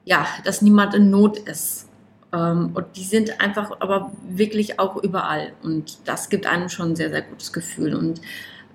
ja, 0.06 0.28
dass 0.44 0.62
niemand 0.62 0.94
in 0.94 1.10
Not 1.10 1.38
ist. 1.38 1.88
Ähm, 2.34 2.72
und 2.74 2.86
die 2.96 3.04
sind 3.04 3.42
einfach 3.42 3.72
aber 3.80 4.12
wirklich 4.28 4.80
auch 4.80 5.02
überall 5.02 5.54
und 5.64 6.00
das 6.06 6.30
gibt 6.30 6.46
einem 6.46 6.70
schon 6.70 6.92
ein 6.92 6.96
sehr, 6.96 7.10
sehr 7.10 7.22
gutes 7.22 7.54
Gefühl. 7.54 7.96
Und 7.96 8.22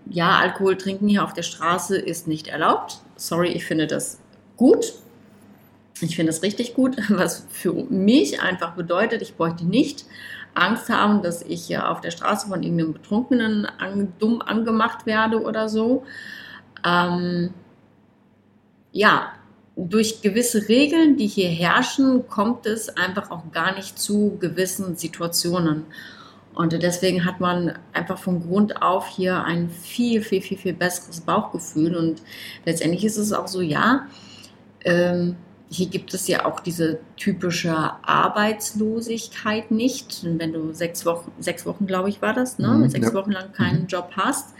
ja, 0.07 0.39
Alkohol 0.39 0.77
trinken 0.77 1.09
hier 1.09 1.25
auf 1.25 1.35
der 1.35 1.43
Straße 1.43 1.97
ist 1.99 2.27
nicht 2.27 2.49
erlaubt. 2.49 3.01
Sorry, 3.17 3.49
ich 3.49 3.65
finde 3.65 3.87
das 3.87 4.19
gut. 4.57 4.95
Ich 6.01 6.17
finde 6.17 6.31
es 6.31 6.43
richtig 6.43 6.75
gut, 6.75 6.97
was 7.11 7.47
für 7.51 7.73
mich 7.73 8.41
einfach 8.41 8.73
bedeutet, 8.73 9.21
ich 9.21 9.37
bräuchte 9.37 9.67
nicht 9.67 10.07
Angst 10.55 10.89
haben, 10.89 11.23
dass 11.23 11.43
ich 11.43 11.77
auf 11.79 12.01
der 12.01 12.11
Straße 12.11 12.49
von 12.49 12.63
irgendeinem 12.63 12.93
Betrunkenen 12.93 13.67
an, 13.67 14.13
dumm 14.19 14.43
angemacht 14.43 15.07
werde 15.07 15.43
oder 15.43 15.69
so. 15.69 16.05
Ähm, 16.85 17.51
ja, 18.93 19.33
durch 19.77 20.21
gewisse 20.23 20.69
Regeln, 20.69 21.17
die 21.17 21.27
hier 21.27 21.49
herrschen, 21.49 22.29
kommt 22.29 22.67
es 22.67 22.89
einfach 22.97 23.31
auch 23.31 23.51
gar 23.53 23.75
nicht 23.75 23.99
zu 23.99 24.37
gewissen 24.41 24.97
Situationen. 24.97 25.87
Und 26.55 26.73
deswegen 26.73 27.25
hat 27.25 27.41
man 27.41 27.79
einfach 27.93 28.19
von 28.19 28.41
Grund 28.47 28.83
auf 28.83 29.07
hier 29.07 29.45
ein 29.45 29.71
viel, 29.71 30.23
viel, 30.23 30.43
viel, 30.43 30.59
viel 30.59 30.75
besseres 30.75 31.21
Bauchgefühl. 31.21 31.97
Und 31.97 32.23
letztendlich 32.65 33.05
ist 33.05 33.17
es 33.17 33.33
auch 33.33 33.47
so, 33.47 33.61
ja, 33.61 34.07
ähm, 34.85 35.37
hier 35.71 35.87
gibt 35.87 36.13
es 36.15 36.27
ja 36.27 36.47
auch 36.47 36.59
diese 36.59 36.99
typische 37.17 37.75
Arbeitslosigkeit 38.03 39.71
nicht. 39.71 40.25
Wenn 40.25 40.53
du 40.53 40.73
sechs 40.73 41.07
Wochen, 41.07 41.31
sechs 41.39 41.65
Wochen 41.65 41.87
glaube 41.87 42.09
ich, 42.09 42.21
war 42.21 42.35
das, 42.35 42.59
ne? 42.59 42.69
Mhm, 42.69 42.91
sechs 42.91 43.07
ja. 43.09 43.15
Wochen 43.15 43.31
lang 43.31 43.53
keinen 43.53 43.83
mhm. 43.83 43.87
Job 43.87 44.11
hast, 44.17 44.55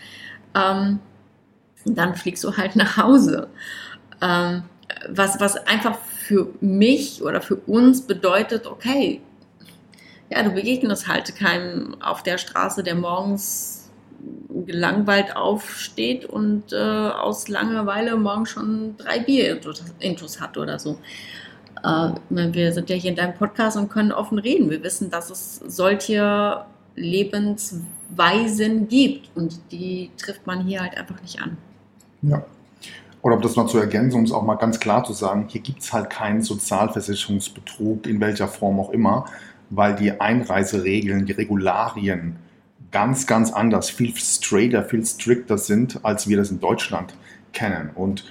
ähm, 0.55 1.01
dann 1.85 2.15
fliegst 2.15 2.45
du 2.45 2.57
halt 2.57 2.77
nach 2.77 2.97
Hause. 2.97 3.49
Ähm, 4.23 4.63
was, 5.09 5.41
was 5.41 5.57
einfach 5.67 5.99
für 5.99 6.55
mich 6.61 7.23
oder 7.23 7.41
für 7.41 7.57
uns 7.57 8.03
bedeutet, 8.07 8.67
okay, 8.67 9.21
ja, 10.31 10.45
du 10.45 10.51
begegnest 10.51 11.09
halt 11.09 11.35
keinem 11.35 12.01
auf 12.01 12.23
der 12.23 12.39
Straße, 12.39 12.85
der 12.85 12.95
morgens 12.95 13.80
gelangweilt 14.67 15.37
aufsteht 15.37 16.25
und 16.25 16.73
äh, 16.73 16.77
aus 16.77 17.49
Langeweile 17.49 18.17
morgen 18.17 18.47
schon 18.47 18.97
drei 18.97 19.21
Bier 19.21 19.61
intus 20.01 20.41
hat 20.41 20.57
oder 20.57 20.79
so. 20.79 20.99
Äh, 21.83 22.11
wir 22.29 22.73
sind 22.73 22.91
ja 22.91 22.97
hier 22.97 23.11
in 23.11 23.17
deinem 23.17 23.35
Podcast 23.35 23.77
und 23.77 23.89
können 23.91 24.13
offen 24.13 24.39
reden. 24.39 24.71
Wir 24.71 24.83
wissen, 24.83 25.11
dass 25.11 25.31
es 25.31 25.57
solche 25.57 26.65
Lebensweisen 26.97 28.89
gibt 28.89 29.31
und 29.35 29.61
die 29.73 30.11
trifft 30.17 30.47
man 30.47 30.65
hier 30.65 30.81
halt 30.81 30.97
einfach 30.97 31.21
nicht 31.23 31.41
an. 31.41 31.57
Ja. 32.23 32.45
Oder 33.23 33.37
um 33.37 33.43
das 33.43 33.57
mal 33.57 33.67
zu 33.67 33.79
ergänzen, 33.79 34.17
um 34.17 34.25
es 34.25 34.33
auch 34.33 34.43
mal 34.43 34.55
ganz 34.55 34.81
klar 34.81 35.05
zu 35.05 35.13
sagen, 35.13 35.47
hier 35.49 35.61
gibt 35.61 35.83
es 35.83 35.93
halt 35.93 36.09
keinen 36.09 36.43
Sozialversicherungsbetrug 36.43 38.07
in 38.07 38.21
welcher 38.21 38.49
Form 38.49 38.81
auch 38.81 38.91
immer, 38.91 39.27
weil 39.69 39.95
die 39.95 40.21
Einreiseregeln, 40.21 41.27
die 41.27 41.33
Regularien 41.33 42.37
ganz, 42.91 43.27
ganz 43.27 43.53
anders, 43.53 43.91
viel 43.91 44.15
straighter, 44.17 44.85
viel 44.85 45.05
strikter 45.05 45.59
sind, 45.59 46.05
als 46.05 46.29
wir 46.29 46.37
das 46.37 46.51
in 46.51 46.61
Deutschland 46.61 47.15
kennen. 47.53 47.91
Und 47.95 48.25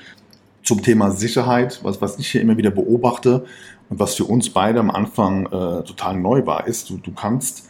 zum 0.64 0.82
Thema 0.84 1.12
Sicherheit, 1.12 1.80
was, 1.84 2.02
was 2.02 2.20
ich 2.20 2.30
hier 2.30 2.42
immer 2.42 2.58
wieder 2.58 2.72
beobachte 2.72 3.46
und 3.90 4.00
was 4.00 4.16
für 4.16 4.26
uns 4.26 4.50
beide 4.50 4.80
am 4.80 4.92
Anfang 4.92 5.46
äh, 5.46 5.50
total 5.84 6.18
neu 6.18 6.46
war, 6.46 6.68
ist, 6.68 6.90
du, 6.90 6.98
du 6.98 7.12
kannst, 7.12 7.70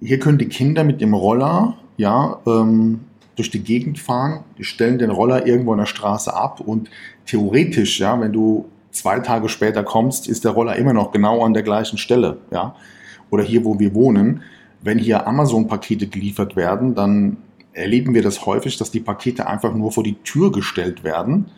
hier 0.00 0.18
können 0.18 0.38
die 0.38 0.48
Kinder 0.48 0.84
mit 0.84 1.00
dem 1.00 1.14
Roller, 1.14 1.76
ja, 1.96 2.40
ähm, 2.46 3.00
durch 3.36 3.50
die 3.50 3.62
Gegend 3.62 3.98
fahren, 3.98 4.44
die 4.56 4.64
stellen 4.64 4.98
den 4.98 5.10
Roller 5.10 5.46
irgendwo 5.46 5.72
an 5.72 5.78
der 5.78 5.86
Straße 5.86 6.34
ab 6.34 6.60
und 6.60 6.88
theoretisch, 7.26 8.00
ja, 8.00 8.18
wenn 8.20 8.32
du 8.32 8.66
zwei 8.92 9.20
Tage 9.20 9.48
später 9.48 9.84
kommst, 9.84 10.26
ist 10.26 10.44
der 10.44 10.52
Roller 10.52 10.76
immer 10.76 10.94
noch 10.94 11.12
genau 11.12 11.44
an 11.44 11.52
der 11.52 11.62
gleichen 11.62 11.98
Stelle, 11.98 12.38
ja. 12.50 12.74
Oder 13.30 13.42
hier, 13.42 13.64
wo 13.64 13.78
wir 13.78 13.92
wohnen, 13.94 14.42
wenn 14.86 14.98
hier 14.98 15.26
Amazon-Pakete 15.26 16.06
geliefert 16.06 16.56
werden, 16.56 16.94
dann 16.94 17.36
erleben 17.72 18.14
wir 18.14 18.22
das 18.22 18.46
häufig, 18.46 18.78
dass 18.78 18.90
die 18.90 19.00
Pakete 19.00 19.46
einfach 19.46 19.74
nur 19.74 19.92
vor 19.92 20.04
die 20.04 20.14
Tür 20.22 20.50
gestellt 20.52 21.04
werden. 21.04 21.50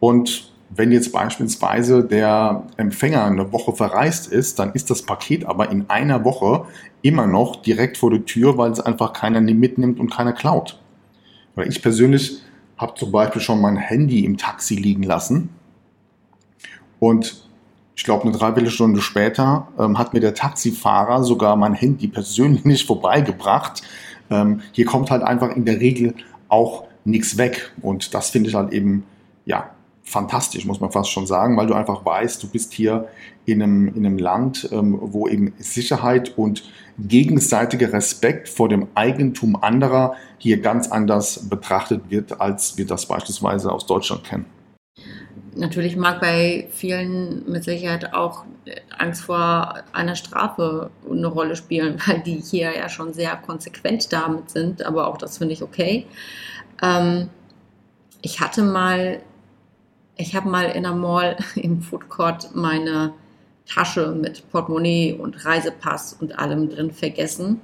Und 0.00 0.50
wenn 0.70 0.90
jetzt 0.90 1.12
beispielsweise 1.12 2.02
der 2.02 2.64
Empfänger 2.78 3.24
eine 3.24 3.52
Woche 3.52 3.74
verreist 3.74 4.26
ist, 4.26 4.58
dann 4.58 4.72
ist 4.72 4.90
das 4.90 5.02
Paket 5.02 5.44
aber 5.44 5.70
in 5.70 5.90
einer 5.90 6.24
Woche 6.24 6.64
immer 7.02 7.26
noch 7.26 7.56
direkt 7.62 7.98
vor 7.98 8.10
der 8.10 8.24
Tür, 8.24 8.56
weil 8.56 8.72
es 8.72 8.80
einfach 8.80 9.12
keiner 9.12 9.40
mitnimmt 9.42 10.00
und 10.00 10.10
keiner 10.10 10.32
klaut. 10.32 10.80
Weil 11.54 11.68
ich 11.68 11.82
persönlich 11.82 12.40
habe 12.78 12.94
zum 12.94 13.12
Beispiel 13.12 13.42
schon 13.42 13.60
mein 13.60 13.76
Handy 13.76 14.24
im 14.24 14.38
Taxi 14.38 14.76
liegen 14.76 15.02
lassen 15.02 15.50
und 16.98 17.41
ich 17.94 18.04
glaube, 18.04 18.24
eine 18.24 18.32
Dreiviertelstunde 18.32 19.00
später 19.00 19.68
ähm, 19.78 19.98
hat 19.98 20.14
mir 20.14 20.20
der 20.20 20.34
Taxifahrer 20.34 21.22
sogar 21.24 21.56
mein 21.56 21.74
Handy 21.74 22.08
persönlich 22.08 22.84
vorbeigebracht. 22.86 23.82
Ähm, 24.30 24.60
hier 24.72 24.86
kommt 24.86 25.10
halt 25.10 25.22
einfach 25.22 25.54
in 25.54 25.64
der 25.64 25.80
Regel 25.80 26.14
auch 26.48 26.84
nichts 27.04 27.36
weg. 27.38 27.72
Und 27.82 28.14
das 28.14 28.30
finde 28.30 28.48
ich 28.48 28.54
halt 28.54 28.72
eben, 28.72 29.04
ja, 29.44 29.70
fantastisch, 30.04 30.64
muss 30.64 30.80
man 30.80 30.90
fast 30.90 31.10
schon 31.10 31.26
sagen, 31.26 31.56
weil 31.56 31.66
du 31.66 31.74
einfach 31.74 32.04
weißt, 32.04 32.42
du 32.42 32.48
bist 32.48 32.72
hier 32.72 33.08
in 33.44 33.62
einem, 33.62 33.88
in 33.88 34.04
einem 34.04 34.18
Land, 34.18 34.68
ähm, 34.72 34.98
wo 35.00 35.28
eben 35.28 35.52
Sicherheit 35.58 36.36
und 36.36 36.64
gegenseitiger 36.98 37.92
Respekt 37.92 38.48
vor 38.48 38.68
dem 38.68 38.88
Eigentum 38.94 39.56
anderer 39.56 40.14
hier 40.38 40.60
ganz 40.60 40.88
anders 40.88 41.48
betrachtet 41.48 42.02
wird, 42.10 42.40
als 42.40 42.76
wir 42.76 42.86
das 42.86 43.06
beispielsweise 43.06 43.72
aus 43.72 43.86
Deutschland 43.86 44.24
kennen. 44.24 44.46
Natürlich 45.54 45.96
mag 45.96 46.20
bei 46.20 46.66
vielen 46.70 47.50
mit 47.50 47.64
Sicherheit 47.64 48.14
auch 48.14 48.44
Angst 48.96 49.24
vor 49.24 49.82
einer 49.92 50.16
Strafe 50.16 50.90
eine 51.10 51.26
Rolle 51.26 51.56
spielen, 51.56 52.00
weil 52.06 52.20
die 52.20 52.40
hier 52.40 52.76
ja 52.76 52.88
schon 52.88 53.12
sehr 53.12 53.36
konsequent 53.36 54.12
damit 54.12 54.50
sind, 54.50 54.84
aber 54.84 55.06
auch 55.06 55.18
das 55.18 55.38
finde 55.38 55.54
ich 55.54 55.62
okay. 55.62 56.06
Ähm, 56.82 57.28
ich 58.22 58.40
hatte 58.40 58.62
mal, 58.62 59.20
ich 60.16 60.34
habe 60.34 60.48
mal 60.48 60.64
in 60.66 60.86
einer 60.86 60.94
Mall 60.94 61.36
im 61.54 61.82
Food 61.82 62.08
Court 62.08 62.54
meine 62.54 63.12
Tasche 63.66 64.12
mit 64.12 64.50
Portemonnaie 64.50 65.14
und 65.14 65.44
Reisepass 65.44 66.14
und 66.14 66.38
allem 66.38 66.68
drin 66.68 66.90
vergessen 66.90 67.60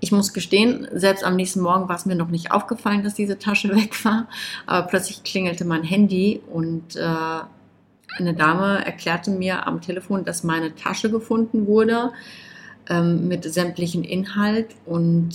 ich 0.00 0.12
muss 0.12 0.32
gestehen, 0.32 0.86
selbst 0.92 1.24
am 1.24 1.36
nächsten 1.36 1.60
Morgen 1.60 1.88
war 1.88 1.96
es 1.96 2.06
mir 2.06 2.14
noch 2.14 2.28
nicht 2.28 2.52
aufgefallen, 2.52 3.02
dass 3.02 3.14
diese 3.14 3.38
Tasche 3.38 3.68
weg 3.76 4.04
war. 4.04 4.28
Aber 4.66 4.86
plötzlich 4.86 5.22
klingelte 5.22 5.64
mein 5.64 5.82
Handy 5.82 6.40
und 6.52 6.96
äh, 6.96 7.00
eine 7.00 8.34
Dame 8.34 8.84
erklärte 8.84 9.30
mir 9.30 9.66
am 9.66 9.80
Telefon, 9.80 10.24
dass 10.24 10.44
meine 10.44 10.74
Tasche 10.74 11.10
gefunden 11.10 11.66
wurde 11.66 12.12
ähm, 12.88 13.28
mit 13.28 13.44
sämtlichen 13.44 14.04
Inhalt 14.04 14.74
und 14.86 15.30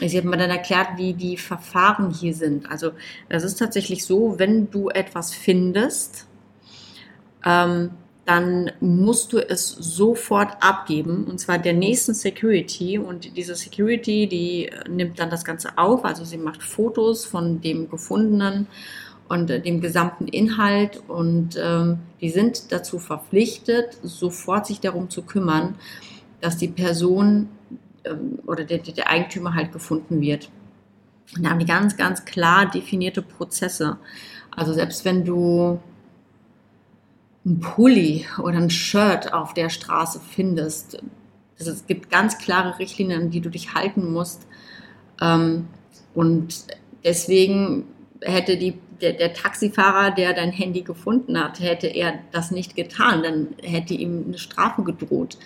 sie 0.00 0.18
hat 0.18 0.24
mir 0.24 0.36
dann 0.36 0.50
erklärt, 0.50 0.88
wie 0.96 1.14
die 1.14 1.36
Verfahren 1.36 2.10
hier 2.10 2.34
sind. 2.34 2.70
Also 2.70 2.92
es 3.28 3.42
ist 3.42 3.58
tatsächlich 3.58 4.04
so, 4.04 4.38
wenn 4.38 4.70
du 4.70 4.90
etwas 4.90 5.34
findest, 5.34 6.26
ähm, 7.44 7.90
dann 8.24 8.70
musst 8.80 9.32
du 9.32 9.38
es 9.38 9.68
sofort 9.68 10.56
abgeben 10.60 11.24
und 11.24 11.38
zwar 11.38 11.58
der 11.58 11.74
nächsten 11.74 12.14
Security 12.14 12.98
und 12.98 13.36
diese 13.36 13.54
Security, 13.54 14.26
die 14.26 14.70
nimmt 14.88 15.18
dann 15.18 15.30
das 15.30 15.44
Ganze 15.44 15.76
auf, 15.76 16.04
also 16.04 16.24
sie 16.24 16.38
macht 16.38 16.62
Fotos 16.62 17.26
von 17.26 17.60
dem 17.60 17.90
gefundenen 17.90 18.66
und 19.28 19.50
äh, 19.50 19.60
dem 19.60 19.80
gesamten 19.80 20.26
Inhalt 20.28 21.02
und 21.08 21.58
ähm, 21.62 21.98
die 22.20 22.30
sind 22.30 22.72
dazu 22.72 22.98
verpflichtet, 22.98 23.98
sofort 24.02 24.66
sich 24.66 24.80
darum 24.80 25.10
zu 25.10 25.22
kümmern, 25.22 25.74
dass 26.40 26.56
die 26.56 26.68
Person 26.68 27.48
ähm, 28.04 28.38
oder 28.46 28.64
der, 28.64 28.78
der 28.78 29.10
Eigentümer 29.10 29.54
halt 29.54 29.72
gefunden 29.72 30.20
wird. 30.20 30.50
Und 31.36 31.44
da 31.44 31.50
haben 31.50 31.58
die 31.58 31.66
ganz, 31.66 31.96
ganz 31.96 32.24
klar 32.24 32.70
definierte 32.70 33.22
Prozesse. 33.22 33.98
Also 34.50 34.72
selbst 34.72 35.04
wenn 35.04 35.24
du 35.24 35.80
ein 37.44 37.60
Pulli 37.60 38.26
oder 38.38 38.56
ein 38.56 38.70
Shirt 38.70 39.32
auf 39.32 39.54
der 39.54 39.68
Straße 39.68 40.20
findest, 40.20 40.98
es 41.56 41.86
gibt 41.86 42.10
ganz 42.10 42.38
klare 42.38 42.78
Richtlinien, 42.78 43.22
an 43.22 43.30
die 43.30 43.40
du 43.40 43.50
dich 43.50 43.74
halten 43.74 44.12
musst. 44.12 44.46
Ähm, 45.20 45.68
und 46.14 46.66
deswegen 47.04 47.84
hätte 48.20 48.56
die, 48.56 48.78
der, 49.00 49.12
der, 49.12 49.34
Taxifahrer, 49.34 50.10
der 50.10 50.32
dein 50.32 50.50
Handy 50.50 50.82
gefunden 50.82 51.38
hat, 51.38 51.60
hätte 51.60 51.86
er 51.86 52.14
das 52.32 52.50
nicht 52.50 52.74
getan, 52.74 53.22
dann 53.22 53.48
hätte 53.62 53.94
ihm 53.94 54.24
eine 54.26 54.38
Strafe 54.38 54.82
gedroht. 54.82 55.36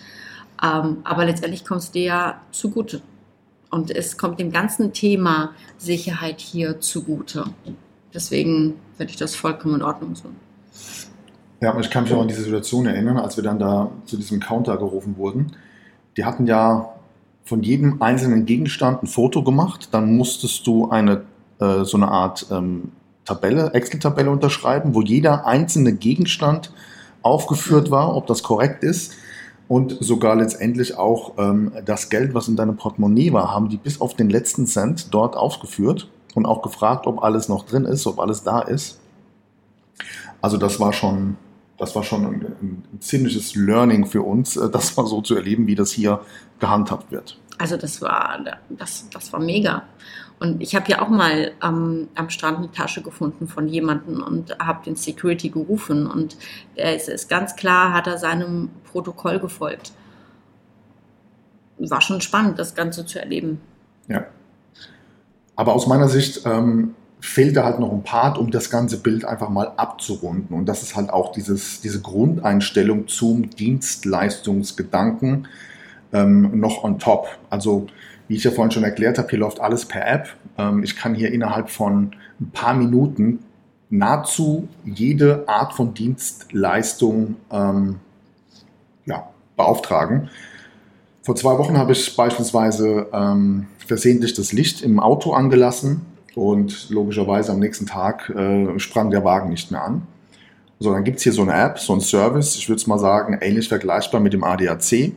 Ähm, 0.63 0.99
aber 1.05 1.25
letztendlich 1.25 1.65
kommt 1.65 1.83
es 1.83 1.91
dir 1.91 2.03
ja 2.03 2.41
zugute. 2.53 3.03
Und 3.71 3.91
es 3.91 4.17
kommt 4.17 4.41
dem 4.41 4.51
ganzen 4.51 4.93
Thema 4.93 5.55
Sicherheit 5.77 6.41
hier 6.41 6.81
zugute. 6.81 7.45
Deswegen 8.15 8.75
finde 8.97 9.11
ich 9.11 9.19
das 9.19 9.37
vollkommen 9.37 9.77
in 9.77 9.83
Ordnung 9.83 10.15
so. 10.15 10.31
Ja, 11.61 11.79
ich 11.79 11.91
kann 11.91 12.05
mich 12.05 12.13
auch 12.13 12.21
an 12.21 12.29
diese 12.29 12.43
Situation 12.43 12.87
erinnern, 12.87 13.17
als 13.17 13.37
wir 13.37 13.45
dann 13.45 13.59
da 13.59 13.91
zu 14.05 14.17
diesem 14.17 14.41
Counter 14.41 14.77
gerufen 14.77 15.17
wurden. 15.17 15.53
Die 16.17 16.25
hatten 16.25 16.47
ja 16.47 16.91
von 17.45 17.63
jedem 17.63 18.01
einzelnen 18.01 18.47
Gegenstand 18.47 19.03
ein 19.03 19.07
Foto 19.07 19.43
gemacht. 19.43 19.89
Dann 19.93 20.17
musstest 20.17 20.67
du 20.67 20.91
eine 20.91 21.23
äh, 21.61 21.85
so 21.85 21.97
eine 21.97 22.09
Art 22.09 22.47
ähm, 22.51 22.93
Tabelle, 23.25 23.73
Excel-Tabelle 23.75 24.31
unterschreiben, 24.31 24.95
wo 24.95 25.03
jeder 25.03 25.47
einzelne 25.47 25.93
Gegenstand 25.93 26.73
aufgeführt 27.23 27.91
war, 27.91 28.17
ob 28.17 28.27
das 28.27 28.43
korrekt 28.43 28.85
ist. 28.85 29.15
Und 29.67 29.99
sogar 30.01 30.37
letztendlich 30.37 30.97
auch 30.97 31.35
ähm, 31.37 31.73
das 31.85 32.09
Geld, 32.09 32.33
was 32.33 32.49
in 32.49 32.57
deinem 32.57 32.77
Portemonnaie 32.77 33.33
war, 33.33 33.53
haben 33.53 33.69
die 33.69 33.77
bis 33.77 34.01
auf 34.01 34.15
den 34.15 34.31
letzten 34.31 34.67
Cent 34.67 35.13
dort 35.13 35.37
aufgeführt 35.37 36.09
und 36.35 36.47
auch 36.47 36.63
gefragt, 36.63 37.07
ob 37.07 37.23
alles 37.23 37.49
noch 37.49 37.67
drin 37.67 37.85
ist, 37.85 38.07
ob 38.07 38.19
alles 38.19 38.45
da 38.45 38.61
ist. 38.61 38.99
Also 40.41 40.57
das 40.57 40.81
war 40.81 40.95
schon, 40.95 41.37
das 41.79 41.95
war 41.95 42.03
schon 42.03 42.27
ein, 42.27 42.57
ein 42.93 43.01
ziemliches 43.01 43.55
Learning 43.55 44.07
für 44.07 44.23
uns, 44.23 44.57
äh, 44.57 44.69
das 44.69 44.97
mal 44.97 45.07
so 45.07 45.23
zu 45.23 45.37
erleben, 45.37 45.67
wie 45.67 45.75
das 45.75 45.93
hier 45.93 46.21
gehandhabt 46.59 47.11
wird. 47.11 47.39
Also 47.57 47.77
das 47.77 48.03
war, 48.03 48.39
das, 48.69 49.09
das 49.11 49.33
war 49.33 49.41
mega. 49.41 49.85
Und 50.41 50.63
ich 50.63 50.77
habe 50.77 50.89
ja 50.89 51.03
auch 51.03 51.09
mal 51.09 51.53
ähm, 51.63 52.09
am 52.15 52.31
Strand 52.31 52.59
eine 52.59 52.71
Tasche 52.71 53.03
gefunden 53.03 53.49
von 53.49 53.69
jemandem 53.69 54.23
und 54.23 54.57
habe 54.61 54.85
den 54.85 54.95
Security 54.95 55.49
gerufen. 55.49 56.07
Und 56.07 56.37
er 56.77 56.95
ist, 56.95 57.09
ist 57.09 57.29
ganz 57.29 57.57
klar, 57.57 57.93
hat 57.93 58.07
er 58.07 58.19
seinem 58.19 58.71
Protokoll 58.85 59.41
gefolgt. 59.41 59.93
War 61.79 62.01
schon 62.01 62.21
spannend, 62.21 62.59
das 62.59 62.75
Ganze 62.75 63.05
zu 63.05 63.19
erleben. 63.19 63.61
Ja. 64.09 64.27
Aber 65.57 65.75
aus 65.75 65.89
meiner 65.89 66.09
Sicht 66.09 66.43
ähm, 66.45 66.95
fehlt 67.21 67.57
da 67.57 67.65
halt 67.65 67.81
noch 67.81 67.93
ein 67.93 68.03
Part, 68.03 68.39
um 68.39 68.51
das 68.51 68.71
ganze 68.71 69.01
Bild 69.01 69.25
einfach 69.25 69.49
mal 69.49 69.73
abzurunden. 69.77 70.57
Und 70.57 70.67
das 70.67 70.83
ist 70.83 70.97
halt 70.97 71.11
auch 71.11 71.33
dieses, 71.33 71.81
diese 71.81 72.01
Grundeinstellung 72.01 73.09
zum 73.09 73.51
Dienstleistungsgedanken 73.51 75.49
ähm, 76.13 76.59
noch 76.61 76.85
on 76.85 76.99
top. 76.99 77.29
Also 77.51 77.87
wie 78.29 78.37
ich 78.37 78.45
ja 78.45 78.51
vorhin 78.51 78.71
schon 78.71 78.85
erklärt 78.85 79.19
habe, 79.19 79.29
hier 79.29 79.41
läuft 79.41 79.61
alles 79.61 79.85
per 79.87 80.07
App. 80.07 80.29
Ähm, 80.57 80.83
ich 80.83 80.97
kann 80.97 81.15
hier 81.15 81.33
innerhalb 81.33 81.71
von 81.71 82.13
ein 82.41 82.51
paar 82.51 82.75
Minuten 82.75 83.41
nahezu 83.91 84.69
jede 84.85 85.49
Art 85.49 85.73
von 85.73 85.95
Dienstleistung 85.95 87.37
ähm, 87.51 87.97
ja, 89.07 89.29
beauftragen. 89.57 90.29
Vor 91.23 91.37
zwei 91.37 91.59
Wochen 91.59 91.77
habe 91.77 91.93
ich 91.93 92.17
beispielsweise 92.17 93.07
ähm, 93.13 93.67
versehentlich 93.87 94.35
das 94.35 94.53
Licht 94.53 94.83
im 94.83 95.01
Auto 95.01 95.33
angelassen 95.33 96.03
und 96.39 96.91
logischerweise 96.91 97.53
am 97.53 97.59
nächsten 97.59 97.87
Tag 97.87 98.31
äh, 98.31 98.79
sprang 98.79 99.11
der 99.11 99.25
Wagen 99.25 99.51
nicht 99.51 99.71
mehr 99.71 99.85
an. 99.85 100.03
So, 100.81 100.93
dann 100.93 101.05
gibt 101.05 101.19
es 101.19 101.25
hier 101.25 101.33
so 101.33 101.43
eine 101.43 101.55
App, 101.55 101.79
so 101.79 101.93
ein 101.93 102.01
Service, 102.01 102.55
ich 102.57 102.69
würde 102.69 102.81
es 102.81 102.87
mal 102.87 102.99
sagen, 102.99 103.37
ähnlich 103.41 103.69
vergleichbar 103.69 104.21
mit 104.21 104.33
dem 104.33 104.45
ADAC. 104.45 105.13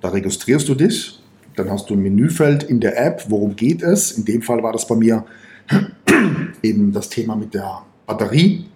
Da 0.00 0.08
registrierst 0.10 0.68
du 0.68 0.74
dich 0.74 1.20
dann 1.56 1.70
hast 1.70 1.90
du 1.90 1.94
ein 1.94 2.02
Menüfeld 2.02 2.62
in 2.62 2.80
der 2.80 2.98
App, 2.98 3.24
worum 3.28 3.56
geht 3.56 3.82
es. 3.82 4.12
In 4.12 4.24
dem 4.24 4.42
Fall 4.42 4.62
war 4.62 4.72
das 4.72 4.86
bei 4.86 4.96
mir 4.96 5.24
eben 6.62 6.92
das 6.92 7.08
Thema 7.08 7.36
mit 7.36 7.54
der 7.54 7.82
Batterie. 8.06 8.66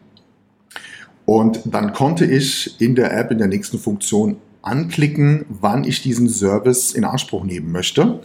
Und 1.25 1.61
dann 1.65 1.93
konnte 1.93 2.27
ich 2.27 2.81
in 2.81 2.95
der 2.95 3.17
App 3.17 3.31
in 3.31 3.39
der 3.39 3.47
nächsten 3.47 3.79
Funktion 3.79 4.37
anklicken, 4.63 5.47
wann 5.49 5.85
ich 5.85 6.03
diesen 6.03 6.29
Service 6.29 6.93
in 6.93 7.05
Anspruch 7.05 7.45
nehmen 7.45 7.73
möchte. 7.73 8.21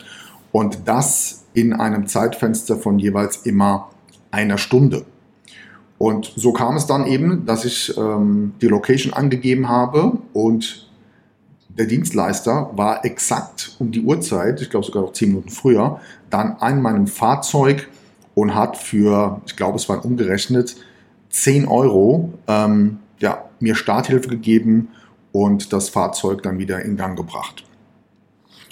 Und 0.51 0.79
das 0.85 1.38
in 1.53 1.73
einem 1.73 2.07
Zeitfenster 2.07 2.77
von 2.77 2.99
jeweils 2.99 3.37
immer 3.37 3.89
einer 4.31 4.57
Stunde. 4.57 5.05
Und 5.97 6.31
so 6.35 6.53
kam 6.53 6.77
es 6.77 6.85
dann 6.85 7.05
eben, 7.07 7.45
dass 7.45 7.65
ich 7.65 7.95
ähm, 7.97 8.53
die 8.61 8.67
Location 8.67 9.13
angegeben 9.13 9.67
habe 9.67 10.17
und 10.33 10.87
der 11.69 11.85
Dienstleister 11.85 12.71
war 12.73 13.05
exakt 13.05 13.75
um 13.79 13.91
die 13.91 14.01
Uhrzeit, 14.01 14.61
ich 14.61 14.69
glaube 14.69 14.85
sogar 14.85 15.03
noch 15.03 15.13
zehn 15.13 15.29
Minuten 15.29 15.49
früher, 15.49 15.99
dann 16.29 16.53
an 16.59 16.81
meinem 16.81 17.07
Fahrzeug 17.07 17.89
und 18.33 18.55
hat 18.55 18.77
für, 18.77 19.41
ich 19.45 19.55
glaube 19.55 19.77
es 19.77 19.89
waren 19.89 19.99
umgerechnet, 19.99 20.77
10 21.29 21.67
Euro 21.67 22.33
ähm, 22.47 22.99
ja, 23.19 23.45
mir 23.59 23.75
Starthilfe 23.75 24.29
gegeben 24.29 24.89
und 25.31 25.73
das 25.73 25.89
Fahrzeug 25.89 26.43
dann 26.43 26.57
wieder 26.57 26.81
in 26.81 26.97
Gang 26.97 27.17
gebracht. 27.17 27.63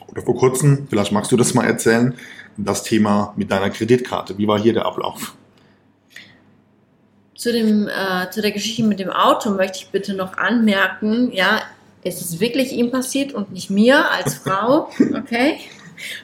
Oder 0.08 0.22
vor 0.22 0.36
kurzem, 0.36 0.88
vielleicht 0.90 1.12
magst 1.12 1.32
du 1.32 1.38
das 1.38 1.54
mal 1.54 1.66
erzählen, 1.66 2.14
das 2.58 2.84
Thema 2.84 3.34
mit 3.36 3.52
deiner 3.52 3.70
Kreditkarte. 3.70 4.38
Wie 4.38 4.48
war 4.48 4.60
hier 4.60 4.74
der 4.74 4.86
Ablauf? 4.86 5.36
Zu, 7.36 7.52
dem, 7.52 7.88
äh, 7.88 8.30
zu 8.32 8.42
der 8.42 8.52
Geschichte 8.52 8.84
mit 8.84 9.00
dem 9.00 9.12
Auto 9.12 9.52
möchte 9.52 9.78
ich 9.80 9.90
bitte 9.90 10.16
noch 10.16 10.38
anmerken, 10.38 11.32
ja, 11.32 11.62
es 12.04 12.22
ist 12.22 12.40
wirklich 12.40 12.72
ihm 12.72 12.90
passiert 12.90 13.34
und 13.34 13.52
nicht 13.52 13.70
mir 13.70 14.10
als 14.12 14.36
Frau, 14.44 14.90
okay? 15.16 15.60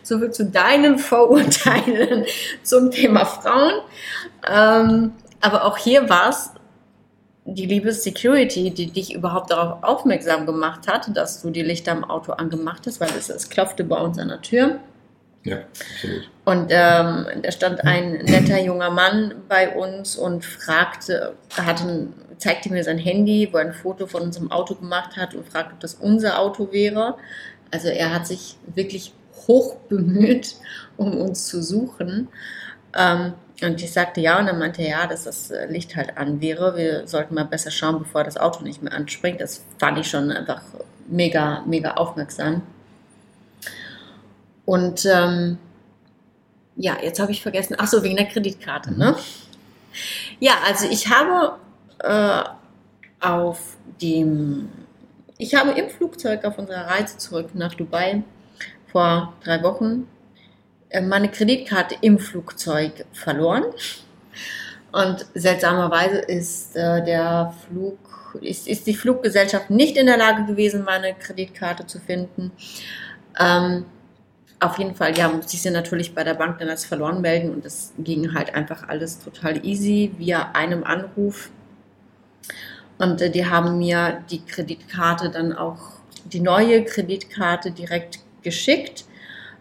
So 0.01 0.19
viel 0.19 0.31
zu 0.31 0.45
deinen 0.45 0.97
Vorurteilen 0.97 2.25
zum 2.63 2.91
Thema 2.91 3.25
Frauen. 3.25 3.73
Ähm, 4.47 5.13
aber 5.41 5.65
auch 5.65 5.77
hier 5.77 6.09
war 6.09 6.29
es 6.29 6.51
die 7.45 7.65
liebe 7.65 7.91
Security, 7.91 8.71
die 8.71 8.87
dich 8.87 9.13
überhaupt 9.13 9.51
darauf 9.51 9.83
aufmerksam 9.83 10.45
gemacht 10.45 10.87
hat, 10.87 11.15
dass 11.15 11.41
du 11.41 11.49
die 11.49 11.61
Lichter 11.61 11.91
im 11.91 12.03
Auto 12.05 12.31
angemacht 12.33 12.87
hast, 12.87 13.01
weil 13.01 13.09
es, 13.17 13.29
es 13.29 13.49
klopfte 13.49 13.83
bei 13.83 13.97
uns 13.97 14.17
an 14.17 14.29
der 14.29 14.41
Tür. 14.41 14.79
Ja, 15.43 15.57
absolut. 15.57 16.29
Und 16.45 16.67
ähm, 16.69 17.25
da 17.41 17.51
stand 17.51 17.83
ein 17.83 18.13
netter 18.13 18.61
junger 18.61 18.89
Mann 18.89 19.35
bei 19.49 19.75
uns 19.75 20.15
und 20.15 20.45
fragte, 20.45 21.35
hatte, 21.55 22.07
zeigte 22.37 22.71
mir 22.71 22.83
sein 22.83 22.97
Handy, 22.97 23.49
wo 23.51 23.57
er 23.57 23.65
ein 23.65 23.73
Foto 23.73 24.07
von 24.07 24.21
unserem 24.21 24.51
Auto 24.51 24.75
gemacht 24.75 25.17
hat 25.17 25.35
und 25.35 25.47
fragte, 25.47 25.73
ob 25.73 25.79
das 25.81 25.95
unser 25.95 26.39
Auto 26.39 26.71
wäre. 26.71 27.17
Also 27.71 27.89
er 27.89 28.13
hat 28.13 28.27
sich 28.27 28.57
wirklich 28.73 29.13
hoch 29.47 29.75
bemüht, 29.89 30.55
um 30.95 31.17
uns 31.17 31.47
zu 31.47 31.61
suchen. 31.61 32.29
Ähm, 32.95 33.33
und 33.61 33.81
ich 33.81 33.91
sagte 33.91 34.21
ja 34.21 34.39
und 34.39 34.47
dann 34.47 34.59
meinte 34.59 34.81
er 34.81 34.89
ja, 34.89 35.07
dass 35.07 35.23
das 35.23 35.51
Licht 35.69 35.95
halt 35.95 36.17
an 36.17 36.41
wäre. 36.41 36.75
Wir 36.75 37.07
sollten 37.07 37.35
mal 37.35 37.45
besser 37.45 37.71
schauen, 37.71 37.99
bevor 37.99 38.23
das 38.23 38.37
Auto 38.37 38.63
nicht 38.63 38.81
mehr 38.81 38.93
anspringt. 38.93 39.41
Das 39.41 39.63
fand 39.77 39.97
ich 39.97 40.09
schon 40.09 40.31
einfach 40.31 40.61
mega, 41.07 41.63
mega 41.65 41.91
aufmerksam. 41.91 42.61
Und 44.65 45.05
ähm, 45.05 45.57
ja, 46.75 46.97
jetzt 47.01 47.19
habe 47.19 47.31
ich 47.31 47.41
vergessen. 47.41 47.75
Ach 47.77 47.87
so, 47.87 48.03
wegen 48.03 48.15
der 48.15 48.27
Kreditkarte. 48.27 48.97
Ne? 48.97 49.15
Ja, 50.39 50.53
also 50.65 50.87
ich 50.87 51.09
habe 51.09 51.57
äh, 51.99 52.43
auf 53.19 53.77
dem, 54.01 54.69
ich 55.37 55.55
habe 55.55 55.71
im 55.71 55.89
Flugzeug 55.89 56.45
auf 56.45 56.57
unserer 56.57 56.87
Reise 56.87 57.17
zurück 57.17 57.49
nach 57.53 57.73
Dubai 57.73 58.23
vor 58.91 59.33
drei 59.43 59.61
Wochen 59.63 60.07
äh, 60.89 61.01
meine 61.01 61.29
Kreditkarte 61.29 61.95
im 62.01 62.19
Flugzeug 62.19 63.05
verloren. 63.11 63.65
Und 64.91 65.25
seltsamerweise 65.33 66.19
ist 66.19 66.75
äh, 66.75 67.03
der 67.03 67.53
Flug, 67.65 67.97
ist, 68.41 68.67
ist 68.67 68.85
die 68.85 68.93
Fluggesellschaft 68.93 69.71
nicht 69.71 69.97
in 69.97 70.05
der 70.05 70.17
Lage 70.17 70.45
gewesen, 70.45 70.83
meine 70.83 71.15
Kreditkarte 71.15 71.87
zu 71.87 71.99
finden. 71.99 72.51
Ähm, 73.39 73.85
auf 74.65 74.77
jeden 74.77 74.95
Fall, 74.95 75.17
ja, 75.17 75.29
musste 75.29 75.55
ich 75.55 75.61
sie 75.61 75.71
natürlich 75.71 76.15
bei 76.15 76.23
der 76.23 76.33
Bank 76.33 76.59
dann 76.59 76.69
als 76.69 76.85
verloren 76.85 77.21
melden 77.21 77.53
und 77.53 77.65
das 77.65 77.93
ging 77.97 78.33
halt 78.33 78.53
einfach 78.55 78.87
alles 78.87 79.19
total 79.19 79.65
easy 79.65 80.11
via 80.17 80.51
einem 80.53 80.83
Anruf. 80.83 81.49
Und 82.97 83.21
äh, 83.21 83.29
die 83.29 83.45
haben 83.45 83.77
mir 83.77 84.23
die 84.29 84.43
Kreditkarte 84.45 85.29
dann 85.29 85.53
auch, 85.53 85.77
die 86.25 86.39
neue 86.39 86.83
Kreditkarte 86.83 87.71
direkt 87.71 88.19
geschickt. 88.41 89.05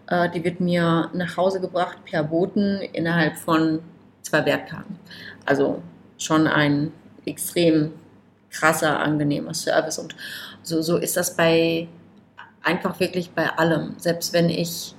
Äh, 0.06 0.30
die 0.30 0.44
wird 0.44 0.60
mir 0.60 1.10
nach 1.12 1.36
Hause 1.36 1.60
gebracht 1.60 1.98
per 2.04 2.22
Boten 2.22 2.80
innerhalb 2.92 3.36
von 3.36 3.80
zwei 4.22 4.44
Werktagen. 4.44 4.98
Also 5.46 5.82
schon 6.18 6.46
ein 6.46 6.92
extrem 7.24 7.92
krasser, 8.50 9.00
angenehmer 9.00 9.54
Service. 9.54 9.98
Und 9.98 10.14
so, 10.62 10.82
so 10.82 10.96
ist 10.96 11.16
das 11.16 11.34
bei 11.36 11.88
einfach 12.62 13.00
wirklich 13.00 13.30
bei 13.30 13.48
allem. 13.48 13.94
Selbst 13.98 14.32
wenn 14.32 14.48
ich 14.48 14.94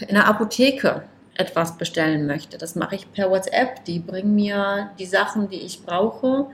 in 0.00 0.14
der 0.14 0.26
Apotheke 0.26 1.02
etwas 1.38 1.76
bestellen 1.78 2.26
möchte. 2.26 2.58
Das 2.58 2.74
mache 2.74 2.96
ich 2.96 3.12
per 3.12 3.30
WhatsApp. 3.30 3.84
Die 3.84 3.98
bringen 3.98 4.34
mir 4.34 4.90
die 4.98 5.06
Sachen, 5.06 5.48
die 5.48 5.60
ich 5.60 5.84
brauche, 5.84 6.46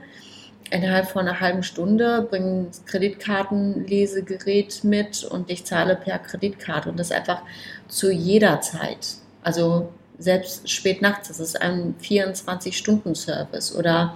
innerhalb 0.69 1.09
von 1.09 1.27
einer 1.27 1.39
halben 1.39 1.63
Stunde, 1.63 2.27
bringen 2.29 2.67
das 2.67 2.85
Kreditkartenlesegerät 2.85 4.83
mit 4.83 5.23
und 5.23 5.49
ich 5.49 5.65
zahle 5.65 5.95
per 5.95 6.19
Kreditkarte. 6.19 6.89
Und 6.89 6.99
das 6.99 7.11
einfach 7.11 7.41
zu 7.87 8.11
jeder 8.11 8.61
Zeit. 8.61 9.07
Also 9.41 9.89
selbst 10.17 10.69
spät 10.69 11.01
nachts, 11.01 11.27
das 11.27 11.39
ist 11.39 11.61
ein 11.61 11.95
24-Stunden-Service 12.01 13.75
oder 13.75 14.15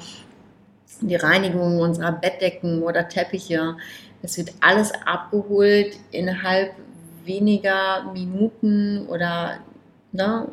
die 1.01 1.15
Reinigung 1.15 1.79
unserer 1.79 2.11
Bettdecken 2.11 2.81
oder 2.81 3.07
Teppiche. 3.07 3.75
Es 4.21 4.37
wird 4.37 4.53
alles 4.61 4.91
abgeholt 5.05 5.97
innerhalb 6.11 6.73
weniger 7.23 8.11
Minuten 8.13 9.05
oder 9.07 9.59
ne, 10.11 10.47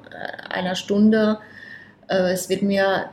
einer 0.51 0.75
Stunde. 0.75 1.39
Äh, 2.09 2.33
es 2.33 2.49
wird 2.49 2.63
mir 2.63 3.11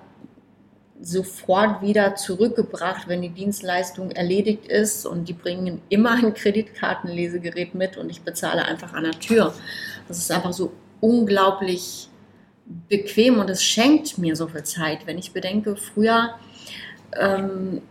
sofort 1.02 1.82
wieder 1.82 2.16
zurückgebracht, 2.16 3.08
wenn 3.08 3.22
die 3.22 3.30
Dienstleistung 3.30 4.12
erledigt 4.12 4.68
ist 4.68 5.06
und 5.06 5.28
die 5.28 5.34
bringen 5.34 5.82
immer 5.90 6.12
ein 6.12 6.34
Kreditkartenlesegerät 6.34 7.74
mit 7.74 7.98
und 7.98 8.10
ich 8.10 8.22
bezahle 8.22 8.66
einfach 8.66 8.94
an 8.94 9.06
der 9.06 9.20
Tür. 9.20 9.54
Das 10.08 10.20
ist 10.20 10.32
einfach 10.32 10.54
so 10.54 10.72
unglaublich 11.00 12.08
bequem 12.88 13.40
und 13.40 13.50
es 13.50 13.64
schenkt 13.64 14.20
mir 14.20 14.36
so 14.36 14.48
viel 14.48 14.64
Zeit. 14.64 15.08
Wenn 15.08 15.18
ich 15.18 15.34
bedenke, 15.34 15.76
früher 15.76 16.36
ähm, 17.20 17.82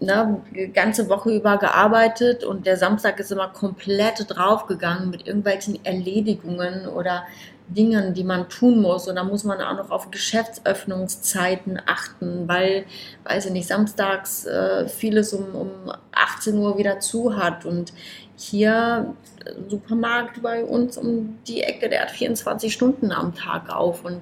ne, 0.00 0.42
ganze 0.74 1.08
Woche 1.08 1.34
über 1.34 1.58
gearbeitet 1.58 2.44
und 2.44 2.66
der 2.66 2.76
Samstag 2.76 3.18
ist 3.20 3.32
immer 3.32 3.48
komplett 3.48 4.24
draufgegangen 4.28 5.10
mit 5.10 5.26
irgendwelchen 5.26 5.84
Erledigungen 5.84 6.86
oder 6.86 7.24
Dingen, 7.68 8.14
die 8.14 8.24
man 8.24 8.48
tun 8.48 8.80
muss. 8.80 9.08
Und 9.08 9.16
da 9.16 9.24
muss 9.24 9.44
man 9.44 9.60
auch 9.60 9.76
noch 9.76 9.90
auf 9.90 10.10
Geschäftsöffnungszeiten 10.10 11.80
achten, 11.86 12.48
weil, 12.48 12.86
weiß 13.24 13.46
ich 13.46 13.52
nicht, 13.52 13.68
samstags 13.68 14.46
äh, 14.46 14.88
vieles 14.88 15.32
um, 15.32 15.54
um 15.54 15.70
18 16.12 16.56
Uhr 16.56 16.78
wieder 16.78 17.00
zu 17.00 17.36
hat. 17.36 17.66
Und 17.66 17.92
hier 18.36 19.14
äh, 19.44 19.52
Supermarkt 19.68 20.42
bei 20.42 20.64
uns 20.64 20.96
um 20.96 21.38
die 21.46 21.62
Ecke, 21.62 21.88
der 21.88 22.02
hat 22.02 22.10
24 22.10 22.72
Stunden 22.72 23.12
am 23.12 23.34
Tag 23.34 23.68
auf. 23.68 24.04
Und 24.04 24.20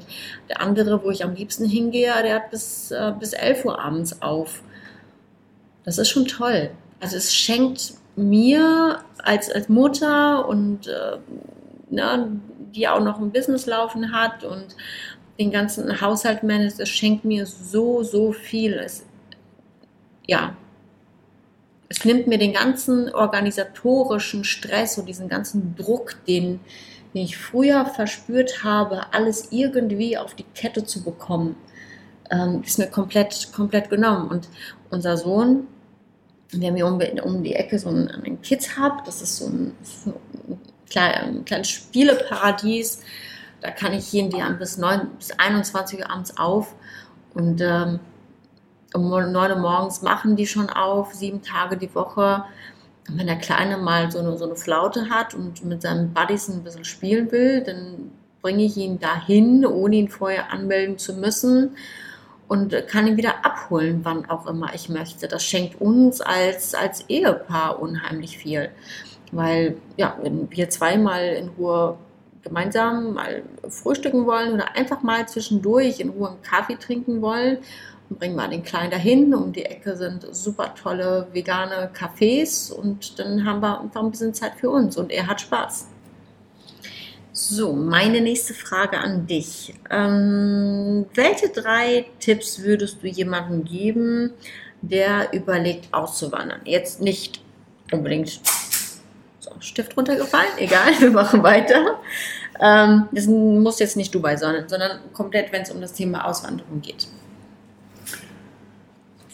der 0.48 0.60
andere, 0.60 1.02
wo 1.04 1.10
ich 1.10 1.22
am 1.22 1.34
liebsten 1.34 1.66
hingehe, 1.66 2.12
der 2.22 2.36
hat 2.36 2.50
bis, 2.50 2.90
äh, 2.90 3.12
bis 3.18 3.32
11 3.32 3.64
Uhr 3.64 3.78
abends 3.78 4.22
auf. 4.22 4.62
Das 5.86 5.96
ist 5.96 6.10
schon 6.10 6.26
toll. 6.26 6.70
Also 7.00 7.16
es 7.16 7.34
schenkt 7.34 7.94
mir 8.16 8.98
als, 9.18 9.50
als 9.50 9.68
Mutter 9.68 10.46
und 10.46 10.88
äh, 10.88 11.16
na, 11.88 12.28
die 12.74 12.88
auch 12.88 13.02
noch 13.02 13.18
ein 13.18 13.30
Business 13.30 13.66
laufen 13.66 14.12
hat 14.12 14.44
und 14.44 14.76
den 15.38 15.50
ganzen 15.50 16.00
Haushalt 16.00 16.42
managt, 16.42 16.80
es 16.80 16.88
schenkt 16.88 17.24
mir 17.24 17.46
so, 17.46 18.02
so 18.02 18.32
viel. 18.32 18.74
Es, 18.74 19.06
ja, 20.26 20.56
es 21.88 22.04
nimmt 22.04 22.26
mir 22.26 22.38
den 22.38 22.52
ganzen 22.52 23.12
organisatorischen 23.14 24.44
Stress 24.44 24.98
und 24.98 25.06
diesen 25.06 25.28
ganzen 25.28 25.76
Druck, 25.76 26.16
den, 26.26 26.60
den 27.14 27.22
ich 27.22 27.36
früher 27.36 27.86
verspürt 27.86 28.64
habe, 28.64 29.12
alles 29.12 29.52
irgendwie 29.52 30.18
auf 30.18 30.34
die 30.34 30.46
Kette 30.54 30.84
zu 30.84 31.04
bekommen, 31.04 31.54
ähm, 32.30 32.62
ist 32.64 32.78
mir 32.78 32.88
komplett, 32.88 33.52
komplett 33.52 33.88
genommen. 33.88 34.28
Und 34.28 34.48
unser 34.90 35.16
Sohn, 35.16 35.68
wir 36.50 36.68
haben 36.68 36.76
hier 36.76 36.86
um, 36.86 37.00
um 37.24 37.42
die 37.42 37.54
Ecke 37.54 37.78
so 37.78 37.88
ein, 37.88 38.08
ein 38.08 38.40
Kids 38.42 38.78
Hub, 38.78 39.04
das 39.04 39.22
ist 39.22 39.36
so 39.38 39.46
ein, 39.46 39.72
ein 40.06 40.14
ein 40.94 41.44
kleines 41.44 41.68
Spieleparadies. 41.68 43.02
Da 43.60 43.70
kann 43.70 43.92
ich 43.92 44.12
jeden 44.12 44.30
Tag 44.30 44.58
bis, 44.58 44.78
9, 44.78 45.10
bis 45.18 45.32
21 45.32 46.00
Uhr 46.00 46.10
abends 46.10 46.36
auf. 46.36 46.74
Und 47.34 47.60
ähm, 47.60 48.00
um 48.94 49.10
9 49.10 49.34
Uhr 49.34 49.56
morgens 49.56 50.02
machen 50.02 50.36
die 50.36 50.46
schon 50.46 50.70
auf, 50.70 51.14
sieben 51.14 51.42
Tage 51.42 51.76
die 51.76 51.94
Woche. 51.94 52.44
Und 53.08 53.18
wenn 53.18 53.26
der 53.26 53.36
Kleine 53.36 53.76
mal 53.76 54.10
so 54.10 54.18
eine, 54.18 54.36
so 54.36 54.44
eine 54.44 54.56
Flaute 54.56 55.10
hat 55.10 55.34
und 55.34 55.64
mit 55.64 55.82
seinen 55.82 56.12
Buddies 56.12 56.48
ein 56.48 56.64
bisschen 56.64 56.84
spielen 56.84 57.30
will, 57.30 57.62
dann 57.62 58.10
bringe 58.42 58.64
ich 58.64 58.76
ihn 58.76 58.98
dahin, 58.98 59.66
ohne 59.66 59.96
ihn 59.96 60.08
vorher 60.08 60.52
anmelden 60.52 60.98
zu 60.98 61.14
müssen 61.14 61.76
und 62.48 62.74
kann 62.88 63.06
ihn 63.06 63.16
wieder 63.16 63.44
abholen, 63.44 64.00
wann 64.02 64.28
auch 64.30 64.46
immer 64.46 64.74
ich 64.74 64.88
möchte. 64.88 65.28
Das 65.28 65.44
schenkt 65.44 65.80
uns 65.80 66.20
als, 66.20 66.74
als 66.74 67.04
Ehepaar 67.08 67.80
unheimlich 67.80 68.38
viel. 68.38 68.70
Weil, 69.32 69.76
ja, 69.96 70.16
wenn 70.22 70.48
wir 70.50 70.70
zweimal 70.70 71.24
in 71.24 71.48
Ruhe 71.48 71.98
gemeinsam 72.42 73.14
mal 73.14 73.42
frühstücken 73.68 74.26
wollen 74.26 74.54
oder 74.54 74.76
einfach 74.76 75.02
mal 75.02 75.26
zwischendurch 75.26 75.98
in 75.98 76.10
Ruhe 76.10 76.28
einen 76.28 76.42
Kaffee 76.42 76.76
trinken 76.76 77.20
wollen, 77.20 77.58
bringen 78.08 78.36
wir 78.36 78.46
den 78.46 78.62
Kleinen 78.62 78.92
dahin. 78.92 79.34
Um 79.34 79.52
die 79.52 79.64
Ecke 79.64 79.96
sind 79.96 80.26
super 80.30 80.74
tolle 80.74 81.26
vegane 81.32 81.90
Cafés 81.92 82.72
und 82.72 83.18
dann 83.18 83.44
haben 83.44 83.60
wir 83.60 83.80
einfach 83.80 84.02
ein 84.02 84.12
bisschen 84.12 84.32
Zeit 84.32 84.54
für 84.54 84.70
uns 84.70 84.96
und 84.96 85.10
er 85.10 85.26
hat 85.26 85.40
Spaß. 85.40 85.88
So, 87.38 87.74
meine 87.74 88.22
nächste 88.22 88.54
Frage 88.54 88.96
an 88.96 89.26
dich. 89.26 89.74
Ähm, 89.90 91.04
welche 91.12 91.50
drei 91.50 92.06
Tipps 92.18 92.62
würdest 92.62 93.02
du 93.02 93.08
jemandem 93.08 93.62
geben, 93.62 94.30
der 94.80 95.34
überlegt 95.34 95.92
auszuwandern? 95.92 96.62
Jetzt 96.64 97.02
nicht 97.02 97.42
unbedingt 97.92 98.40
Stift 99.60 99.96
runtergefallen, 99.98 100.52
egal, 100.56 100.98
wir 100.98 101.10
machen 101.10 101.42
weiter. 101.42 102.00
Ähm, 102.58 103.06
das 103.12 103.26
muss 103.26 103.80
jetzt 103.80 103.98
nicht 103.98 104.14
Dubai 104.14 104.38
sein, 104.38 104.64
sondern 104.66 105.00
komplett, 105.12 105.52
wenn 105.52 105.60
es 105.60 105.70
um 105.70 105.82
das 105.82 105.92
Thema 105.92 106.24
Auswanderung 106.24 106.80
geht. 106.80 107.06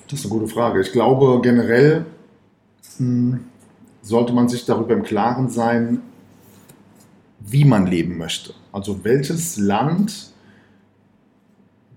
Das 0.08 0.18
ist 0.18 0.24
eine 0.26 0.40
gute 0.40 0.52
Frage. 0.52 0.80
Ich 0.80 0.90
glaube, 0.90 1.40
generell 1.40 2.04
mh, 2.98 3.36
hm, 3.36 3.44
sollte 4.02 4.32
man 4.32 4.48
sich 4.48 4.66
darüber 4.66 4.92
im 4.92 5.04
Klaren 5.04 5.48
sein, 5.48 6.02
wie 7.46 7.64
man 7.64 7.86
leben 7.86 8.18
möchte. 8.18 8.54
Also 8.72 9.04
welches 9.04 9.56
Land 9.56 10.32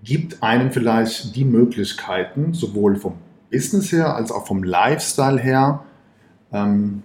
gibt 0.02 0.42
einem 0.42 0.70
vielleicht 0.70 1.34
die 1.34 1.44
Möglichkeiten, 1.44 2.54
sowohl 2.54 2.96
vom 2.96 3.14
Business 3.50 3.92
her 3.92 4.14
als 4.14 4.30
auch 4.30 4.46
vom 4.46 4.62
Lifestyle 4.62 5.38
her, 5.38 5.84
ähm, 6.52 7.02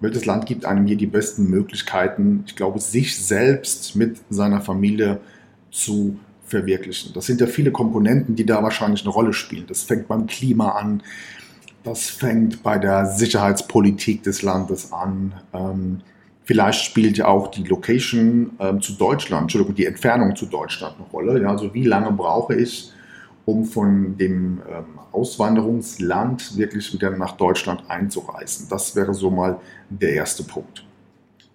welches 0.00 0.24
Land 0.24 0.46
gibt 0.46 0.64
einem 0.64 0.86
hier 0.86 0.96
die 0.96 1.06
besten 1.06 1.50
Möglichkeiten, 1.50 2.44
ich 2.46 2.56
glaube, 2.56 2.78
sich 2.78 3.18
selbst 3.18 3.96
mit 3.96 4.20
seiner 4.30 4.60
Familie 4.60 5.20
zu 5.70 6.18
verwirklichen. 6.44 7.12
Das 7.14 7.26
sind 7.26 7.40
ja 7.40 7.46
viele 7.46 7.72
Komponenten, 7.72 8.36
die 8.36 8.46
da 8.46 8.62
wahrscheinlich 8.62 9.02
eine 9.02 9.10
Rolle 9.10 9.32
spielen. 9.32 9.66
Das 9.66 9.82
fängt 9.82 10.08
beim 10.08 10.26
Klima 10.26 10.70
an, 10.70 11.02
das 11.84 12.08
fängt 12.08 12.62
bei 12.62 12.78
der 12.78 13.06
Sicherheitspolitik 13.06 14.22
des 14.22 14.42
Landes 14.42 14.92
an. 14.92 15.34
Ähm, 15.52 16.00
vielleicht 16.48 16.82
spielt 16.82 17.18
ja 17.18 17.26
auch 17.26 17.48
die 17.48 17.62
Location 17.62 18.52
ähm, 18.58 18.80
zu 18.80 18.94
Deutschland, 18.94 19.42
Entschuldigung, 19.42 19.74
die 19.74 19.84
Entfernung 19.84 20.34
zu 20.34 20.46
Deutschland 20.46 20.96
eine 20.96 21.06
Rolle. 21.08 21.42
Ja, 21.42 21.50
also 21.50 21.74
wie 21.74 21.84
lange 21.84 22.10
brauche 22.10 22.54
ich, 22.54 22.90
um 23.44 23.66
von 23.66 24.16
dem 24.16 24.62
ähm, 24.66 24.98
Auswanderungsland 25.12 26.56
wirklich 26.56 26.90
wieder 26.94 27.10
nach 27.10 27.32
Deutschland 27.32 27.82
einzureisen. 27.88 28.66
Das 28.70 28.96
wäre 28.96 29.12
so 29.12 29.30
mal 29.30 29.60
der 29.90 30.14
erste 30.14 30.42
Punkt. 30.42 30.86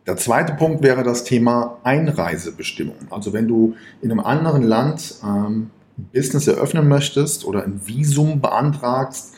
Der 0.05 0.15
zweite 0.15 0.53
Punkt 0.53 0.83
wäre 0.83 1.01
das 1.01 1.23
Thema 1.23 1.79
Einreisebestimmungen. 1.83 3.07
Also 3.09 3.33
wenn 3.33 3.47
du 3.47 3.75
in 4.03 4.11
einem 4.11 4.19
anderen 4.19 4.61
Land 4.61 5.15
ähm, 5.23 5.71
ein 5.97 6.09
Business 6.13 6.47
eröffnen 6.47 6.87
möchtest 6.87 7.45
oder 7.45 7.63
ein 7.63 7.81
Visum 7.83 8.41
beantragst, 8.41 9.33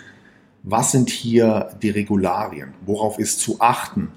was 0.64 0.92
sind 0.92 1.10
hier 1.10 1.70
die 1.82 1.92
Regularien? 1.92 2.74
Worauf 2.86 3.20
ist 3.20 3.40
zu 3.40 3.62
achten? 3.62 4.12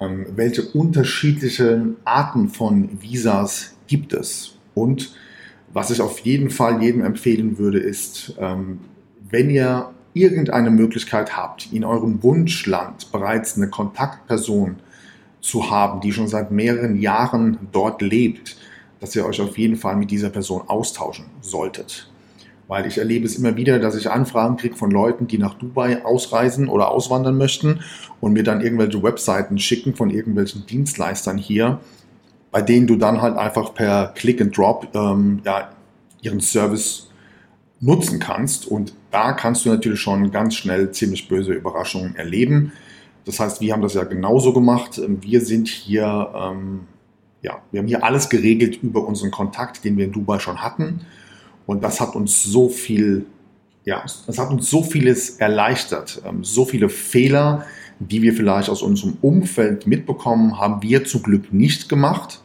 Ähm, 0.00 0.26
welche 0.36 0.62
unterschiedlichen 0.62 1.96
Arten 2.04 2.48
von 2.48 3.02
Visas 3.02 3.76
gibt 3.86 4.12
es? 4.12 4.56
Und 4.74 5.14
was 5.72 5.90
ich 5.90 6.00
auf 6.00 6.20
jeden 6.20 6.50
Fall 6.50 6.82
jedem 6.82 7.04
empfehlen 7.04 7.58
würde, 7.58 7.78
ist, 7.78 8.34
ähm, 8.38 8.80
wenn 9.30 9.50
ihr 9.50 9.90
irgendeine 10.14 10.70
Möglichkeit 10.70 11.36
habt, 11.36 11.72
in 11.72 11.84
eurem 11.84 12.22
Wunschland 12.22 13.12
bereits 13.12 13.56
eine 13.56 13.68
Kontaktperson 13.68 14.76
zu 15.40 15.70
haben, 15.70 16.00
die 16.00 16.12
schon 16.12 16.28
seit 16.28 16.50
mehreren 16.50 17.00
Jahren 17.00 17.58
dort 17.72 18.02
lebt, 18.02 18.56
dass 19.00 19.14
ihr 19.14 19.24
euch 19.24 19.40
auf 19.40 19.56
jeden 19.58 19.76
Fall 19.76 19.96
mit 19.96 20.10
dieser 20.10 20.30
Person 20.30 20.62
austauschen 20.66 21.26
solltet. 21.40 22.10
Weil 22.68 22.86
ich 22.86 22.98
erlebe 22.98 23.24
es 23.24 23.36
immer 23.36 23.56
wieder, 23.56 23.78
dass 23.78 23.96
ich 23.96 24.10
Anfragen 24.10 24.58
kriege 24.58 24.76
von 24.76 24.90
Leuten, 24.90 25.26
die 25.26 25.38
nach 25.38 25.54
Dubai 25.54 26.04
ausreisen 26.04 26.68
oder 26.68 26.90
auswandern 26.90 27.36
möchten 27.36 27.80
und 28.20 28.34
mir 28.34 28.44
dann 28.44 28.60
irgendwelche 28.60 29.02
Webseiten 29.02 29.58
schicken 29.58 29.94
von 29.94 30.10
irgendwelchen 30.10 30.66
Dienstleistern 30.66 31.38
hier, 31.38 31.80
bei 32.50 32.60
denen 32.60 32.86
du 32.86 32.96
dann 32.96 33.22
halt 33.22 33.36
einfach 33.36 33.74
per 33.74 34.08
Click 34.14 34.40
and 34.40 34.56
Drop 34.56 34.88
ähm, 34.94 35.40
ja, 35.44 35.70
ihren 36.20 36.40
Service 36.40 37.08
nutzen 37.80 38.18
kannst. 38.18 38.66
Und 38.66 38.92
da 39.10 39.32
kannst 39.32 39.64
du 39.64 39.70
natürlich 39.70 40.00
schon 40.00 40.30
ganz 40.30 40.54
schnell 40.54 40.90
ziemlich 40.92 41.26
böse 41.26 41.52
Überraschungen 41.52 42.16
erleben. 42.16 42.72
Das 43.24 43.40
heißt, 43.40 43.60
wir 43.60 43.72
haben 43.72 43.82
das 43.82 43.94
ja 43.94 44.04
genauso 44.04 44.52
gemacht. 44.52 45.00
Wir 45.06 45.40
sind 45.40 45.68
hier, 45.68 46.32
ähm, 46.34 46.80
ja, 47.42 47.62
wir 47.70 47.80
haben 47.80 47.86
hier 47.86 48.04
alles 48.04 48.28
geregelt 48.28 48.82
über 48.82 49.06
unseren 49.06 49.30
Kontakt, 49.30 49.84
den 49.84 49.96
wir 49.96 50.04
in 50.04 50.12
Dubai 50.12 50.38
schon 50.38 50.62
hatten. 50.62 51.00
Und 51.68 51.84
das 51.84 52.00
hat 52.00 52.16
uns 52.16 52.42
so 52.42 52.70
viel, 52.70 53.26
ja, 53.84 54.02
das 54.26 54.38
hat 54.38 54.50
uns 54.50 54.70
so 54.70 54.82
vieles 54.82 55.36
erleichtert. 55.36 56.22
Ähm, 56.24 56.42
so 56.42 56.64
viele 56.64 56.88
Fehler, 56.88 57.66
die 57.98 58.22
wir 58.22 58.32
vielleicht 58.32 58.70
aus 58.70 58.80
unserem 58.80 59.18
Umfeld 59.20 59.86
mitbekommen, 59.86 60.58
haben 60.58 60.82
wir 60.82 61.04
zum 61.04 61.22
Glück 61.22 61.52
nicht 61.52 61.90
gemacht 61.90 62.40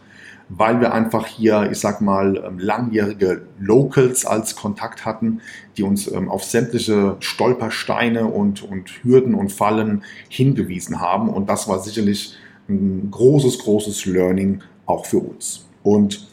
weil 0.50 0.82
wir 0.82 0.94
einfach 0.94 1.26
hier, 1.26 1.70
ich 1.72 1.80
sag 1.80 2.02
mal, 2.02 2.44
ähm, 2.46 2.60
langjährige 2.60 3.44
Locals 3.60 4.26
als 4.26 4.56
Kontakt 4.56 5.06
hatten, 5.06 5.42
die 5.78 5.84
uns 5.84 6.12
ähm, 6.12 6.30
auf 6.30 6.44
sämtliche 6.44 7.16
Stolpersteine 7.20 8.26
und, 8.26 8.62
und 8.62 8.90
Hürden 9.04 9.36
und 9.36 9.52
Fallen 9.52 10.04
hingewiesen 10.30 11.00
haben. 11.00 11.30
Und 11.30 11.50
das 11.50 11.68
war 11.68 11.80
sicherlich 11.80 12.36
ein 12.70 13.10
großes, 13.10 13.60
großes 13.60 14.06
Learning 14.06 14.62
auch 14.86 15.06
für 15.06 15.20
uns. 15.20 15.66
Und 15.82 16.28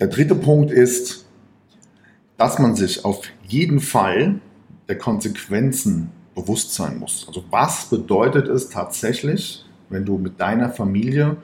der 0.00 0.08
dritte 0.08 0.34
Punkt 0.34 0.70
ist, 0.70 1.25
dass 2.36 2.58
man 2.58 2.76
sich 2.76 3.04
auf 3.04 3.22
jeden 3.46 3.80
Fall 3.80 4.40
der 4.88 4.98
Konsequenzen 4.98 6.10
bewusst 6.34 6.74
sein 6.74 6.98
muss. 6.98 7.24
Also 7.26 7.44
was 7.50 7.86
bedeutet 7.86 8.48
es 8.48 8.68
tatsächlich, 8.68 9.64
wenn 9.88 10.04
du 10.04 10.18
mit 10.18 10.40
deiner 10.40 10.70
Familie 10.70 11.36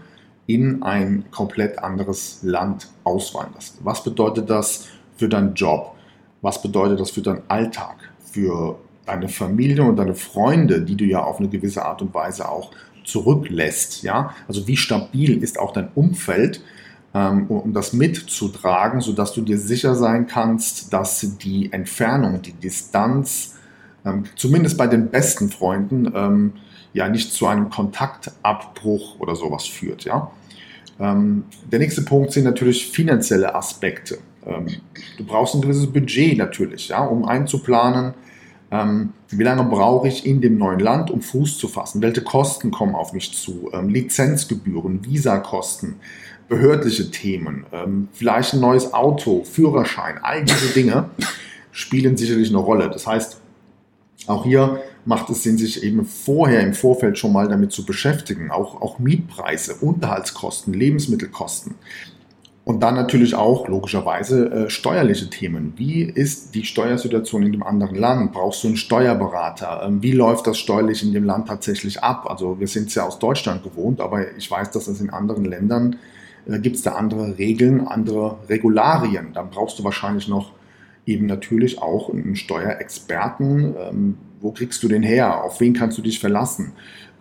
in 0.46 0.82
ein 0.82 1.24
komplett 1.30 1.78
anderes 1.78 2.40
Land 2.42 2.88
auswanderst. 3.04 3.78
Was 3.82 4.02
bedeutet 4.02 4.50
das 4.50 4.88
für 5.16 5.28
deinen 5.28 5.54
Job? 5.54 5.94
Was 6.40 6.60
bedeutet 6.60 7.00
das 7.00 7.10
für 7.10 7.22
deinen 7.22 7.42
Alltag? 7.48 7.96
Für 8.18 8.78
deine 9.06 9.28
Familie 9.28 9.84
und 9.84 9.96
deine 9.96 10.14
Freunde, 10.14 10.82
die 10.82 10.96
du 10.96 11.04
ja 11.04 11.22
auf 11.22 11.38
eine 11.38 11.48
gewisse 11.48 11.84
Art 11.84 12.02
und 12.02 12.12
Weise 12.12 12.48
auch 12.48 12.70
zurücklässt. 13.04 14.02
Ja? 14.02 14.34
Also 14.48 14.66
wie 14.66 14.76
stabil 14.76 15.42
ist 15.42 15.58
auch 15.58 15.72
dein 15.72 15.88
Umfeld, 15.94 16.62
ähm, 17.14 17.46
um 17.48 17.72
das 17.72 17.92
mitzutragen, 17.92 19.00
sodass 19.00 19.32
du 19.32 19.42
dir 19.42 19.58
sicher 19.58 19.94
sein 19.94 20.26
kannst, 20.26 20.92
dass 20.92 21.20
die 21.38 21.72
Entfernung, 21.72 22.40
die 22.42 22.52
Distanz, 22.52 23.56
ähm, 24.04 24.24
zumindest 24.36 24.78
bei 24.78 24.86
den 24.86 25.10
besten 25.10 25.50
Freunden, 25.50 26.10
ähm, 26.14 26.52
ja 26.94 27.08
nicht 27.08 27.32
zu 27.32 27.46
einem 27.46 27.70
Kontaktabbruch 27.70 29.18
oder 29.18 29.34
sowas 29.34 29.66
führt. 29.66 30.04
Ja? 30.04 30.30
Ähm, 30.98 31.44
der 31.70 31.78
nächste 31.78 32.02
Punkt 32.02 32.32
sind 32.32 32.44
natürlich 32.44 32.90
finanzielle 32.90 33.54
Aspekte. 33.54 34.18
Ähm, 34.46 34.66
du 35.18 35.24
brauchst 35.24 35.54
ein 35.54 35.60
gewisses 35.60 35.90
Budget 35.90 36.36
natürlich, 36.36 36.88
ja, 36.88 37.04
um 37.04 37.24
einzuplanen, 37.24 38.14
ähm, 38.70 39.12
wie 39.28 39.42
lange 39.42 39.64
brauche 39.64 40.08
ich 40.08 40.26
in 40.26 40.40
dem 40.40 40.58
neuen 40.58 40.80
Land, 40.80 41.10
um 41.10 41.20
Fuß 41.20 41.58
zu 41.58 41.68
fassen, 41.68 42.02
welche 42.02 42.22
Kosten 42.22 42.70
kommen 42.70 42.94
auf 42.94 43.12
mich 43.12 43.34
zu, 43.34 43.70
Lizenzgebühren, 43.86 45.04
Visakosten, 45.04 45.96
behördliche 46.48 47.10
Themen, 47.10 47.66
ähm, 47.72 48.08
vielleicht 48.12 48.54
ein 48.54 48.60
neues 48.60 48.92
Auto, 48.92 49.44
Führerschein, 49.44 50.18
all 50.22 50.44
diese 50.44 50.72
Dinge 50.74 51.10
spielen 51.70 52.16
sicherlich 52.16 52.50
eine 52.50 52.58
Rolle. 52.58 52.90
Das 52.90 53.06
heißt, 53.06 53.40
auch 54.26 54.44
hier 54.44 54.80
macht 55.04 55.30
es 55.30 55.42
Sinn, 55.42 55.58
sich 55.58 55.82
eben 55.82 56.04
vorher 56.04 56.60
im 56.60 56.74
Vorfeld 56.74 57.18
schon 57.18 57.32
mal 57.32 57.48
damit 57.48 57.72
zu 57.72 57.84
beschäftigen. 57.84 58.50
Auch, 58.50 58.80
auch 58.80 58.98
Mietpreise, 58.98 59.74
Unterhaltskosten, 59.80 60.74
Lebensmittelkosten. 60.74 61.74
Und 62.64 62.80
dann 62.80 62.94
natürlich 62.94 63.34
auch 63.34 63.66
logischerweise 63.66 64.46
äh, 64.50 64.70
steuerliche 64.70 65.28
Themen. 65.28 65.72
Wie 65.76 66.02
ist 66.02 66.54
die 66.54 66.64
Steuersituation 66.64 67.42
in 67.42 67.50
dem 67.50 67.64
anderen 67.64 67.96
Land? 67.96 68.32
Brauchst 68.32 68.62
du 68.62 68.68
einen 68.68 68.76
Steuerberater? 68.76 69.82
Ähm, 69.84 70.00
wie 70.00 70.12
läuft 70.12 70.46
das 70.46 70.58
steuerlich 70.58 71.02
in 71.02 71.12
dem 71.12 71.24
Land 71.24 71.48
tatsächlich 71.48 72.04
ab? 72.04 72.30
Also 72.30 72.60
wir 72.60 72.68
sind 72.68 72.88
es 72.88 72.94
ja 72.94 73.04
aus 73.04 73.18
Deutschland 73.18 73.64
gewohnt, 73.64 74.00
aber 74.00 74.36
ich 74.36 74.48
weiß, 74.48 74.70
dass 74.70 74.86
es 74.86 75.00
in 75.00 75.10
anderen 75.10 75.44
Ländern 75.44 75.96
gibt 76.46 76.76
es 76.76 76.82
da 76.82 76.92
andere 76.92 77.38
Regeln, 77.38 77.86
andere 77.86 78.38
Regularien. 78.48 79.32
Dann 79.32 79.50
brauchst 79.50 79.78
du 79.78 79.84
wahrscheinlich 79.84 80.28
noch 80.28 80.52
eben 81.06 81.26
natürlich 81.26 81.80
auch 81.80 82.12
einen 82.12 82.36
Steuerexperten. 82.36 83.74
Ähm, 83.78 84.18
wo 84.40 84.52
kriegst 84.52 84.82
du 84.82 84.88
den 84.88 85.02
her? 85.02 85.42
Auf 85.44 85.60
wen 85.60 85.72
kannst 85.72 85.98
du 85.98 86.02
dich 86.02 86.20
verlassen? 86.20 86.72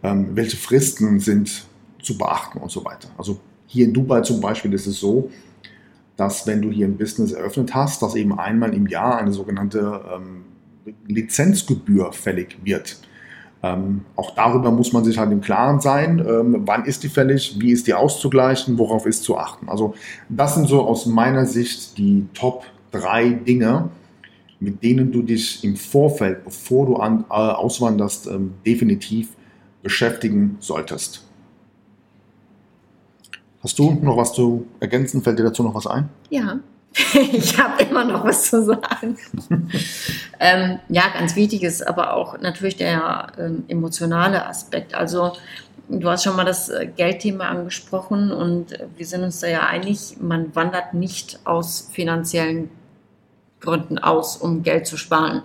Ähm, 0.04 0.30
welche 0.34 0.58
Fristen 0.58 1.20
sind 1.20 1.66
zu 2.02 2.18
beachten 2.18 2.58
und 2.60 2.72
so 2.72 2.84
weiter. 2.84 3.10
Also 3.18 3.40
hier 3.68 3.86
in 3.86 3.94
Dubai 3.94 4.22
zum 4.22 4.42
Beispiel 4.42 4.74
ist 4.74 4.88
es 4.88 5.00
so, 5.00 5.30
dass 6.18 6.46
wenn 6.48 6.62
du 6.62 6.72
hier 6.72 6.88
ein 6.88 6.98
Business 6.98 7.32
eröffnet 7.32 7.74
hast, 7.74 8.02
dass 8.02 8.16
eben 8.16 8.38
einmal 8.38 8.74
im 8.74 8.88
Jahr 8.88 9.18
eine 9.20 9.32
sogenannte 9.32 10.02
ähm, 10.14 10.44
Lizenzgebühr 11.08 12.12
fällig 12.12 12.58
wird. 12.64 12.98
Ähm, 13.64 14.06
auch 14.16 14.32
darüber 14.32 14.72
muss 14.72 14.92
man 14.92 15.04
sich 15.04 15.20
halt 15.20 15.32
im 15.32 15.42
Klaren 15.42 15.80
sein, 15.80 16.20
ähm, 16.20 16.64
wann 16.66 16.86
ist 16.86 17.04
die 17.04 17.10
fällig, 17.10 17.60
wie 17.60 17.72
ist 17.72 17.86
die 17.86 17.94
auszugleichen, 17.94 18.80
worauf 18.80 19.06
ist 19.06 19.24
zu 19.24 19.38
achten. 19.38 19.70
Also 19.70 19.94
das 20.30 20.56
sind 20.56 20.68
so 20.68 20.82
aus 20.82 21.06
meiner 21.06 21.46
Sicht 21.46 21.98
die 21.98 22.26
Top 22.34 22.66
drei 22.90 23.30
Dinge, 23.30 23.90
mit 24.60 24.84
denen 24.84 25.12
du 25.12 25.22
dich 25.22 25.64
im 25.64 25.76
Vorfeld, 25.76 26.44
bevor 26.44 26.88
du 26.88 26.96
an, 26.96 27.26
äh, 27.30 27.34
auswanderst, 27.34 28.28
ähm, 28.28 28.56
definitiv 28.66 29.30
beschäftigen 29.84 30.58
solltest. 30.60 31.28
Hast 33.62 33.78
du 33.78 33.92
noch 34.02 34.18
was 34.18 34.34
zu 34.34 34.66
ergänzen? 34.80 35.22
Fällt 35.22 35.38
dir 35.38 35.44
dazu 35.44 35.62
noch 35.62 35.76
was 35.76 35.86
ein? 35.86 36.10
Ja, 36.32 36.60
ich 37.34 37.58
habe 37.58 37.84
immer 37.84 38.04
noch 38.04 38.26
was 38.26 38.50
zu 38.50 38.64
sagen. 38.66 39.18
ähm, 40.40 40.80
ja, 40.90 41.04
ganz 41.14 41.36
wichtig 41.36 41.64
ist 41.64 41.88
aber 41.88 42.14
auch 42.14 42.40
natürlich 42.40 42.76
der 42.76 43.28
ähm, 43.40 43.64
emotionale 43.70 44.46
Aspekt. 44.46 44.94
Also 44.94 45.34
du 45.88 46.10
hast 46.10 46.24
schon 46.24 46.36
mal 46.36 46.46
das 46.46 46.70
äh, 46.70 46.88
Geldthema 46.88 47.46
angesprochen 47.46 48.32
und 48.32 48.78
wir 48.98 49.06
sind 49.06 49.24
uns 49.24 49.40
da 49.40 49.48
ja 49.48 49.68
einig, 49.68 50.18
man 50.20 50.54
wandert 50.56 50.94
nicht 50.94 51.40
aus 51.46 51.90
finanziellen 51.92 52.70
Gründen 53.62 53.98
aus, 53.98 54.36
um 54.38 54.64
Geld 54.64 54.86
zu 54.86 54.98
sparen. 54.98 55.44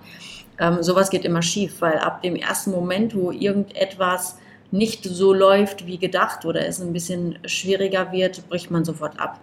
Ähm, 0.58 0.82
sowas 0.82 1.10
geht 1.10 1.24
immer 1.24 1.42
schief, 1.42 1.80
weil 1.80 1.98
ab 1.98 2.22
dem 2.22 2.34
ersten 2.34 2.70
Moment, 2.70 3.14
wo 3.14 3.30
irgendetwas 3.30 4.38
nicht 4.70 5.04
so 5.04 5.32
läuft 5.32 5.86
wie 5.86 5.98
gedacht 5.98 6.44
oder 6.44 6.66
es 6.66 6.80
ein 6.80 6.92
bisschen 6.92 7.38
schwieriger 7.46 8.12
wird, 8.12 8.48
bricht 8.48 8.70
man 8.70 8.84
sofort 8.84 9.18
ab. 9.20 9.40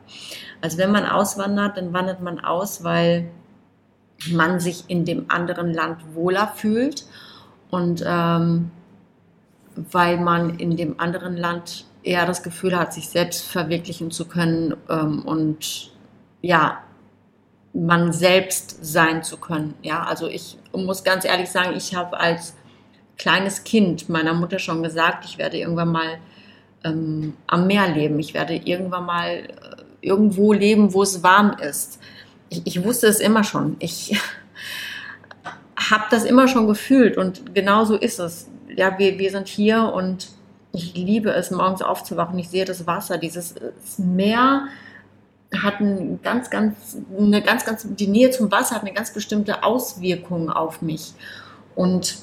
Also 0.61 0.77
wenn 0.77 0.91
man 0.91 1.05
auswandert, 1.05 1.77
dann 1.77 1.93
wandert 1.93 2.21
man 2.21 2.39
aus, 2.39 2.83
weil 2.83 3.29
man 4.31 4.59
sich 4.59 4.85
in 4.87 5.05
dem 5.05 5.25
anderen 5.29 5.73
Land 5.73 5.99
wohler 6.13 6.53
fühlt 6.55 7.05
und 7.69 8.03
ähm, 8.05 8.71
weil 9.75 10.17
man 10.17 10.59
in 10.59 10.77
dem 10.77 10.99
anderen 10.99 11.35
Land 11.35 11.85
eher 12.03 12.25
das 12.25 12.43
Gefühl 12.43 12.77
hat, 12.77 12.93
sich 12.93 13.09
selbst 13.09 13.43
verwirklichen 13.43 14.11
zu 14.11 14.25
können 14.25 14.75
ähm, 14.89 15.23
und 15.23 15.91
ja, 16.41 16.83
man 17.73 18.13
selbst 18.13 18.85
sein 18.85 19.23
zu 19.23 19.37
können. 19.37 19.73
Ja, 19.81 20.03
also 20.03 20.27
ich 20.27 20.57
muss 20.73 21.03
ganz 21.03 21.25
ehrlich 21.25 21.49
sagen, 21.49 21.75
ich 21.75 21.95
habe 21.95 22.19
als 22.19 22.55
kleines 23.17 23.63
Kind 23.63 24.09
meiner 24.09 24.33
Mutter 24.33 24.59
schon 24.59 24.83
gesagt, 24.83 25.25
ich 25.25 25.37
werde 25.37 25.57
irgendwann 25.57 25.91
mal 25.91 26.17
ähm, 26.83 27.33
am 27.47 27.67
Meer 27.67 27.87
leben. 27.89 28.19
Ich 28.19 28.33
werde 28.33 28.55
irgendwann 28.55 29.05
mal 29.05 29.29
äh, 29.29 29.47
irgendwo 30.01 30.53
leben, 30.53 30.93
wo 30.93 31.03
es 31.03 31.23
warm 31.23 31.55
ist. 31.59 31.99
Ich, 32.49 32.61
ich 32.65 32.83
wusste 32.83 33.07
es 33.07 33.19
immer 33.19 33.43
schon. 33.43 33.75
Ich 33.79 34.19
habe 35.77 36.03
das 36.11 36.25
immer 36.25 36.47
schon 36.47 36.67
gefühlt 36.67 37.17
und 37.17 37.53
genau 37.53 37.85
so 37.85 37.95
ist 37.95 38.19
es. 38.19 38.49
Ja, 38.75 38.97
wir, 38.97 39.19
wir 39.19 39.31
sind 39.31 39.47
hier 39.47 39.93
und 39.93 40.29
ich 40.71 40.95
liebe 40.95 41.31
es, 41.31 41.51
morgens 41.51 41.81
aufzuwachen. 41.83 42.37
Ich 42.39 42.49
sehe 42.49 42.65
das 42.65 42.87
Wasser, 42.87 43.17
dieses 43.17 43.55
Meer 43.97 44.67
hat 45.61 45.79
ein 45.79 46.19
ganz, 46.23 46.49
ganz, 46.49 46.97
eine 47.15 47.43
ganz, 47.43 47.63
ganz, 47.63 47.85
die 47.87 48.07
Nähe 48.07 48.31
zum 48.31 48.51
Wasser 48.51 48.75
hat 48.75 48.81
eine 48.81 48.93
ganz 48.93 49.13
bestimmte 49.13 49.63
Auswirkung 49.63 50.49
auf 50.49 50.81
mich. 50.81 51.13
Und 51.75 52.17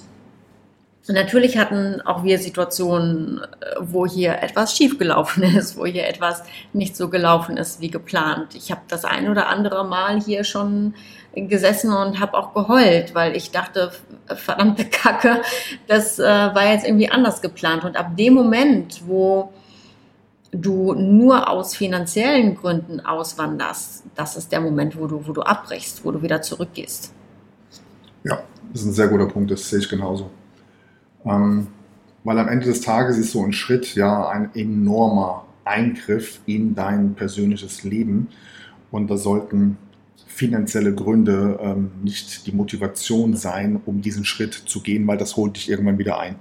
natürlich 1.12 1.56
hatten 1.58 2.00
auch 2.02 2.24
wir 2.24 2.38
Situationen, 2.38 3.40
wo 3.80 4.06
hier 4.06 4.42
etwas 4.42 4.76
schiefgelaufen 4.76 5.42
ist, 5.56 5.76
wo 5.76 5.86
hier 5.86 6.06
etwas 6.06 6.42
nicht 6.72 6.96
so 6.96 7.08
gelaufen 7.08 7.56
ist 7.56 7.80
wie 7.80 7.90
geplant. 7.90 8.54
Ich 8.54 8.70
habe 8.70 8.82
das 8.88 9.04
ein 9.04 9.28
oder 9.28 9.48
andere 9.48 9.84
Mal 9.84 10.20
hier 10.20 10.44
schon 10.44 10.94
gesessen 11.34 11.92
und 11.92 12.20
habe 12.20 12.34
auch 12.34 12.54
geheult, 12.54 13.14
weil 13.14 13.36
ich 13.36 13.50
dachte, 13.50 13.92
verdammte 14.26 14.84
Kacke, 14.84 15.42
das 15.86 16.18
äh, 16.18 16.24
war 16.24 16.72
jetzt 16.72 16.86
irgendwie 16.86 17.08
anders 17.08 17.40
geplant. 17.40 17.84
Und 17.84 17.96
ab 17.96 18.16
dem 18.16 18.34
Moment, 18.34 19.02
wo 19.06 19.52
du 20.52 20.94
nur 20.94 21.48
aus 21.48 21.76
finanziellen 21.76 22.56
Gründen 22.56 23.00
auswanderst, 23.00 24.04
das 24.16 24.36
ist 24.36 24.50
der 24.50 24.60
Moment, 24.60 24.98
wo 24.98 25.06
du, 25.06 25.26
wo 25.26 25.32
du 25.32 25.42
abbrichst, 25.42 26.04
wo 26.04 26.10
du 26.10 26.22
wieder 26.22 26.42
zurückgehst. 26.42 27.12
Ja, 28.24 28.42
das 28.72 28.82
ist 28.82 28.88
ein 28.88 28.92
sehr 28.92 29.08
guter 29.08 29.26
Punkt, 29.26 29.50
das 29.50 29.68
sehe 29.68 29.78
ich 29.78 29.88
genauso. 29.88 30.30
Ähm, 31.24 31.68
weil 32.24 32.38
am 32.38 32.48
Ende 32.48 32.66
des 32.66 32.80
Tages 32.80 33.18
ist 33.18 33.32
so 33.32 33.44
ein 33.44 33.52
Schritt 33.52 33.94
ja 33.94 34.28
ein 34.28 34.50
enormer 34.54 35.46
Eingriff 35.64 36.40
in 36.46 36.74
dein 36.74 37.14
persönliches 37.14 37.84
Leben 37.84 38.28
und 38.90 39.08
da 39.10 39.16
sollten 39.16 39.78
finanzielle 40.26 40.94
Gründe 40.94 41.58
ähm, 41.60 41.90
nicht 42.02 42.46
die 42.46 42.52
Motivation 42.52 43.36
sein, 43.36 43.80
um 43.84 44.00
diesen 44.00 44.24
Schritt 44.24 44.54
zu 44.54 44.80
gehen, 44.82 45.06
weil 45.06 45.18
das 45.18 45.36
holt 45.36 45.56
dich 45.56 45.68
irgendwann 45.68 45.98
wieder 45.98 46.18
ein. 46.18 46.36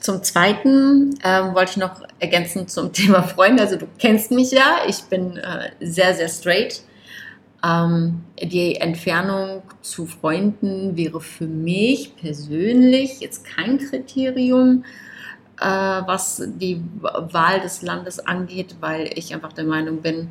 zum 0.00 0.22
Zweiten 0.22 1.18
ähm, 1.24 1.54
wollte 1.54 1.72
ich 1.72 1.76
noch 1.76 2.00
ergänzen 2.18 2.68
zum 2.68 2.92
Thema 2.94 3.22
Freunde. 3.22 3.62
Also 3.62 3.76
du 3.76 3.86
kennst 3.98 4.30
mich 4.30 4.52
ja, 4.52 4.78
ich 4.86 5.02
bin 5.04 5.36
äh, 5.36 5.70
sehr, 5.80 6.14
sehr 6.14 6.28
straight. 6.28 6.82
Ähm, 7.64 8.22
die 8.40 8.76
Entfernung 8.76 9.62
zu 9.82 10.06
Freunden 10.06 10.96
wäre 10.96 11.20
für 11.20 11.46
mich 11.46 12.14
persönlich 12.16 13.20
jetzt 13.20 13.44
kein 13.44 13.78
Kriterium, 13.78 14.84
äh, 15.60 15.64
was 15.64 16.42
die 16.46 16.80
Wahl 17.00 17.60
des 17.60 17.82
Landes 17.82 18.20
angeht, 18.20 18.76
weil 18.80 19.10
ich 19.14 19.34
einfach 19.34 19.52
der 19.52 19.64
Meinung 19.64 20.02
bin, 20.02 20.28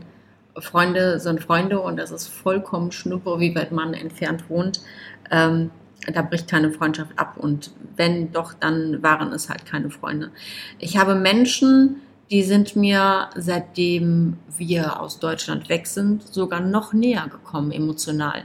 Freunde 0.59 1.19
sind 1.19 1.41
Freunde 1.41 1.79
und 1.79 1.97
das 1.97 2.11
ist 2.11 2.27
vollkommen 2.27 2.91
schnuppe, 2.91 3.39
wie 3.39 3.55
weit 3.55 3.71
man 3.71 3.93
entfernt 3.93 4.49
wohnt. 4.49 4.81
Ähm, 5.29 5.71
da 6.13 6.21
bricht 6.21 6.49
keine 6.49 6.71
Freundschaft 6.71 7.11
ab 7.17 7.35
und 7.37 7.71
wenn 7.95 8.31
doch, 8.31 8.53
dann 8.53 9.03
waren 9.03 9.33
es 9.33 9.49
halt 9.49 9.65
keine 9.65 9.89
Freunde. 9.89 10.31
Ich 10.79 10.97
habe 10.97 11.15
Menschen, 11.15 12.01
die 12.29 12.43
sind 12.43 12.75
mir, 12.75 13.29
seitdem 13.35 14.37
wir 14.57 14.99
aus 14.99 15.19
Deutschland 15.19 15.69
weg 15.69 15.87
sind, 15.87 16.23
sogar 16.33 16.59
noch 16.59 16.93
näher 16.93 17.27
gekommen 17.29 17.71
emotional. 17.71 18.43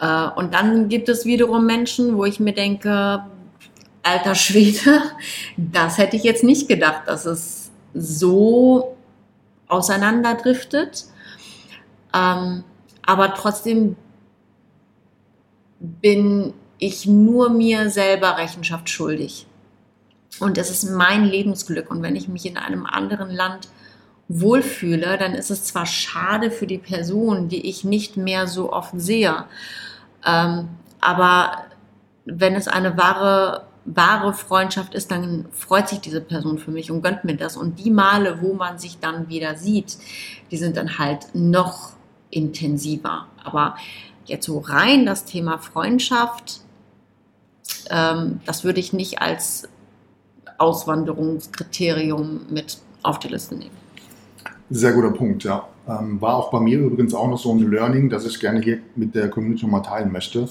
Äh, 0.00 0.28
und 0.36 0.52
dann 0.54 0.88
gibt 0.88 1.08
es 1.08 1.24
wiederum 1.24 1.66
Menschen, 1.66 2.16
wo 2.16 2.24
ich 2.24 2.40
mir 2.40 2.54
denke, 2.54 3.24
alter 4.02 4.34
Schwede, 4.34 5.02
das 5.56 5.98
hätte 5.98 6.16
ich 6.16 6.24
jetzt 6.24 6.44
nicht 6.44 6.68
gedacht, 6.68 7.02
dass 7.06 7.24
es 7.24 7.70
so 7.94 8.96
auseinanderdriftet. 9.68 11.04
Ähm, 12.14 12.64
aber 13.04 13.34
trotzdem 13.34 13.96
bin 15.78 16.52
ich 16.78 17.06
nur 17.06 17.50
mir 17.50 17.90
selber 17.90 18.36
Rechenschaft 18.36 18.88
schuldig. 18.88 19.46
Und 20.40 20.58
es 20.58 20.70
ist 20.70 20.90
mein 20.90 21.24
Lebensglück. 21.24 21.90
Und 21.90 22.02
wenn 22.02 22.16
ich 22.16 22.28
mich 22.28 22.46
in 22.46 22.56
einem 22.56 22.86
anderen 22.86 23.30
Land 23.30 23.68
wohlfühle, 24.28 25.18
dann 25.18 25.34
ist 25.34 25.50
es 25.50 25.64
zwar 25.64 25.86
schade 25.86 26.50
für 26.50 26.66
die 26.66 26.78
Person, 26.78 27.48
die 27.48 27.68
ich 27.68 27.84
nicht 27.84 28.16
mehr 28.16 28.46
so 28.46 28.72
oft 28.72 28.92
sehe, 28.96 29.44
ähm, 30.24 30.68
aber 31.00 31.64
wenn 32.24 32.54
es 32.54 32.68
eine 32.68 32.96
wahre, 32.96 33.66
wahre 33.84 34.32
Freundschaft 34.32 34.94
ist, 34.94 35.10
dann 35.10 35.46
freut 35.52 35.88
sich 35.88 36.00
diese 36.00 36.20
Person 36.20 36.58
für 36.58 36.70
mich 36.70 36.90
und 36.90 37.02
gönnt 37.02 37.24
mir 37.24 37.36
das. 37.36 37.56
Und 37.56 37.80
die 37.80 37.90
Male, 37.90 38.40
wo 38.40 38.54
man 38.54 38.78
sich 38.78 39.00
dann 39.00 39.28
wieder 39.28 39.56
sieht, 39.56 39.98
die 40.50 40.56
sind 40.56 40.76
dann 40.76 40.98
halt 40.98 41.34
noch 41.34 41.90
intensiver. 42.30 43.26
Aber 43.42 43.76
jetzt 44.24 44.46
so 44.46 44.60
rein 44.60 45.04
das 45.04 45.24
Thema 45.24 45.58
Freundschaft, 45.58 46.60
ähm, 47.90 48.40
das 48.46 48.62
würde 48.62 48.78
ich 48.78 48.92
nicht 48.92 49.20
als 49.20 49.68
Auswanderungskriterium 50.62 52.42
mit 52.50 52.78
auf 53.02 53.18
die 53.18 53.28
Liste 53.28 53.56
nehmen. 53.56 53.76
Sehr 54.70 54.92
guter 54.92 55.10
Punkt, 55.10 55.44
ja. 55.44 55.66
Ähm, 55.88 56.20
war 56.20 56.36
auch 56.36 56.50
bei 56.50 56.60
mir 56.60 56.78
übrigens 56.78 57.12
auch 57.12 57.28
noch 57.28 57.38
so 57.38 57.52
ein 57.52 57.68
Learning, 57.68 58.08
das 58.08 58.24
ich 58.24 58.38
gerne 58.38 58.60
hier 58.60 58.78
mit 58.94 59.14
der 59.14 59.28
Community 59.28 59.66
mal 59.66 59.80
teilen 59.80 60.12
möchte. 60.12 60.48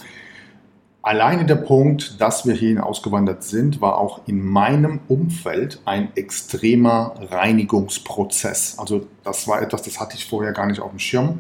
Alleine 1.02 1.46
der 1.46 1.56
Punkt, 1.56 2.22
dass 2.22 2.46
wir 2.46 2.54
hierhin 2.54 2.78
ausgewandert 2.78 3.44
sind, 3.44 3.82
war 3.82 3.98
auch 3.98 4.22
in 4.28 4.46
meinem 4.46 5.00
Umfeld 5.08 5.80
ein 5.86 6.10
extremer 6.16 7.16
Reinigungsprozess. 7.32 8.78
Also 8.78 9.08
das 9.24 9.48
war 9.48 9.62
etwas, 9.62 9.82
das 9.82 10.00
hatte 10.00 10.16
ich 10.16 10.28
vorher 10.28 10.52
gar 10.52 10.68
nicht 10.68 10.82
auf 10.82 10.92
dem 10.92 11.00
Schirm. 11.00 11.40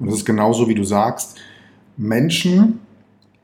Und 0.00 0.06
das 0.06 0.16
ist 0.16 0.24
genauso, 0.24 0.68
wie 0.68 0.74
du 0.74 0.82
sagst, 0.82 1.36
Menschen, 1.96 2.80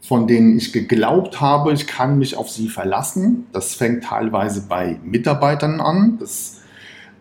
von 0.07 0.26
denen 0.26 0.59
ich 0.59 0.72
geglaubt 0.74 1.40
habe, 1.40 1.72
ich 1.72 1.86
kann 1.86 2.18
mich 2.18 2.36
auf 2.36 2.50
sie 2.50 2.68
verlassen. 2.68 3.46
Das 3.52 3.74
fängt 3.74 4.05
teilweise 4.05 4.66
bei 4.68 4.98
Mitarbeitern 5.02 5.80
an. 5.80 6.18
Das 6.20 6.61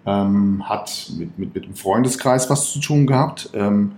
ähm, 0.06 0.68
hat 0.68 1.10
mit, 1.18 1.40
mit, 1.40 1.56
mit 1.56 1.66
dem 1.66 1.76
Freundeskreis 1.76 2.50
was 2.50 2.74
zu 2.74 2.82
tun 2.82 3.08
gehabt. 3.08 3.50
Ähm, 3.54 3.94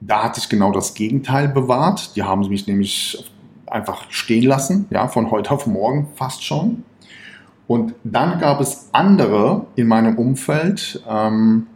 da 0.00 0.22
hatte 0.22 0.38
ich 0.38 0.48
genau 0.48 0.70
das 0.70 0.94
Gegenteil 0.94 1.48
bewahrt. 1.48 2.14
Die 2.14 2.22
haben 2.22 2.48
mich 2.48 2.68
nämlich 2.68 3.28
einfach 3.66 4.04
stehen 4.08 4.44
lassen, 4.44 4.86
ja, 4.90 5.08
von 5.08 5.32
heute 5.32 5.50
auf 5.50 5.66
morgen 5.66 6.08
fast 6.14 6.44
schon. 6.44 6.84
Und 7.66 7.94
dann 8.04 8.38
gab 8.38 8.60
es 8.60 8.88
andere 8.92 9.66
in 9.74 9.88
meinem 9.88 10.16
Umfeld, 10.16 11.02
ähm, 11.08 11.66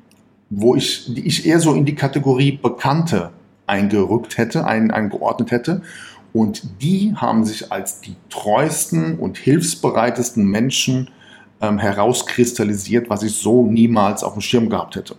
wo 0.48 0.76
ich, 0.76 1.12
die 1.12 1.26
ich 1.26 1.44
eher 1.44 1.58
so 1.58 1.74
in 1.74 1.84
die 1.84 1.94
Kategorie 1.96 2.52
Bekannte 2.52 3.32
eingerückt 3.66 4.38
hätte, 4.38 4.66
ein, 4.66 4.90
eingeordnet 4.90 5.50
hätte. 5.50 5.82
Und 6.32 6.82
die 6.82 7.14
haben 7.16 7.44
sich 7.44 7.70
als 7.70 8.00
die 8.00 8.16
treuesten 8.28 9.18
und 9.18 9.38
hilfsbereitesten 9.38 10.44
Menschen 10.44 11.10
ähm, 11.60 11.78
herauskristallisiert, 11.78 13.08
was 13.08 13.22
ich 13.22 13.36
so 13.36 13.64
niemals 13.64 14.24
auf 14.24 14.32
dem 14.32 14.42
Schirm 14.42 14.68
gehabt 14.68 14.96
hätte. 14.96 15.16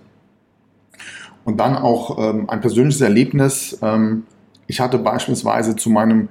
Und 1.46 1.58
dann 1.60 1.78
auch 1.78 2.18
ähm, 2.18 2.50
ein 2.50 2.60
persönliches 2.60 3.02
Erlebnis. 3.02 3.78
Ähm, 3.82 4.24
ich 4.68 4.82
hatte 4.82 4.98
beispielsweise 4.98 5.76
zu 5.76 5.90
meinem 5.90 6.28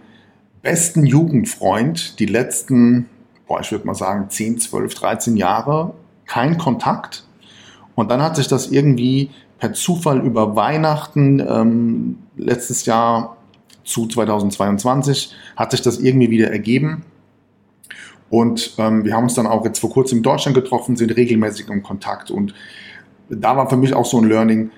besten 0.60 1.06
Jugendfreund 1.06 2.18
die 2.18 2.26
letzten, 2.26 3.08
boah, 3.46 3.60
ich 3.60 3.70
würde 3.70 3.86
mal 3.86 3.94
sagen, 3.94 4.28
10, 4.28 4.58
12, 4.58 4.94
13 4.94 5.36
Jahre 5.36 5.94
kein 6.26 6.58
Kontakt. 6.58 7.24
Und 7.94 8.10
dann 8.10 8.22
hat 8.22 8.36
sich 8.36 8.48
das 8.48 8.70
irgendwie 8.70 9.30
per 9.59 9.72
Zufall 9.72 10.20
über 10.20 10.57
Weihnachten 10.57 11.40
ähm, 11.40 12.18
letztes 12.36 12.86
Jahr 12.86 13.36
zu 13.84 14.07
2022 14.07 15.34
hat 15.57 15.70
sich 15.70 15.82
das 15.82 15.98
irgendwie 15.98 16.30
wieder 16.30 16.50
ergeben. 16.50 17.05
Und 18.30 18.74
ähm, 18.78 19.05
wir 19.05 19.14
haben 19.14 19.24
uns 19.24 19.34
dann 19.34 19.46
auch 19.46 19.64
jetzt 19.64 19.78
vor 19.78 19.90
kurzem 19.90 20.18
in 20.18 20.22
Deutschland 20.22 20.55
getroffen, 20.55 20.96
sind 20.96 21.14
regelmäßig 21.14 21.68
im 21.68 21.82
Kontakt. 21.82 22.30
Und 22.30 22.55
da 23.28 23.57
war 23.57 23.68
für 23.68 23.76
mich 23.76 23.94
auch 23.94 24.07
so 24.07 24.18
ein 24.18 24.24
Learning, 24.24 24.70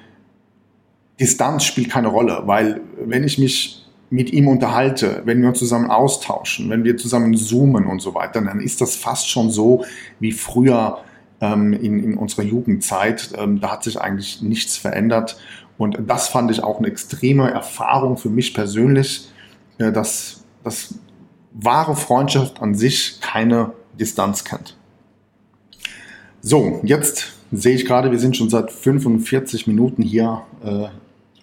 Distanz 1.19 1.65
spielt 1.65 1.89
keine 1.89 2.09
Rolle, 2.09 2.43
weil 2.45 2.81
wenn 2.99 3.25
ich 3.25 3.39
mich 3.39 3.87
mit 4.11 4.33
ihm 4.33 4.49
unterhalte, 4.49 5.23
wenn 5.25 5.41
wir 5.41 5.49
uns 5.49 5.59
zusammen 5.59 5.91
austauschen, 5.91 6.71
wenn 6.71 6.85
wir 6.85 6.97
zusammen 6.97 7.35
zoomen 7.35 7.87
und 7.87 8.01
so 8.01 8.15
weiter, 8.15 8.41
dann 8.41 8.61
ist 8.61 8.81
das 8.81 8.95
fast 8.95 9.29
schon 9.29 9.51
so 9.51 9.85
wie 10.21 10.33
früher 10.33 10.99
ähm, 11.41 11.73
in, 11.73 12.03
in 12.03 12.17
unserer 12.17 12.43
Jugendzeit. 12.43 13.31
Ähm, 13.37 13.61
da 13.61 13.73
hat 13.73 13.85
sich 13.85 14.01
eigentlich 14.01 14.43
nichts 14.43 14.77
verändert. 14.77 15.37
Und 15.79 15.99
das 16.07 16.29
fand 16.29 16.51
ich 16.51 16.63
auch 16.63 16.79
eine 16.79 16.89
extreme 16.89 17.51
Erfahrung 17.51 18.17
für 18.17 18.31
mich 18.31 18.55
persönlich, 18.55 19.29
äh, 19.79 19.93
dass, 19.93 20.45
dass 20.65 20.95
wahre 21.53 21.97
Freundschaft 21.97 22.61
an 22.61 22.75
sich 22.75 23.21
keine 23.21 23.73
Distanz 23.99 24.45
kennt. 24.45 24.77
So, 26.41 26.81
jetzt 26.85 27.33
sehe 27.51 27.75
ich 27.75 27.87
gerade, 27.87 28.11
wir 28.11 28.19
sind 28.19 28.37
schon 28.37 28.51
seit 28.51 28.71
45 28.71 29.67
Minuten 29.67 30.03
hier 30.03 30.43
äh, 30.65 30.87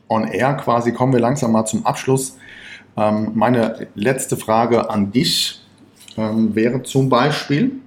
on 0.07 0.27
air 0.27 0.53
quasi. 0.55 0.93
Kommen 0.93 1.13
wir 1.13 1.19
langsam 1.19 1.51
mal 1.51 1.65
zum 1.65 1.85
Abschluss. 1.85 2.37
Ähm, 2.95 3.31
meine 3.33 3.87
letzte 3.95 4.37
Frage 4.37 4.89
an 4.89 5.11
dich 5.11 5.61
ähm, 6.17 6.55
wäre 6.55 6.83
zum 6.83 7.09
Beispiel, 7.09 7.81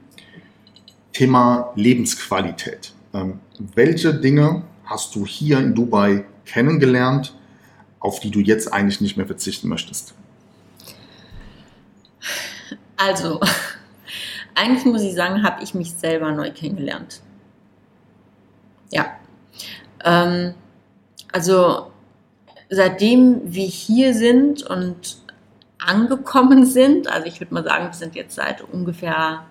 Thema 1.17 1.73
Lebensqualität. 1.77 2.93
Ähm, 3.15 3.41
welche 3.75 4.13
Dinge 4.13 4.65
hast 4.85 5.15
du 5.15 5.25
hier 5.25 5.59
in 5.61 5.75
Dubai 5.75 6.27
kennengelernt, 6.45 7.35
auf 8.01 8.21
die 8.21 8.31
du 8.31 8.41
jetzt 8.41 8.71
eigentlich 8.71 9.01
nicht 9.01 9.17
mehr 9.17 9.25
verzichten 9.25 9.67
möchtest? 9.67 10.13
Also, 12.99 13.41
eigentlich 14.55 14.85
muss 14.85 15.01
ich 15.01 15.15
sagen, 15.15 15.43
habe 15.43 15.65
ich 15.65 15.73
mich 15.73 15.95
selber 15.95 16.33
neu 16.33 16.51
kennengelernt. 16.51 17.23
Ja. 18.91 19.17
Ähm, 20.05 20.53
also, 21.33 21.93
seitdem 22.69 23.41
wir 23.55 23.67
hier 23.67 24.13
sind 24.13 24.65
und 24.65 25.17
angekommen 25.79 26.67
sind, 26.79 27.09
also 27.09 27.27
ich 27.27 27.41
würde 27.41 27.55
mal 27.55 27.65
sagen, 27.65 27.87
wir 27.87 27.95
sind 27.95 28.15
jetzt 28.15 28.35
seit 28.35 28.61
ungefähr 28.61 29.47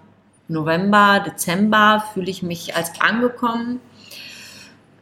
November, 0.48 1.24
Dezember 1.26 2.04
fühle 2.14 2.30
ich 2.30 2.44
mich 2.44 2.76
als 2.76 3.00
angekommen. 3.02 3.80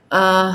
Äh, 0.10 0.54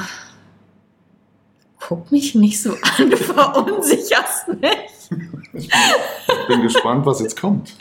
guck 1.81 2.11
mich 2.11 2.35
nicht 2.35 2.63
so 2.63 2.73
an, 2.73 3.11
du 3.11 3.17
verunsicherst 3.17 4.49
mich. 4.49 5.11
Ich 5.55 6.47
bin 6.49 6.63
gespannt, 6.63 7.07
was 7.07 7.21
jetzt 7.21 7.41
kommt. 7.41 7.75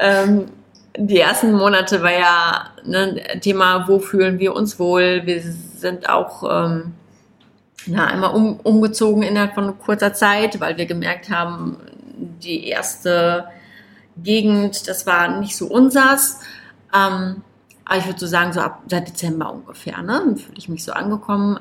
ähm, 0.00 0.46
die 0.96 1.20
ersten 1.20 1.52
Monate 1.52 2.02
war 2.02 2.12
ja 2.12 2.66
ne, 2.84 3.40
Thema, 3.40 3.88
wo 3.88 3.98
fühlen 3.98 4.38
wir 4.38 4.54
uns 4.54 4.78
wohl. 4.78 5.22
Wir 5.24 5.40
sind 5.42 6.08
auch 6.08 6.42
ähm, 6.44 6.92
ja, 7.86 8.06
einmal 8.06 8.34
um, 8.34 8.60
umgezogen 8.60 9.22
innerhalb 9.22 9.54
von 9.54 9.78
kurzer 9.78 10.12
Zeit, 10.12 10.60
weil 10.60 10.76
wir 10.76 10.86
gemerkt 10.86 11.30
haben, 11.30 11.78
die 12.42 12.68
erste 12.68 13.46
Gegend, 14.16 14.88
das 14.88 15.06
war 15.06 15.40
nicht 15.40 15.56
so 15.56 15.66
unsers. 15.66 16.40
Ähm, 16.94 17.42
aber 17.84 17.98
ich 17.98 18.06
würde 18.06 18.20
so 18.20 18.26
sagen, 18.26 18.52
so 18.52 18.60
ab 18.60 18.82
seit 18.88 19.08
Dezember 19.08 19.52
ungefähr, 19.52 20.02
ne, 20.02 20.36
fühle 20.36 20.58
ich 20.58 20.68
mich 20.68 20.84
so 20.84 20.92
angekommen 20.92 21.58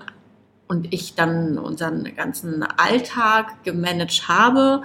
und 0.67 0.93
ich 0.93 1.15
dann 1.15 1.57
unseren 1.57 2.15
ganzen 2.15 2.63
Alltag 2.63 3.63
gemanagt 3.63 4.27
habe, 4.27 4.83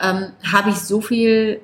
ähm, 0.00 0.32
habe 0.52 0.70
ich 0.70 0.76
so 0.76 1.00
viel 1.00 1.60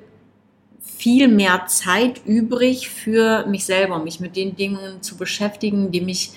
viel 0.97 1.27
mehr 1.27 1.65
Zeit 1.67 2.25
übrig 2.25 2.89
für 2.89 3.45
mich 3.45 3.65
selber, 3.65 3.99
mich 3.99 4.19
mit 4.19 4.35
den 4.35 4.55
Dingen 4.55 5.01
zu 5.01 5.15
beschäftigen, 5.15 5.91
die 5.91 6.01
mich 6.01 6.31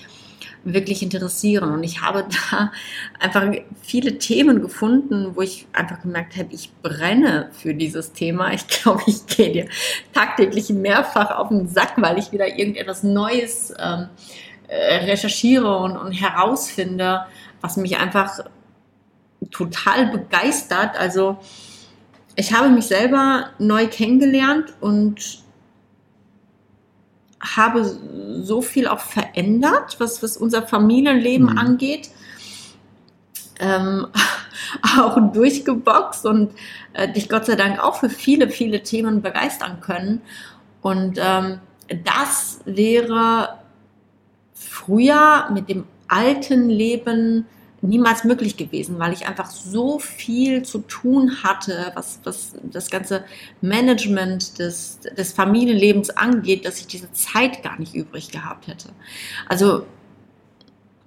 wirklich 0.64 1.02
interessieren. 1.02 1.72
Und 1.72 1.84
ich 1.84 2.02
habe 2.02 2.26
da 2.50 2.72
einfach 3.18 3.44
viele 3.82 4.18
Themen 4.18 4.60
gefunden, 4.60 5.34
wo 5.34 5.42
ich 5.42 5.66
einfach 5.72 6.02
gemerkt 6.02 6.36
habe, 6.36 6.48
ich 6.52 6.72
brenne 6.82 7.50
für 7.52 7.74
dieses 7.74 8.12
Thema. 8.12 8.52
Ich 8.52 8.66
glaube, 8.68 9.02
ich 9.06 9.26
gehe 9.26 9.52
dir 9.52 9.68
tagtäglich 10.12 10.70
mehrfach 10.70 11.30
auf 11.36 11.48
den 11.48 11.68
Sack, 11.68 11.94
weil 11.96 12.18
ich 12.18 12.32
wieder 12.32 12.46
irgendetwas 12.46 13.02
Neues 13.02 13.74
ähm, 13.78 14.08
äh, 14.68 14.96
recherchiere 15.04 15.78
und, 15.78 15.96
und 15.96 16.12
herausfinde, 16.12 17.22
was 17.60 17.76
mich 17.76 17.98
einfach 17.98 18.40
total 19.50 20.06
begeistert. 20.06 20.98
Also 20.98 21.38
ich 22.36 22.52
habe 22.52 22.68
mich 22.68 22.86
selber 22.86 23.50
neu 23.58 23.86
kennengelernt 23.88 24.72
und 24.80 25.42
habe 27.40 27.84
so 28.42 28.62
viel 28.62 28.86
auch 28.86 29.00
verändert, 29.00 29.96
was, 29.98 30.22
was 30.22 30.36
unser 30.36 30.66
Familienleben 30.66 31.50
mhm. 31.50 31.58
angeht. 31.58 32.10
Ähm, 33.58 34.06
auch 34.98 35.18
durchgeboxt 35.32 36.26
und 36.26 36.52
äh, 36.92 37.12
dich 37.12 37.28
Gott 37.28 37.46
sei 37.46 37.56
Dank 37.56 37.82
auch 37.82 37.96
für 37.96 38.10
viele, 38.10 38.48
viele 38.48 38.82
Themen 38.82 39.22
begeistern 39.22 39.80
können. 39.80 40.22
Und 40.82 41.18
ähm, 41.20 41.60
das 42.04 42.60
wäre 42.64 43.58
früher 44.54 45.48
mit 45.52 45.68
dem 45.68 45.84
alten 46.08 46.68
Leben 46.68 47.46
niemals 47.82 48.24
möglich 48.24 48.56
gewesen, 48.56 48.98
weil 48.98 49.12
ich 49.12 49.26
einfach 49.26 49.50
so 49.50 49.98
viel 49.98 50.62
zu 50.62 50.80
tun 50.80 51.42
hatte, 51.42 51.92
was, 51.94 52.20
was 52.24 52.52
das 52.64 52.90
ganze 52.90 53.24
Management 53.60 54.58
des, 54.58 55.00
des 55.16 55.32
Familienlebens 55.32 56.10
angeht, 56.10 56.66
dass 56.66 56.80
ich 56.80 56.86
diese 56.86 57.10
Zeit 57.12 57.62
gar 57.62 57.78
nicht 57.78 57.94
übrig 57.94 58.30
gehabt 58.30 58.66
hätte. 58.66 58.90
Also 59.48 59.86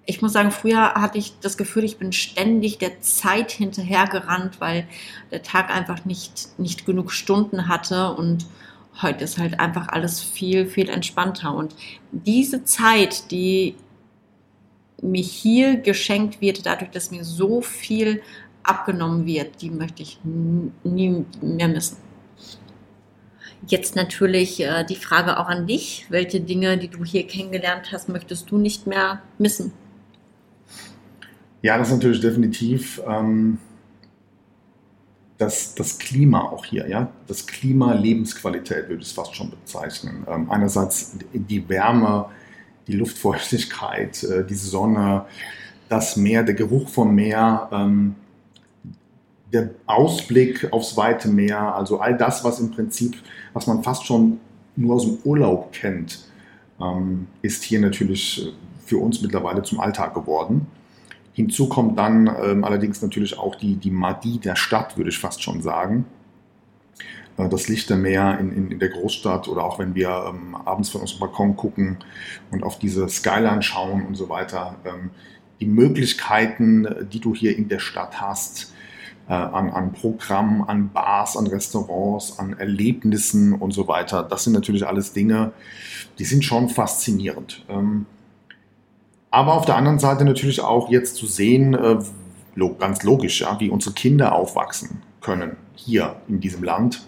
ich 0.05 0.21
muss 0.21 0.33
sagen, 0.33 0.51
früher 0.51 0.95
hatte 0.95 1.17
ich 1.17 1.39
das 1.39 1.57
Gefühl, 1.57 1.83
ich 1.83 1.97
bin 1.97 2.11
ständig 2.11 2.77
der 2.77 3.01
Zeit 3.01 3.51
hinterhergerannt, 3.51 4.59
weil 4.59 4.87
der 5.31 5.43
Tag 5.43 5.69
einfach 5.69 6.05
nicht, 6.05 6.59
nicht 6.59 6.85
genug 6.85 7.11
Stunden 7.11 7.67
hatte 7.67 8.13
und 8.13 8.45
heute 9.01 9.23
ist 9.23 9.37
halt 9.37 9.59
einfach 9.59 9.87
alles 9.89 10.21
viel, 10.21 10.67
viel 10.67 10.89
entspannter. 10.89 11.53
Und 11.53 11.75
diese 12.11 12.63
Zeit, 12.63 13.31
die 13.31 13.75
mir 15.01 15.21
hier 15.21 15.77
geschenkt 15.77 16.41
wird, 16.41 16.65
dadurch, 16.65 16.91
dass 16.91 17.11
mir 17.11 17.23
so 17.23 17.61
viel 17.61 18.21
abgenommen 18.63 19.25
wird, 19.25 19.61
die 19.61 19.69
möchte 19.69 20.01
ich 20.01 20.19
nie 20.23 21.25
mehr 21.41 21.67
missen. 21.67 21.97
Jetzt 23.67 23.95
natürlich 23.95 24.61
äh, 24.61 24.83
die 24.83 24.95
Frage 24.95 25.39
auch 25.39 25.47
an 25.47 25.67
dich. 25.67 26.05
Welche 26.09 26.41
Dinge, 26.41 26.77
die 26.77 26.89
du 26.89 27.05
hier 27.05 27.25
kennengelernt 27.25 27.91
hast, 27.91 28.09
möchtest 28.09 28.51
du 28.51 28.57
nicht 28.57 28.87
mehr 28.87 29.21
missen? 29.37 29.71
Ja, 31.61 31.77
das 31.77 31.87
ist 31.87 31.93
natürlich 31.93 32.19
definitiv 32.19 33.01
ähm, 33.07 33.57
das, 35.37 35.75
das 35.75 35.97
Klima 35.97 36.41
auch 36.41 36.65
hier. 36.65 36.87
Ja? 36.89 37.09
Das 37.27 37.47
Klima 37.47 37.93
Lebensqualität 37.93 38.89
würde 38.89 39.01
ich 39.01 39.07
es 39.07 39.13
fast 39.13 39.33
schon 39.33 39.49
bezeichnen. 39.49 40.25
Ähm, 40.27 40.51
einerseits 40.51 41.17
die 41.33 41.67
Wärme, 41.69 42.25
die 42.87 42.93
Luftfeuchtigkeit, 42.93 44.23
äh, 44.23 44.45
die 44.45 44.55
Sonne, 44.55 45.25
das 45.89 46.15
Meer, 46.15 46.43
der 46.43 46.55
Geruch 46.55 46.89
vom 46.89 47.13
Meer, 47.15 47.69
ähm, 47.71 48.15
der 49.51 49.69
Ausblick 49.85 50.71
aufs 50.73 50.97
weite 50.97 51.27
Meer, 51.29 51.75
also 51.75 51.99
all 51.99 52.17
das, 52.17 52.43
was 52.43 52.59
im 52.59 52.71
Prinzip, 52.71 53.15
was 53.53 53.67
man 53.67 53.83
fast 53.83 54.05
schon 54.05 54.39
nur 54.75 54.95
aus 54.95 55.05
dem 55.05 55.17
Urlaub 55.23 55.71
kennt, 55.71 56.25
ähm, 56.81 57.27
ist 57.41 57.63
hier 57.63 57.79
natürlich 57.79 58.51
für 58.85 58.97
uns 58.97 59.21
mittlerweile 59.21 59.61
zum 59.61 59.79
Alltag 59.79 60.13
geworden. 60.13 60.67
Hinzu 61.33 61.67
kommt 61.67 61.97
dann 61.97 62.27
ähm, 62.43 62.63
allerdings 62.63 63.01
natürlich 63.01 63.37
auch 63.37 63.55
die, 63.55 63.75
die 63.75 63.91
Magie 63.91 64.39
der 64.39 64.55
Stadt, 64.55 64.97
würde 64.97 65.09
ich 65.09 65.19
fast 65.19 65.41
schon 65.41 65.61
sagen. 65.61 66.05
Äh, 67.37 67.49
das 67.49 67.67
Lichtermeer 67.67 68.37
in, 68.39 68.51
in, 68.51 68.71
in, 68.71 68.79
der 68.79 68.89
Großstadt 68.89 69.47
oder 69.47 69.63
auch 69.63 69.79
wenn 69.79 69.95
wir 69.95 70.25
ähm, 70.29 70.55
abends 70.55 70.89
von 70.89 71.01
unserem 71.01 71.19
Balkon 71.19 71.55
gucken 71.55 71.97
und 72.51 72.63
auf 72.63 72.79
diese 72.79 73.07
Skyline 73.09 73.61
schauen 73.61 74.05
und 74.05 74.15
so 74.15 74.29
weiter. 74.29 74.75
Ähm, 74.85 75.11
die 75.59 75.65
Möglichkeiten, 75.65 76.87
die 77.11 77.19
du 77.19 77.33
hier 77.33 77.57
in 77.57 77.69
der 77.69 77.79
Stadt 77.79 78.19
hast, 78.19 78.73
äh, 79.29 79.33
an, 79.33 79.69
an 79.69 79.93
Programmen, 79.93 80.63
an 80.63 80.89
Bars, 80.89 81.37
an 81.37 81.47
Restaurants, 81.47 82.39
an 82.39 82.57
Erlebnissen 82.59 83.53
und 83.53 83.71
so 83.71 83.87
weiter, 83.87 84.23
das 84.23 84.43
sind 84.43 84.53
natürlich 84.53 84.85
alles 84.85 85.13
Dinge, 85.13 85.53
die 86.19 86.25
sind 86.25 86.43
schon 86.43 86.69
faszinierend. 86.69 87.63
Ähm, 87.69 88.05
aber 89.31 89.53
auf 89.53 89.65
der 89.65 89.77
anderen 89.77 89.99
Seite 89.99 90.25
natürlich 90.25 90.61
auch 90.61 90.89
jetzt 90.89 91.15
zu 91.15 91.25
sehen, 91.25 91.73
äh, 91.73 91.97
ganz 92.77 93.01
logisch, 93.03 93.41
ja, 93.41 93.59
wie 93.59 93.69
unsere 93.69 93.95
Kinder 93.95 94.33
aufwachsen 94.35 95.01
können 95.23 95.55
hier 95.75 96.17
in 96.27 96.39
diesem 96.39 96.63
Land. 96.63 97.07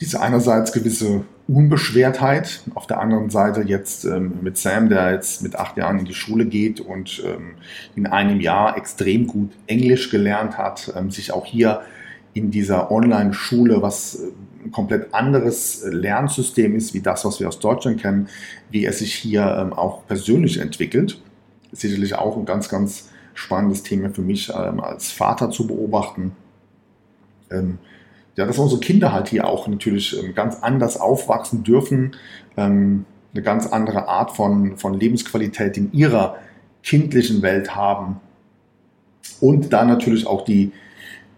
Diese 0.00 0.20
einerseits 0.20 0.72
gewisse 0.72 1.24
Unbeschwertheit, 1.46 2.62
auf 2.74 2.86
der 2.86 3.00
anderen 3.00 3.30
Seite 3.30 3.62
jetzt 3.62 4.04
ähm, 4.04 4.38
mit 4.40 4.56
Sam, 4.56 4.88
der 4.88 5.12
jetzt 5.12 5.42
mit 5.42 5.56
acht 5.56 5.76
Jahren 5.76 5.98
in 5.98 6.04
die 6.04 6.14
Schule 6.14 6.46
geht 6.46 6.80
und 6.80 7.22
ähm, 7.26 7.56
in 7.96 8.06
einem 8.06 8.40
Jahr 8.40 8.76
extrem 8.76 9.26
gut 9.26 9.50
Englisch 9.66 10.10
gelernt 10.10 10.56
hat, 10.58 10.92
ähm, 10.96 11.10
sich 11.10 11.32
auch 11.32 11.44
hier 11.44 11.80
in 12.34 12.50
dieser 12.50 12.90
Online-Schule, 12.90 13.82
was 13.82 14.14
äh, 14.14 14.28
ein 14.64 14.70
komplett 14.70 15.12
anderes 15.12 15.84
Lernsystem 15.84 16.76
ist, 16.76 16.94
wie 16.94 17.00
das, 17.00 17.24
was 17.24 17.40
wir 17.40 17.48
aus 17.48 17.58
Deutschland 17.58 18.00
kennen, 18.00 18.28
wie 18.70 18.84
er 18.84 18.92
sich 18.92 19.14
hier 19.14 19.42
ähm, 19.58 19.72
auch 19.72 20.06
persönlich 20.06 20.58
entwickelt. 20.58 21.20
Sicherlich 21.72 22.14
auch 22.14 22.36
ein 22.36 22.44
ganz, 22.44 22.68
ganz 22.68 23.10
spannendes 23.34 23.82
Thema 23.82 24.10
für 24.10 24.22
mich 24.22 24.50
ähm, 24.50 24.80
als 24.80 25.10
Vater 25.10 25.50
zu 25.50 25.66
beobachten 25.66 26.32
ähm, 27.50 27.78
ja, 28.36 28.46
dass 28.46 28.58
unsere 28.58 28.80
Kinder 28.80 29.12
halt 29.12 29.28
hier 29.28 29.46
auch 29.46 29.68
natürlich 29.68 30.22
ähm, 30.22 30.34
ganz 30.34 30.56
anders 30.62 30.98
aufwachsen 30.98 31.62
dürfen, 31.62 32.16
ähm, 32.56 33.04
eine 33.32 33.42
ganz 33.42 33.66
andere 33.66 34.08
Art 34.08 34.32
von, 34.32 34.76
von 34.76 34.94
Lebensqualität 34.94 35.76
in 35.76 35.92
ihrer 35.92 36.36
kindlichen 36.82 37.42
Welt 37.42 37.76
haben 37.76 38.20
und 39.40 39.72
dann 39.72 39.88
natürlich 39.88 40.26
auch 40.26 40.44
die, 40.44 40.72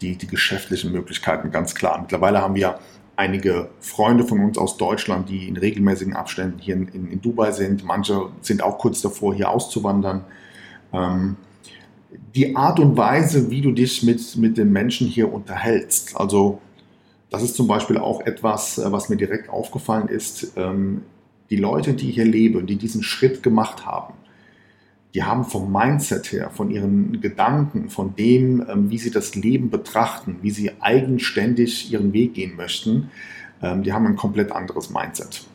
die, 0.00 0.16
die 0.16 0.26
geschäftlichen 0.26 0.92
Möglichkeiten, 0.92 1.50
ganz 1.50 1.74
klar. 1.74 2.00
Mittlerweile 2.00 2.40
haben 2.40 2.54
wir 2.54 2.78
einige 3.16 3.68
Freunde 3.80 4.24
von 4.24 4.40
uns 4.40 4.58
aus 4.58 4.76
Deutschland, 4.76 5.28
die 5.28 5.48
in 5.48 5.56
regelmäßigen 5.56 6.14
Abständen 6.16 6.58
hier 6.58 6.76
in, 6.76 6.88
in, 6.88 7.10
in 7.10 7.20
Dubai 7.20 7.52
sind. 7.52 7.84
Manche 7.84 8.30
sind 8.40 8.62
auch 8.62 8.78
kurz 8.78 9.02
davor, 9.02 9.34
hier 9.34 9.50
auszuwandern. 9.50 10.24
Ähm, 10.92 11.36
die 12.34 12.56
Art 12.56 12.80
und 12.80 12.96
Weise, 12.96 13.50
wie 13.50 13.60
du 13.60 13.72
dich 13.72 14.02
mit, 14.02 14.36
mit 14.36 14.56
den 14.56 14.72
Menschen 14.72 15.06
hier 15.06 15.32
unterhältst. 15.32 16.16
Also 16.16 16.60
das 17.30 17.42
ist 17.42 17.56
zum 17.56 17.66
Beispiel 17.66 17.98
auch 17.98 18.20
etwas, 18.20 18.78
äh, 18.78 18.92
was 18.92 19.08
mir 19.08 19.16
direkt 19.16 19.48
aufgefallen 19.48 20.08
ist. 20.08 20.52
Ähm, 20.56 21.02
die 21.50 21.56
Leute, 21.56 21.94
die 21.94 22.10
hier 22.10 22.24
leben, 22.24 22.66
die 22.66 22.76
diesen 22.76 23.02
Schritt 23.02 23.42
gemacht 23.42 23.84
haben, 23.86 24.14
die 25.14 25.24
haben 25.24 25.44
vom 25.44 25.70
Mindset 25.70 26.32
her, 26.32 26.50
von 26.50 26.70
ihren 26.70 27.20
Gedanken, 27.20 27.90
von 27.90 28.16
dem, 28.16 28.64
ähm, 28.68 28.90
wie 28.90 28.98
sie 28.98 29.10
das 29.10 29.34
Leben 29.34 29.70
betrachten, 29.70 30.36
wie 30.42 30.50
sie 30.50 30.72
eigenständig 30.80 31.92
ihren 31.92 32.12
Weg 32.12 32.34
gehen 32.34 32.56
möchten, 32.56 33.10
ähm, 33.62 33.82
die 33.82 33.92
haben 33.92 34.06
ein 34.06 34.16
komplett 34.16 34.52
anderes 34.52 34.90
Mindset. 34.90 35.46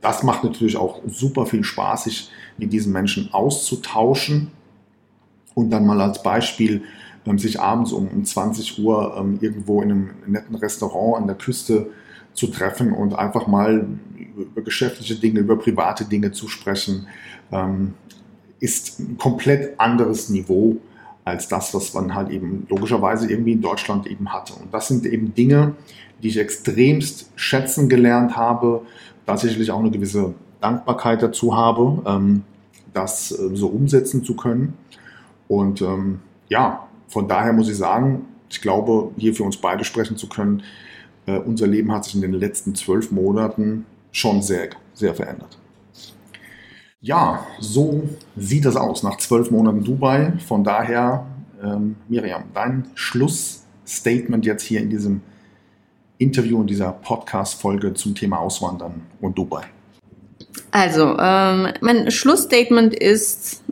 Das 0.00 0.22
macht 0.22 0.44
natürlich 0.44 0.76
auch 0.76 1.00
super 1.06 1.46
viel 1.46 1.64
Spaß, 1.64 2.04
sich 2.04 2.30
mit 2.58 2.72
diesen 2.72 2.92
Menschen 2.92 3.32
auszutauschen 3.32 4.52
und 5.58 5.70
dann 5.70 5.84
mal 5.84 6.00
als 6.00 6.22
Beispiel 6.22 6.82
ähm, 7.26 7.38
sich 7.38 7.60
abends 7.60 7.92
um, 7.92 8.24
20 8.24 8.78
Uhr 8.78 9.16
ähm, 9.18 9.38
irgendwo 9.40 9.82
in 9.82 9.90
einem 9.90 10.10
netten 10.26 10.54
Restaurant 10.54 11.20
an 11.20 11.26
der 11.26 11.36
Küste 11.36 11.90
zu 12.32 12.46
treffen 12.46 12.92
und 12.92 13.18
einfach 13.18 13.48
mal 13.48 13.88
über 14.36 14.62
geschäftliche 14.62 15.16
Dinge, 15.16 15.40
über 15.40 15.58
private 15.58 16.04
Dinge 16.04 16.30
zu 16.30 16.46
sprechen, 16.46 17.08
ähm, 17.50 17.94
ist 18.60 19.00
ein 19.00 19.18
komplett 19.18 19.80
anderes 19.80 20.28
Niveau 20.28 20.76
als 21.24 21.48
das, 21.48 21.74
was 21.74 21.92
man 21.92 22.14
halt 22.14 22.30
eben 22.30 22.66
logischerweise 22.70 23.28
irgendwie 23.28 23.52
in 23.52 23.60
Deutschland 23.60 24.06
eben 24.06 24.32
hatte. 24.32 24.54
Und 24.54 24.72
das 24.72 24.86
sind 24.86 25.04
eben 25.06 25.34
Dinge, 25.34 25.74
die 26.22 26.28
ich 26.28 26.38
extremst 26.38 27.30
schätzen 27.34 27.88
gelernt 27.88 28.36
habe, 28.36 28.82
da 29.26 29.36
sicherlich 29.36 29.72
auch 29.72 29.80
eine 29.80 29.90
gewisse 29.90 30.34
Dankbarkeit 30.60 31.20
dazu 31.22 31.56
habe, 31.56 32.42
das 32.92 33.32
äh, 33.32 33.54
so 33.54 33.68
umsetzen 33.68 34.24
zu 34.24 34.34
können. 34.34 34.74
Und 35.48 35.82
ähm, 35.82 36.20
ja, 36.48 36.86
von 37.08 37.26
daher 37.26 37.52
muss 37.52 37.68
ich 37.68 37.76
sagen, 37.76 38.26
ich 38.50 38.60
glaube, 38.60 39.10
hier 39.16 39.34
für 39.34 39.44
uns 39.44 39.56
beide 39.56 39.84
sprechen 39.84 40.16
zu 40.16 40.28
können, 40.28 40.62
äh, 41.26 41.38
unser 41.38 41.66
Leben 41.66 41.92
hat 41.92 42.04
sich 42.04 42.14
in 42.14 42.22
den 42.22 42.32
letzten 42.32 42.74
zwölf 42.74 43.10
Monaten 43.10 43.86
schon 44.12 44.42
sehr, 44.42 44.70
sehr 44.94 45.14
verändert. 45.14 45.58
Ja, 47.00 47.46
so 47.60 48.08
sieht 48.36 48.64
das 48.64 48.76
aus 48.76 49.02
nach 49.02 49.18
zwölf 49.18 49.50
Monaten 49.50 49.84
Dubai. 49.84 50.32
Von 50.46 50.64
daher, 50.64 51.26
ähm, 51.62 51.96
Miriam, 52.08 52.44
dein 52.54 52.86
Schlussstatement 52.94 54.44
jetzt 54.44 54.64
hier 54.64 54.80
in 54.80 54.90
diesem 54.90 55.20
Interview, 56.18 56.60
in 56.60 56.66
dieser 56.66 56.90
Podcast-Folge 56.90 57.94
zum 57.94 58.14
Thema 58.14 58.38
Auswandern 58.38 59.02
und 59.20 59.38
Dubai? 59.38 59.62
Also, 60.72 61.16
ähm, 61.18 61.68
mein 61.80 62.10
Schlussstatement 62.10 62.94
ist, 62.94 63.62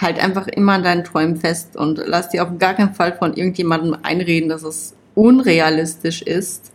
halt 0.00 0.22
einfach 0.22 0.46
immer 0.48 0.72
an 0.72 0.82
deinen 0.82 1.04
Träumen 1.04 1.36
fest 1.36 1.76
und 1.76 2.00
lass 2.04 2.30
dir 2.30 2.42
auf 2.42 2.58
gar 2.58 2.74
keinen 2.74 2.94
Fall 2.94 3.12
von 3.12 3.34
irgendjemandem 3.34 3.96
einreden, 4.02 4.48
dass 4.48 4.62
es 4.62 4.94
unrealistisch 5.14 6.22
ist. 6.22 6.72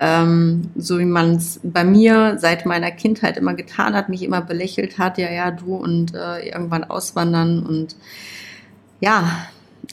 Ähm, 0.00 0.70
so 0.74 0.98
wie 0.98 1.04
man 1.04 1.36
es 1.36 1.60
bei 1.62 1.84
mir 1.84 2.36
seit 2.40 2.66
meiner 2.66 2.90
Kindheit 2.90 3.36
immer 3.36 3.54
getan 3.54 3.94
hat, 3.94 4.08
mich 4.08 4.24
immer 4.24 4.40
belächelt 4.40 4.98
hat, 4.98 5.16
ja, 5.16 5.30
ja, 5.30 5.52
du 5.52 5.76
und 5.76 6.12
äh, 6.12 6.48
irgendwann 6.48 6.82
auswandern 6.82 7.64
und 7.64 7.94
ja, 8.98 9.46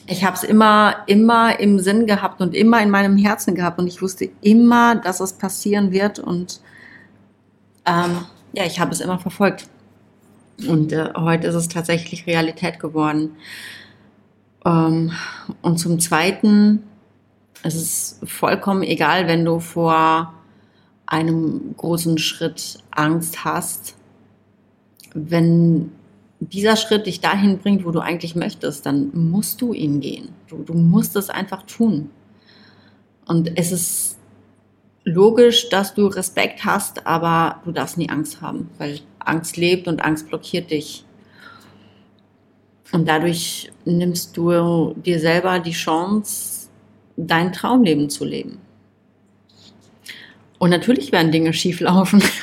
ich 0.08 0.24
habe 0.24 0.36
es 0.36 0.44
immer, 0.44 0.96
immer 1.06 1.60
im 1.60 1.78
Sinn 1.78 2.08
gehabt 2.08 2.42
und 2.42 2.56
immer 2.56 2.82
in 2.82 2.90
meinem 2.90 3.18
Herzen 3.18 3.54
gehabt 3.54 3.78
und 3.78 3.88
ich 3.88 4.02
wusste 4.02 4.30
immer, 4.42 4.96
dass 4.96 5.20
es 5.20 5.34
passieren 5.34 5.92
wird 5.92 6.18
und 6.18 6.62
ähm, 7.86 8.26
ja, 8.54 8.66
ich 8.66 8.80
habe 8.80 8.92
es 8.92 9.02
immer 9.02 9.20
verfolgt. 9.20 9.68
Und 10.68 10.92
äh, 10.92 11.10
heute 11.16 11.48
ist 11.48 11.56
es 11.56 11.68
tatsächlich 11.68 12.28
Realität 12.28 12.80
geworden. 12.80 13.36
Ähm, 14.66 15.12
und 15.62 15.78
zum 15.78 16.00
Zweiten, 16.00 16.84
es 17.64 17.76
ist 17.76 18.20
vollkommen 18.24 18.84
egal, 18.84 19.28
wenn 19.28 19.46
du 19.46 19.60
vor 19.60 20.34
einem 21.06 21.76
großen 21.76 22.18
Schritt 22.18 22.84
Angst 22.92 23.44
hast. 23.44 23.96
Wenn 25.14 25.92
dieser 26.40 26.76
Schritt 26.76 27.08
dich 27.08 27.20
dahin 27.20 27.58
bringt, 27.58 27.86
wo 27.86 27.92
du 27.92 28.00
eigentlich 28.00 28.36
möchtest, 28.36 28.86
dann 28.86 29.10
musst 29.14 29.62
du 29.62 29.74
ihn 29.74 30.00
gehen. 30.00 30.30
Du, 30.48 30.64
du 30.64 30.74
musst 30.74 31.16
es 31.16 31.30
einfach 31.30 31.64
tun. 31.64 32.10
Und 33.26 33.58
es 33.58 33.72
ist 33.72 34.18
logisch, 35.04 35.70
dass 35.70 35.94
du 35.94 36.08
Respekt 36.08 36.64
hast, 36.66 37.06
aber 37.08 37.62
du 37.66 37.72
darfst 37.72 37.98
nie 37.98 38.10
Angst 38.10 38.42
haben, 38.42 38.70
weil 38.78 39.00
Angst 39.30 39.58
lebt 39.58 39.88
und 39.88 40.04
Angst 40.04 40.28
blockiert 40.28 40.72
dich. 40.72 41.06
Und 42.92 43.08
dadurch 43.08 43.72
nimmst 43.86 44.36
du 44.36 44.94
dir 44.96 45.20
selber 45.20 45.60
die 45.60 45.72
Chance, 45.72 46.70
dein 47.16 47.54
Traumleben 47.54 48.10
zu 48.10 48.26
leben. 48.26 48.60
Und 50.58 50.72
natürlich 50.72 51.12
werden 51.12 51.32
Dinge 51.32 51.54
schieflaufen. 51.54 52.22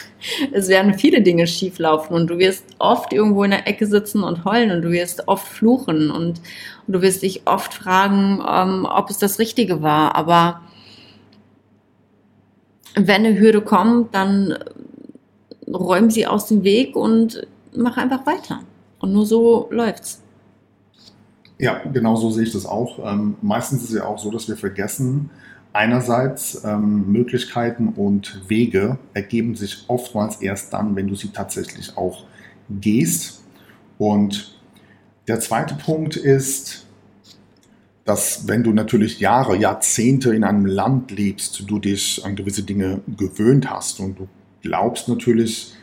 Es 0.50 0.66
werden 0.68 0.94
viele 0.94 1.22
Dinge 1.22 1.46
schieflaufen 1.46 2.16
und 2.16 2.26
du 2.28 2.38
wirst 2.38 2.64
oft 2.78 3.12
irgendwo 3.12 3.44
in 3.44 3.52
der 3.52 3.68
Ecke 3.68 3.86
sitzen 3.86 4.24
und 4.24 4.44
heulen 4.44 4.72
und 4.72 4.82
du 4.82 4.90
wirst 4.90 5.28
oft 5.28 5.46
fluchen 5.46 6.10
und, 6.10 6.40
und 6.86 6.92
du 6.92 7.00
wirst 7.00 7.22
dich 7.22 7.42
oft 7.46 7.72
fragen, 7.72 8.42
ähm, 8.44 8.88
ob 8.90 9.08
es 9.08 9.18
das 9.18 9.38
Richtige 9.38 9.82
war. 9.82 10.16
Aber 10.16 10.62
wenn 12.96 13.26
eine 13.26 13.38
Hürde 13.38 13.60
kommt, 13.60 14.16
dann 14.16 14.58
räum 15.72 16.10
sie 16.10 16.26
aus 16.26 16.46
dem 16.46 16.62
Weg 16.64 16.96
und 16.96 17.46
mach 17.74 17.96
einfach 17.96 18.26
weiter. 18.26 18.60
Und 18.98 19.12
nur 19.12 19.26
so 19.26 19.68
läuft's. 19.70 20.22
Ja, 21.58 21.78
genau 21.92 22.16
so 22.16 22.30
sehe 22.30 22.44
ich 22.44 22.52
das 22.52 22.66
auch. 22.66 22.98
Ähm, 23.04 23.36
meistens 23.40 23.82
ist 23.82 23.90
es 23.90 23.96
ja 23.96 24.04
auch 24.04 24.18
so, 24.18 24.30
dass 24.30 24.48
wir 24.48 24.56
vergessen, 24.56 25.30
einerseits 25.72 26.64
ähm, 26.64 27.10
Möglichkeiten 27.10 27.88
und 27.88 28.48
Wege 28.48 28.98
ergeben 29.14 29.54
sich 29.56 29.84
oftmals 29.88 30.36
erst 30.36 30.72
dann, 30.72 30.96
wenn 30.96 31.08
du 31.08 31.14
sie 31.14 31.28
tatsächlich 31.28 31.96
auch 31.96 32.24
gehst. 32.68 33.42
Und 33.98 34.58
der 35.28 35.40
zweite 35.40 35.74
Punkt 35.74 36.16
ist, 36.16 36.86
dass 38.04 38.46
wenn 38.46 38.62
du 38.62 38.72
natürlich 38.72 39.18
Jahre, 39.20 39.56
Jahrzehnte 39.56 40.34
in 40.34 40.44
einem 40.44 40.64
Land 40.64 41.10
lebst, 41.10 41.68
du 41.68 41.78
dich 41.78 42.24
an 42.24 42.36
gewisse 42.36 42.62
Dinge 42.62 43.00
gewöhnt 43.16 43.68
hast 43.68 44.00
und 44.00 44.18
du 44.18 44.28
glaubst 44.62 45.08
natürlich, 45.08 45.74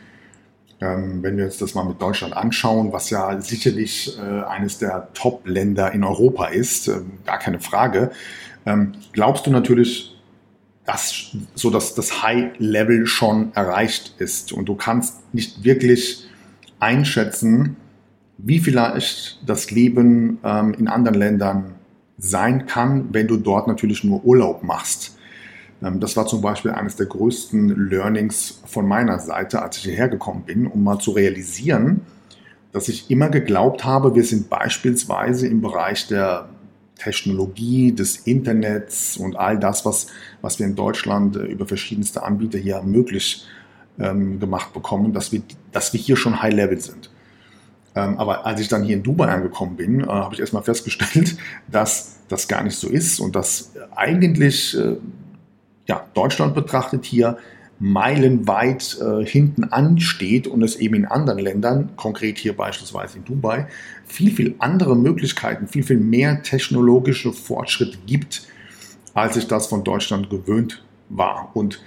ähm, 0.80 1.22
wenn 1.22 1.36
wir 1.36 1.46
uns 1.46 1.58
das 1.58 1.74
mal 1.74 1.84
mit 1.84 2.00
Deutschland 2.00 2.36
anschauen, 2.36 2.92
was 2.92 3.10
ja 3.10 3.40
sicherlich 3.40 4.18
äh, 4.18 4.42
eines 4.44 4.78
der 4.78 5.08
Top-Länder 5.14 5.92
in 5.92 6.04
Europa 6.04 6.46
ist, 6.46 6.88
äh, 6.88 7.00
gar 7.24 7.38
keine 7.38 7.60
Frage, 7.60 8.10
ähm, 8.66 8.92
glaubst 9.12 9.46
du 9.46 9.50
natürlich, 9.50 10.16
dass 10.84 11.34
so 11.54 11.70
dass 11.70 11.94
das 11.94 12.22
High-Level 12.22 13.06
schon 13.06 13.54
erreicht 13.54 14.14
ist 14.18 14.52
und 14.52 14.66
du 14.66 14.74
kannst 14.74 15.34
nicht 15.34 15.64
wirklich 15.64 16.28
einschätzen, 16.78 17.76
wie 18.38 18.58
vielleicht 18.58 19.38
das 19.46 19.70
Leben 19.70 20.38
ähm, 20.44 20.74
in 20.74 20.88
anderen 20.88 21.18
Ländern 21.18 21.74
sein 22.18 22.66
kann, 22.66 23.08
wenn 23.12 23.26
du 23.26 23.36
dort 23.36 23.66
natürlich 23.66 24.04
nur 24.04 24.24
Urlaub 24.24 24.62
machst. 24.62 25.13
Ähm, 25.84 26.00
das 26.00 26.16
war 26.16 26.26
zum 26.26 26.40
Beispiel 26.40 26.70
eines 26.72 26.96
der 26.96 27.06
größten 27.06 27.88
Learnings 27.90 28.62
von 28.66 28.88
meiner 28.88 29.18
Seite, 29.18 29.62
als 29.62 29.76
ich 29.76 29.84
hierher 29.84 30.08
gekommen 30.08 30.44
bin, 30.46 30.66
um 30.66 30.82
mal 30.82 30.98
zu 30.98 31.12
realisieren, 31.12 32.00
dass 32.72 32.88
ich 32.88 33.10
immer 33.10 33.28
geglaubt 33.28 33.84
habe, 33.84 34.14
wir 34.14 34.24
sind 34.24 34.48
beispielsweise 34.50 35.46
im 35.46 35.60
Bereich 35.60 36.08
der 36.08 36.48
Technologie, 36.96 37.92
des 37.92 38.16
Internets 38.18 39.16
und 39.16 39.36
all 39.36 39.58
das, 39.58 39.84
was, 39.84 40.06
was 40.40 40.58
wir 40.58 40.66
in 40.66 40.74
Deutschland 40.74 41.36
äh, 41.36 41.40
über 41.40 41.66
verschiedenste 41.66 42.22
Anbieter 42.22 42.58
hier 42.58 42.82
möglich 42.82 43.44
ähm, 43.98 44.40
gemacht 44.40 44.72
bekommen, 44.72 45.12
dass 45.12 45.32
wir, 45.32 45.42
dass 45.72 45.92
wir 45.92 46.00
hier 46.00 46.16
schon 46.16 46.40
High-Level 46.40 46.80
sind. 46.80 47.10
Ähm, 47.96 48.18
aber 48.18 48.46
als 48.46 48.60
ich 48.60 48.68
dann 48.68 48.82
hier 48.82 48.96
in 48.96 49.02
Dubai 49.02 49.28
angekommen 49.28 49.76
bin, 49.76 50.00
äh, 50.00 50.06
habe 50.06 50.34
ich 50.34 50.40
erstmal 50.40 50.62
festgestellt, 50.62 51.36
dass 51.70 52.18
das 52.28 52.48
gar 52.48 52.62
nicht 52.62 52.76
so 52.76 52.88
ist 52.88 53.20
und 53.20 53.36
dass 53.36 53.72
eigentlich 53.94 54.76
äh, 54.76 54.96
ja, 55.86 56.06
Deutschland 56.14 56.54
betrachtet 56.54 57.04
hier 57.04 57.38
meilenweit 57.78 58.98
äh, 59.00 59.24
hinten 59.24 59.64
ansteht 59.64 60.46
und 60.46 60.62
es 60.62 60.76
eben 60.76 60.94
in 60.94 61.04
anderen 61.06 61.40
Ländern, 61.40 61.90
konkret 61.96 62.38
hier 62.38 62.56
beispielsweise 62.56 63.18
in 63.18 63.24
Dubai, 63.24 63.66
viel, 64.06 64.30
viel 64.30 64.54
andere 64.58 64.96
Möglichkeiten, 64.96 65.66
viel, 65.66 65.82
viel 65.82 65.98
mehr 65.98 66.42
technologische 66.42 67.32
Fortschritte 67.32 67.98
gibt, 68.06 68.46
als 69.12 69.36
ich 69.36 69.48
das 69.48 69.66
von 69.66 69.84
Deutschland 69.84 70.30
gewöhnt 70.30 70.84
war. 71.08 71.50
Und 71.54 71.80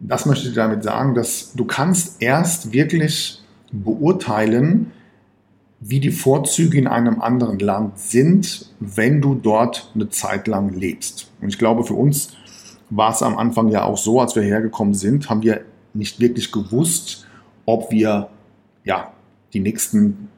das 0.00 0.26
möchte 0.26 0.48
ich 0.48 0.54
damit 0.54 0.84
sagen, 0.84 1.14
dass 1.14 1.52
du 1.54 1.64
kannst 1.64 2.22
erst 2.22 2.72
wirklich 2.72 3.42
beurteilen, 3.72 4.92
wie 5.80 6.00
die 6.00 6.10
Vorzüge 6.10 6.78
in 6.78 6.86
einem 6.86 7.20
anderen 7.20 7.58
Land 7.58 7.98
sind, 7.98 8.72
wenn 8.80 9.20
du 9.20 9.34
dort 9.34 9.90
eine 9.94 10.08
Zeit 10.08 10.48
lang 10.48 10.72
lebst. 10.72 11.30
Und 11.40 11.48
ich 11.48 11.58
glaube, 11.58 11.84
für 11.84 11.94
uns 11.94 12.36
war 12.90 13.12
es 13.12 13.22
am 13.22 13.36
Anfang 13.36 13.68
ja 13.68 13.84
auch 13.84 13.98
so, 13.98 14.20
als 14.20 14.34
wir 14.36 14.42
hergekommen 14.42 14.94
sind, 14.94 15.28
haben 15.28 15.42
wir 15.42 15.62
nicht 15.94 16.20
wirklich 16.20 16.52
gewusst, 16.52 17.26
ob 17.66 17.90
wir 17.90 18.28
ja 18.84 19.12
die 19.52 19.60
nächsten 19.60 20.28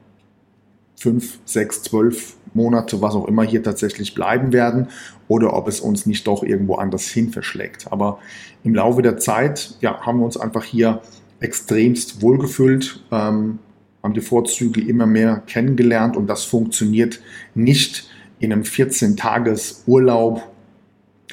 fünf, 0.95 1.39
sechs, 1.45 1.83
zwölf 1.83 2.35
Monate, 2.53 3.01
was 3.01 3.15
auch 3.15 3.27
immer 3.27 3.43
hier 3.43 3.63
tatsächlich 3.63 4.13
bleiben 4.13 4.53
werden 4.53 4.87
oder 5.27 5.53
ob 5.53 5.67
es 5.67 5.79
uns 5.79 6.05
nicht 6.05 6.27
doch 6.27 6.43
irgendwo 6.43 6.75
anders 6.75 7.07
hin 7.07 7.31
verschlägt. 7.31 7.91
Aber 7.91 8.19
im 8.63 8.75
Laufe 8.75 9.01
der 9.01 9.17
Zeit 9.17 9.77
ja, 9.81 10.01
haben 10.01 10.19
wir 10.19 10.25
uns 10.25 10.37
einfach 10.37 10.63
hier 10.63 11.01
extremst 11.39 12.21
wohlgefühlt, 12.21 13.03
ähm, 13.11 13.59
haben 14.03 14.13
die 14.13 14.21
Vorzüge 14.21 14.81
immer 14.81 15.05
mehr 15.05 15.41
kennengelernt 15.47 16.17
und 16.17 16.27
das 16.27 16.43
funktioniert 16.43 17.21
nicht 17.55 18.09
in 18.39 18.51
einem 18.51 18.63
14-Tages-Urlaub, 18.63 20.43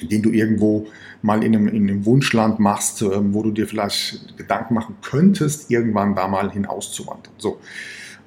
den 0.03 0.23
du 0.23 0.31
irgendwo 0.31 0.87
mal 1.29 1.45
in 1.45 1.55
einem, 1.55 1.69
in 1.69 1.89
einem 1.89 2.07
Wunschland 2.07 2.59
machst, 2.59 3.03
ähm, 3.03 3.35
wo 3.35 3.43
du 3.43 3.51
dir 3.51 3.69
vielleicht 3.69 4.37
Gedanken 4.37 4.75
machen 4.75 4.97
könntest, 5.03 5.71
irgendwann 5.71 6.17
da 6.17 6.27
mal 6.27 6.51
hinauszuwandern. 6.51 7.35
So, 7.37 7.61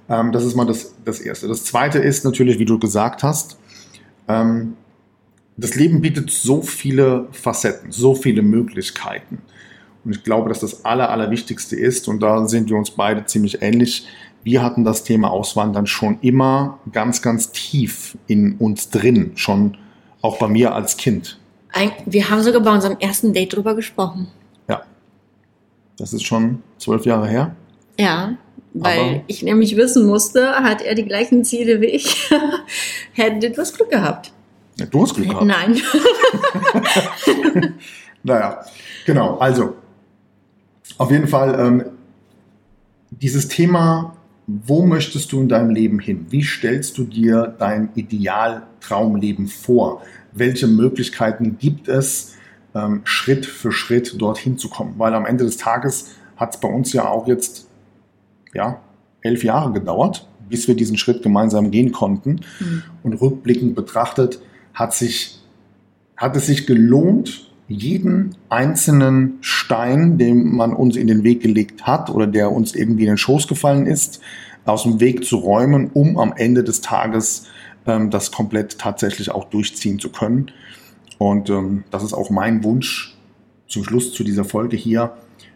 ähm, 0.08 0.32
das 0.32 0.46
ist 0.46 0.56
mal 0.56 0.66
das, 0.66 0.94
das 1.04 1.20
Erste. 1.20 1.48
Das 1.48 1.66
Zweite 1.66 1.98
ist 1.98 2.24
natürlich, 2.24 2.60
wie 2.60 2.66
du 2.66 2.78
gesagt 2.80 3.24
hast, 3.24 3.58
ähm, 4.28 4.78
das 5.58 5.76
Leben 5.76 6.02
bietet 6.02 6.30
so 6.30 6.62
viele 6.62 7.28
Facetten, 7.32 7.92
so 7.92 8.16
viele 8.16 8.44
Möglichkeiten. 8.44 9.40
Und 10.06 10.16
ich 10.16 10.24
glaube, 10.24 10.50
dass 10.50 10.60
das 10.60 10.86
Aller, 10.86 11.10
Allerwichtigste 11.10 11.76
ist, 11.76 12.08
und 12.08 12.22
da 12.22 12.48
sind 12.48 12.70
wir 12.70 12.78
uns 12.78 12.92
beide 12.92 13.26
ziemlich 13.26 13.62
ähnlich, 13.62 14.08
wir 14.44 14.64
hatten 14.64 14.84
das 14.84 15.04
Thema 15.04 15.32
Auswandern 15.32 15.88
schon 15.88 16.20
immer 16.22 16.80
ganz, 16.92 17.22
ganz 17.22 17.52
tief 17.52 18.18
in 18.28 18.56
uns 18.58 18.90
drin, 18.90 19.32
schon 19.36 19.78
auch 20.22 20.38
bei 20.38 20.48
mir 20.48 20.74
als 20.74 20.98
Kind. 20.98 21.41
Wir 22.06 22.30
haben 22.30 22.42
sogar 22.44 22.62
bei 22.62 22.74
unserem 22.74 22.98
ersten 23.00 23.34
Date 23.34 23.56
drüber 23.56 23.76
gesprochen. 23.76 24.28
Ja. 24.68 24.84
Das 25.98 26.14
ist 26.14 26.24
schon 26.24 26.62
zwölf 26.78 27.06
Jahre 27.06 27.28
her. 27.28 27.56
Ja, 28.00 28.38
weil 28.74 29.00
Aber 29.00 29.24
ich 29.28 29.44
nämlich 29.44 29.76
wissen 29.78 30.06
musste, 30.06 30.52
hat 30.56 30.82
er 30.82 30.96
die 30.96 31.06
gleichen 31.06 31.44
Ziele 31.44 31.82
wie 31.82 31.88
ich, 31.88 32.30
hätte 33.14 33.48
etwas 33.48 33.74
Glück 33.74 33.90
gehabt. 33.90 34.32
Ja, 34.78 34.86
du 34.86 35.02
hast 35.02 35.16
Glück 35.16 35.30
gehabt. 35.30 35.46
Nein. 35.46 35.82
naja, 38.24 38.66
genau. 39.06 39.38
Also, 39.38 39.76
auf 40.98 41.12
jeden 41.12 41.28
Fall, 41.28 41.60
ähm, 41.60 41.86
dieses 43.12 43.48
Thema 43.48 44.16
wo 44.48 44.86
möchtest 44.86 45.32
du 45.32 45.42
in 45.42 45.50
deinem 45.50 45.70
Leben 45.70 46.00
hin? 46.00 46.26
Wie 46.30 46.44
stellst 46.44 46.98
du 46.98 47.04
dir 47.04 47.56
dein 47.58 47.90
Idealtraumleben 47.96 49.48
vor? 49.48 50.02
Welche 50.34 50.68
Möglichkeiten 50.68 51.58
gibt 51.58 51.88
es? 51.88 52.36
ähm, 52.76 53.02
Schritt 53.04 53.46
für 53.46 53.72
Schritt 53.72 54.20
dorthin 54.20 54.58
zu 54.58 54.70
kommen. 54.70 54.96
Weil 54.98 55.14
am 55.14 55.26
Ende 55.26 55.44
des 55.44 55.58
Tages 55.58 56.12
hat 56.38 56.56
es 56.56 56.60
bei 56.60 56.68
uns 56.68 56.94
ja 56.94 57.08
auch 57.08 57.28
jetzt 57.28 57.68
ja, 58.54 58.80
elf 59.22 59.44
Jahre 59.44 59.72
gedauert, 59.72 60.28
bis 60.50 60.68
wir 60.68 60.76
diesen 60.76 60.98
Schritt 60.98 61.24
gemeinsam 61.24 61.72
gehen 61.72 61.92
konnten. 61.92 62.42
Mhm. 62.60 62.84
Und 63.04 63.14
rückblickend 63.14 63.76
betrachtet 63.76 64.42
hat, 64.74 64.94
sich, 64.94 65.40
hat 66.18 66.36
es 66.36 66.48
sich 66.48 66.68
gelohnt, 66.68 67.48
jeden 67.68 68.36
einzelnen 68.50 69.38
Stein, 69.40 70.18
den 70.18 70.54
man 70.56 70.74
uns 70.74 70.98
in 70.98 71.08
den 71.08 71.24
Weg 71.24 71.42
gelegt 71.42 71.84
hat 71.88 72.10
oder 72.10 72.28
der 72.28 72.52
uns 72.52 72.76
irgendwie 72.76 73.04
in 73.04 73.10
den 73.10 73.18
Schoß 73.18 73.48
gefallen 73.48 73.88
ist, 73.88 74.20
aus 74.66 74.84
dem 74.84 75.00
Weg 75.00 75.24
zu 75.24 75.38
räumen, 75.38 75.90
um 75.94 76.18
am 76.18 76.34
Ende 76.36 76.64
des 76.64 76.82
Tages 76.82 77.46
ähm, 77.46 77.52
das 77.86 78.32
komplett 78.32 78.78
tatsächlich 78.78 79.32
auch 79.32 79.46
durchziehen 79.46 80.00
zu 80.00 80.12
können. 80.12 80.52
Und 81.18 81.50
ähm, 81.50 81.84
das 81.92 82.04
ist 82.04 82.14
auch 82.14 82.30
mein 82.30 82.64
Wunsch 82.64 83.16
zum 83.68 83.84
Schluss 83.84 84.14
zu 84.14 84.24
dieser 84.24 84.44
Folge 84.44 84.76
hier 84.76 85.14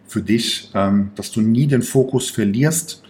für 0.07 0.21
dich, 0.21 0.71
ähm, 0.73 1.11
dass 1.15 1.32
du 1.32 1.41
nie 1.41 1.67
den 1.67 1.82
Fokus 1.82 2.30
verlierst 2.30 3.03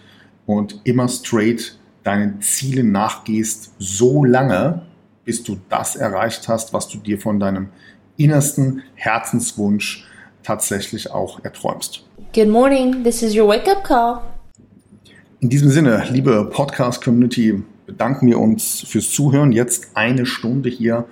und 0.46 0.80
immer 0.84 1.08
straight 1.08 1.78
deinen 2.02 2.40
Zielen 2.40 2.92
nachgehst, 2.92 3.74
so 3.78 4.24
lange, 4.24 4.82
bis 5.24 5.42
du 5.42 5.58
das 5.68 5.96
erreicht 5.96 6.48
hast, 6.48 6.72
was 6.72 6.88
du 6.88 6.98
dir 6.98 7.18
von 7.18 7.40
deinem 7.40 7.68
innersten 8.16 8.82
Herzenswunsch 8.94 10.06
tatsächlich 10.42 11.10
auch 11.10 11.44
erträumst. 11.44 12.04
Good 12.32 12.48
morning, 12.48 13.02
this 13.02 13.22
is 13.22 13.36
your 13.36 13.48
wake-up 13.48 13.82
call. 13.82 14.20
In 15.40 15.50
diesem 15.50 15.68
Sinne, 15.68 16.04
liebe 16.10 16.48
Podcast-Community, 16.50 17.62
bedanken 17.86 18.26
wir 18.26 18.38
uns 18.38 18.80
fürs 18.80 19.10
Zuhören. 19.10 19.52
Jetzt 19.52 19.90
eine 19.94 20.26
Stunde 20.26 20.68
hier 20.68 21.06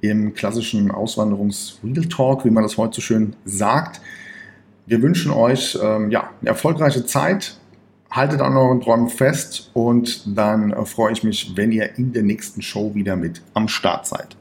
im 0.00 0.34
klassischen 0.34 0.90
Auswanderungs-Real 0.90 2.06
Talk, 2.06 2.44
wie 2.44 2.50
man 2.50 2.62
das 2.62 2.76
heute 2.76 2.96
so 2.96 3.02
schön 3.02 3.36
sagt. 3.44 4.00
Wir 4.86 5.02
wünschen 5.02 5.30
euch 5.30 5.78
ähm, 5.80 6.10
ja, 6.10 6.30
eine 6.40 6.50
erfolgreiche 6.50 7.06
Zeit. 7.06 7.56
Haltet 8.10 8.40
an 8.40 8.56
euren 8.56 8.80
Träumen 8.80 9.08
fest 9.08 9.70
und 9.74 10.36
dann 10.36 10.72
äh, 10.72 10.84
freue 10.84 11.12
ich 11.12 11.22
mich, 11.22 11.52
wenn 11.56 11.72
ihr 11.72 11.96
in 11.96 12.12
der 12.12 12.22
nächsten 12.22 12.62
Show 12.62 12.94
wieder 12.94 13.16
mit 13.16 13.42
am 13.54 13.68
Start 13.68 14.06
seid. 14.06 14.36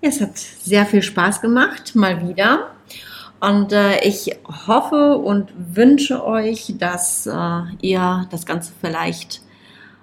es 0.00 0.20
hat 0.20 0.38
sehr 0.38 0.86
viel 0.86 1.02
Spaß 1.02 1.40
gemacht, 1.40 1.94
mal 1.94 2.28
wieder. 2.28 2.70
Und 3.40 3.72
äh, 3.72 4.00
ich 4.00 4.36
hoffe 4.66 5.16
und 5.16 5.52
wünsche 5.56 6.24
euch, 6.24 6.74
dass 6.78 7.26
äh, 7.26 7.60
ihr 7.80 8.26
das 8.30 8.46
Ganze 8.46 8.72
vielleicht 8.80 9.40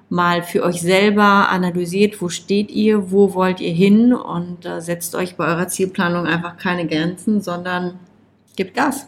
mal 0.10 0.44
für 0.44 0.64
euch 0.64 0.82
selber 0.82 1.50
analysiert, 1.50 2.22
wo 2.22 2.30
steht 2.30 2.72
ihr, 2.72 3.12
wo 3.12 3.34
wollt 3.34 3.60
ihr 3.60 3.74
hin 3.74 4.14
und 4.14 4.66
äh, 4.66 4.82
setzt 4.82 5.16
euch 5.16 5.36
bei 5.36 5.46
eurer 5.48 5.68
Zielplanung 5.68 6.28
einfach 6.28 6.58
keine 6.58 6.88
Grenzen, 6.88 7.42
sondern 7.42 8.00
gebt 8.56 8.76
Gas. 8.76 9.08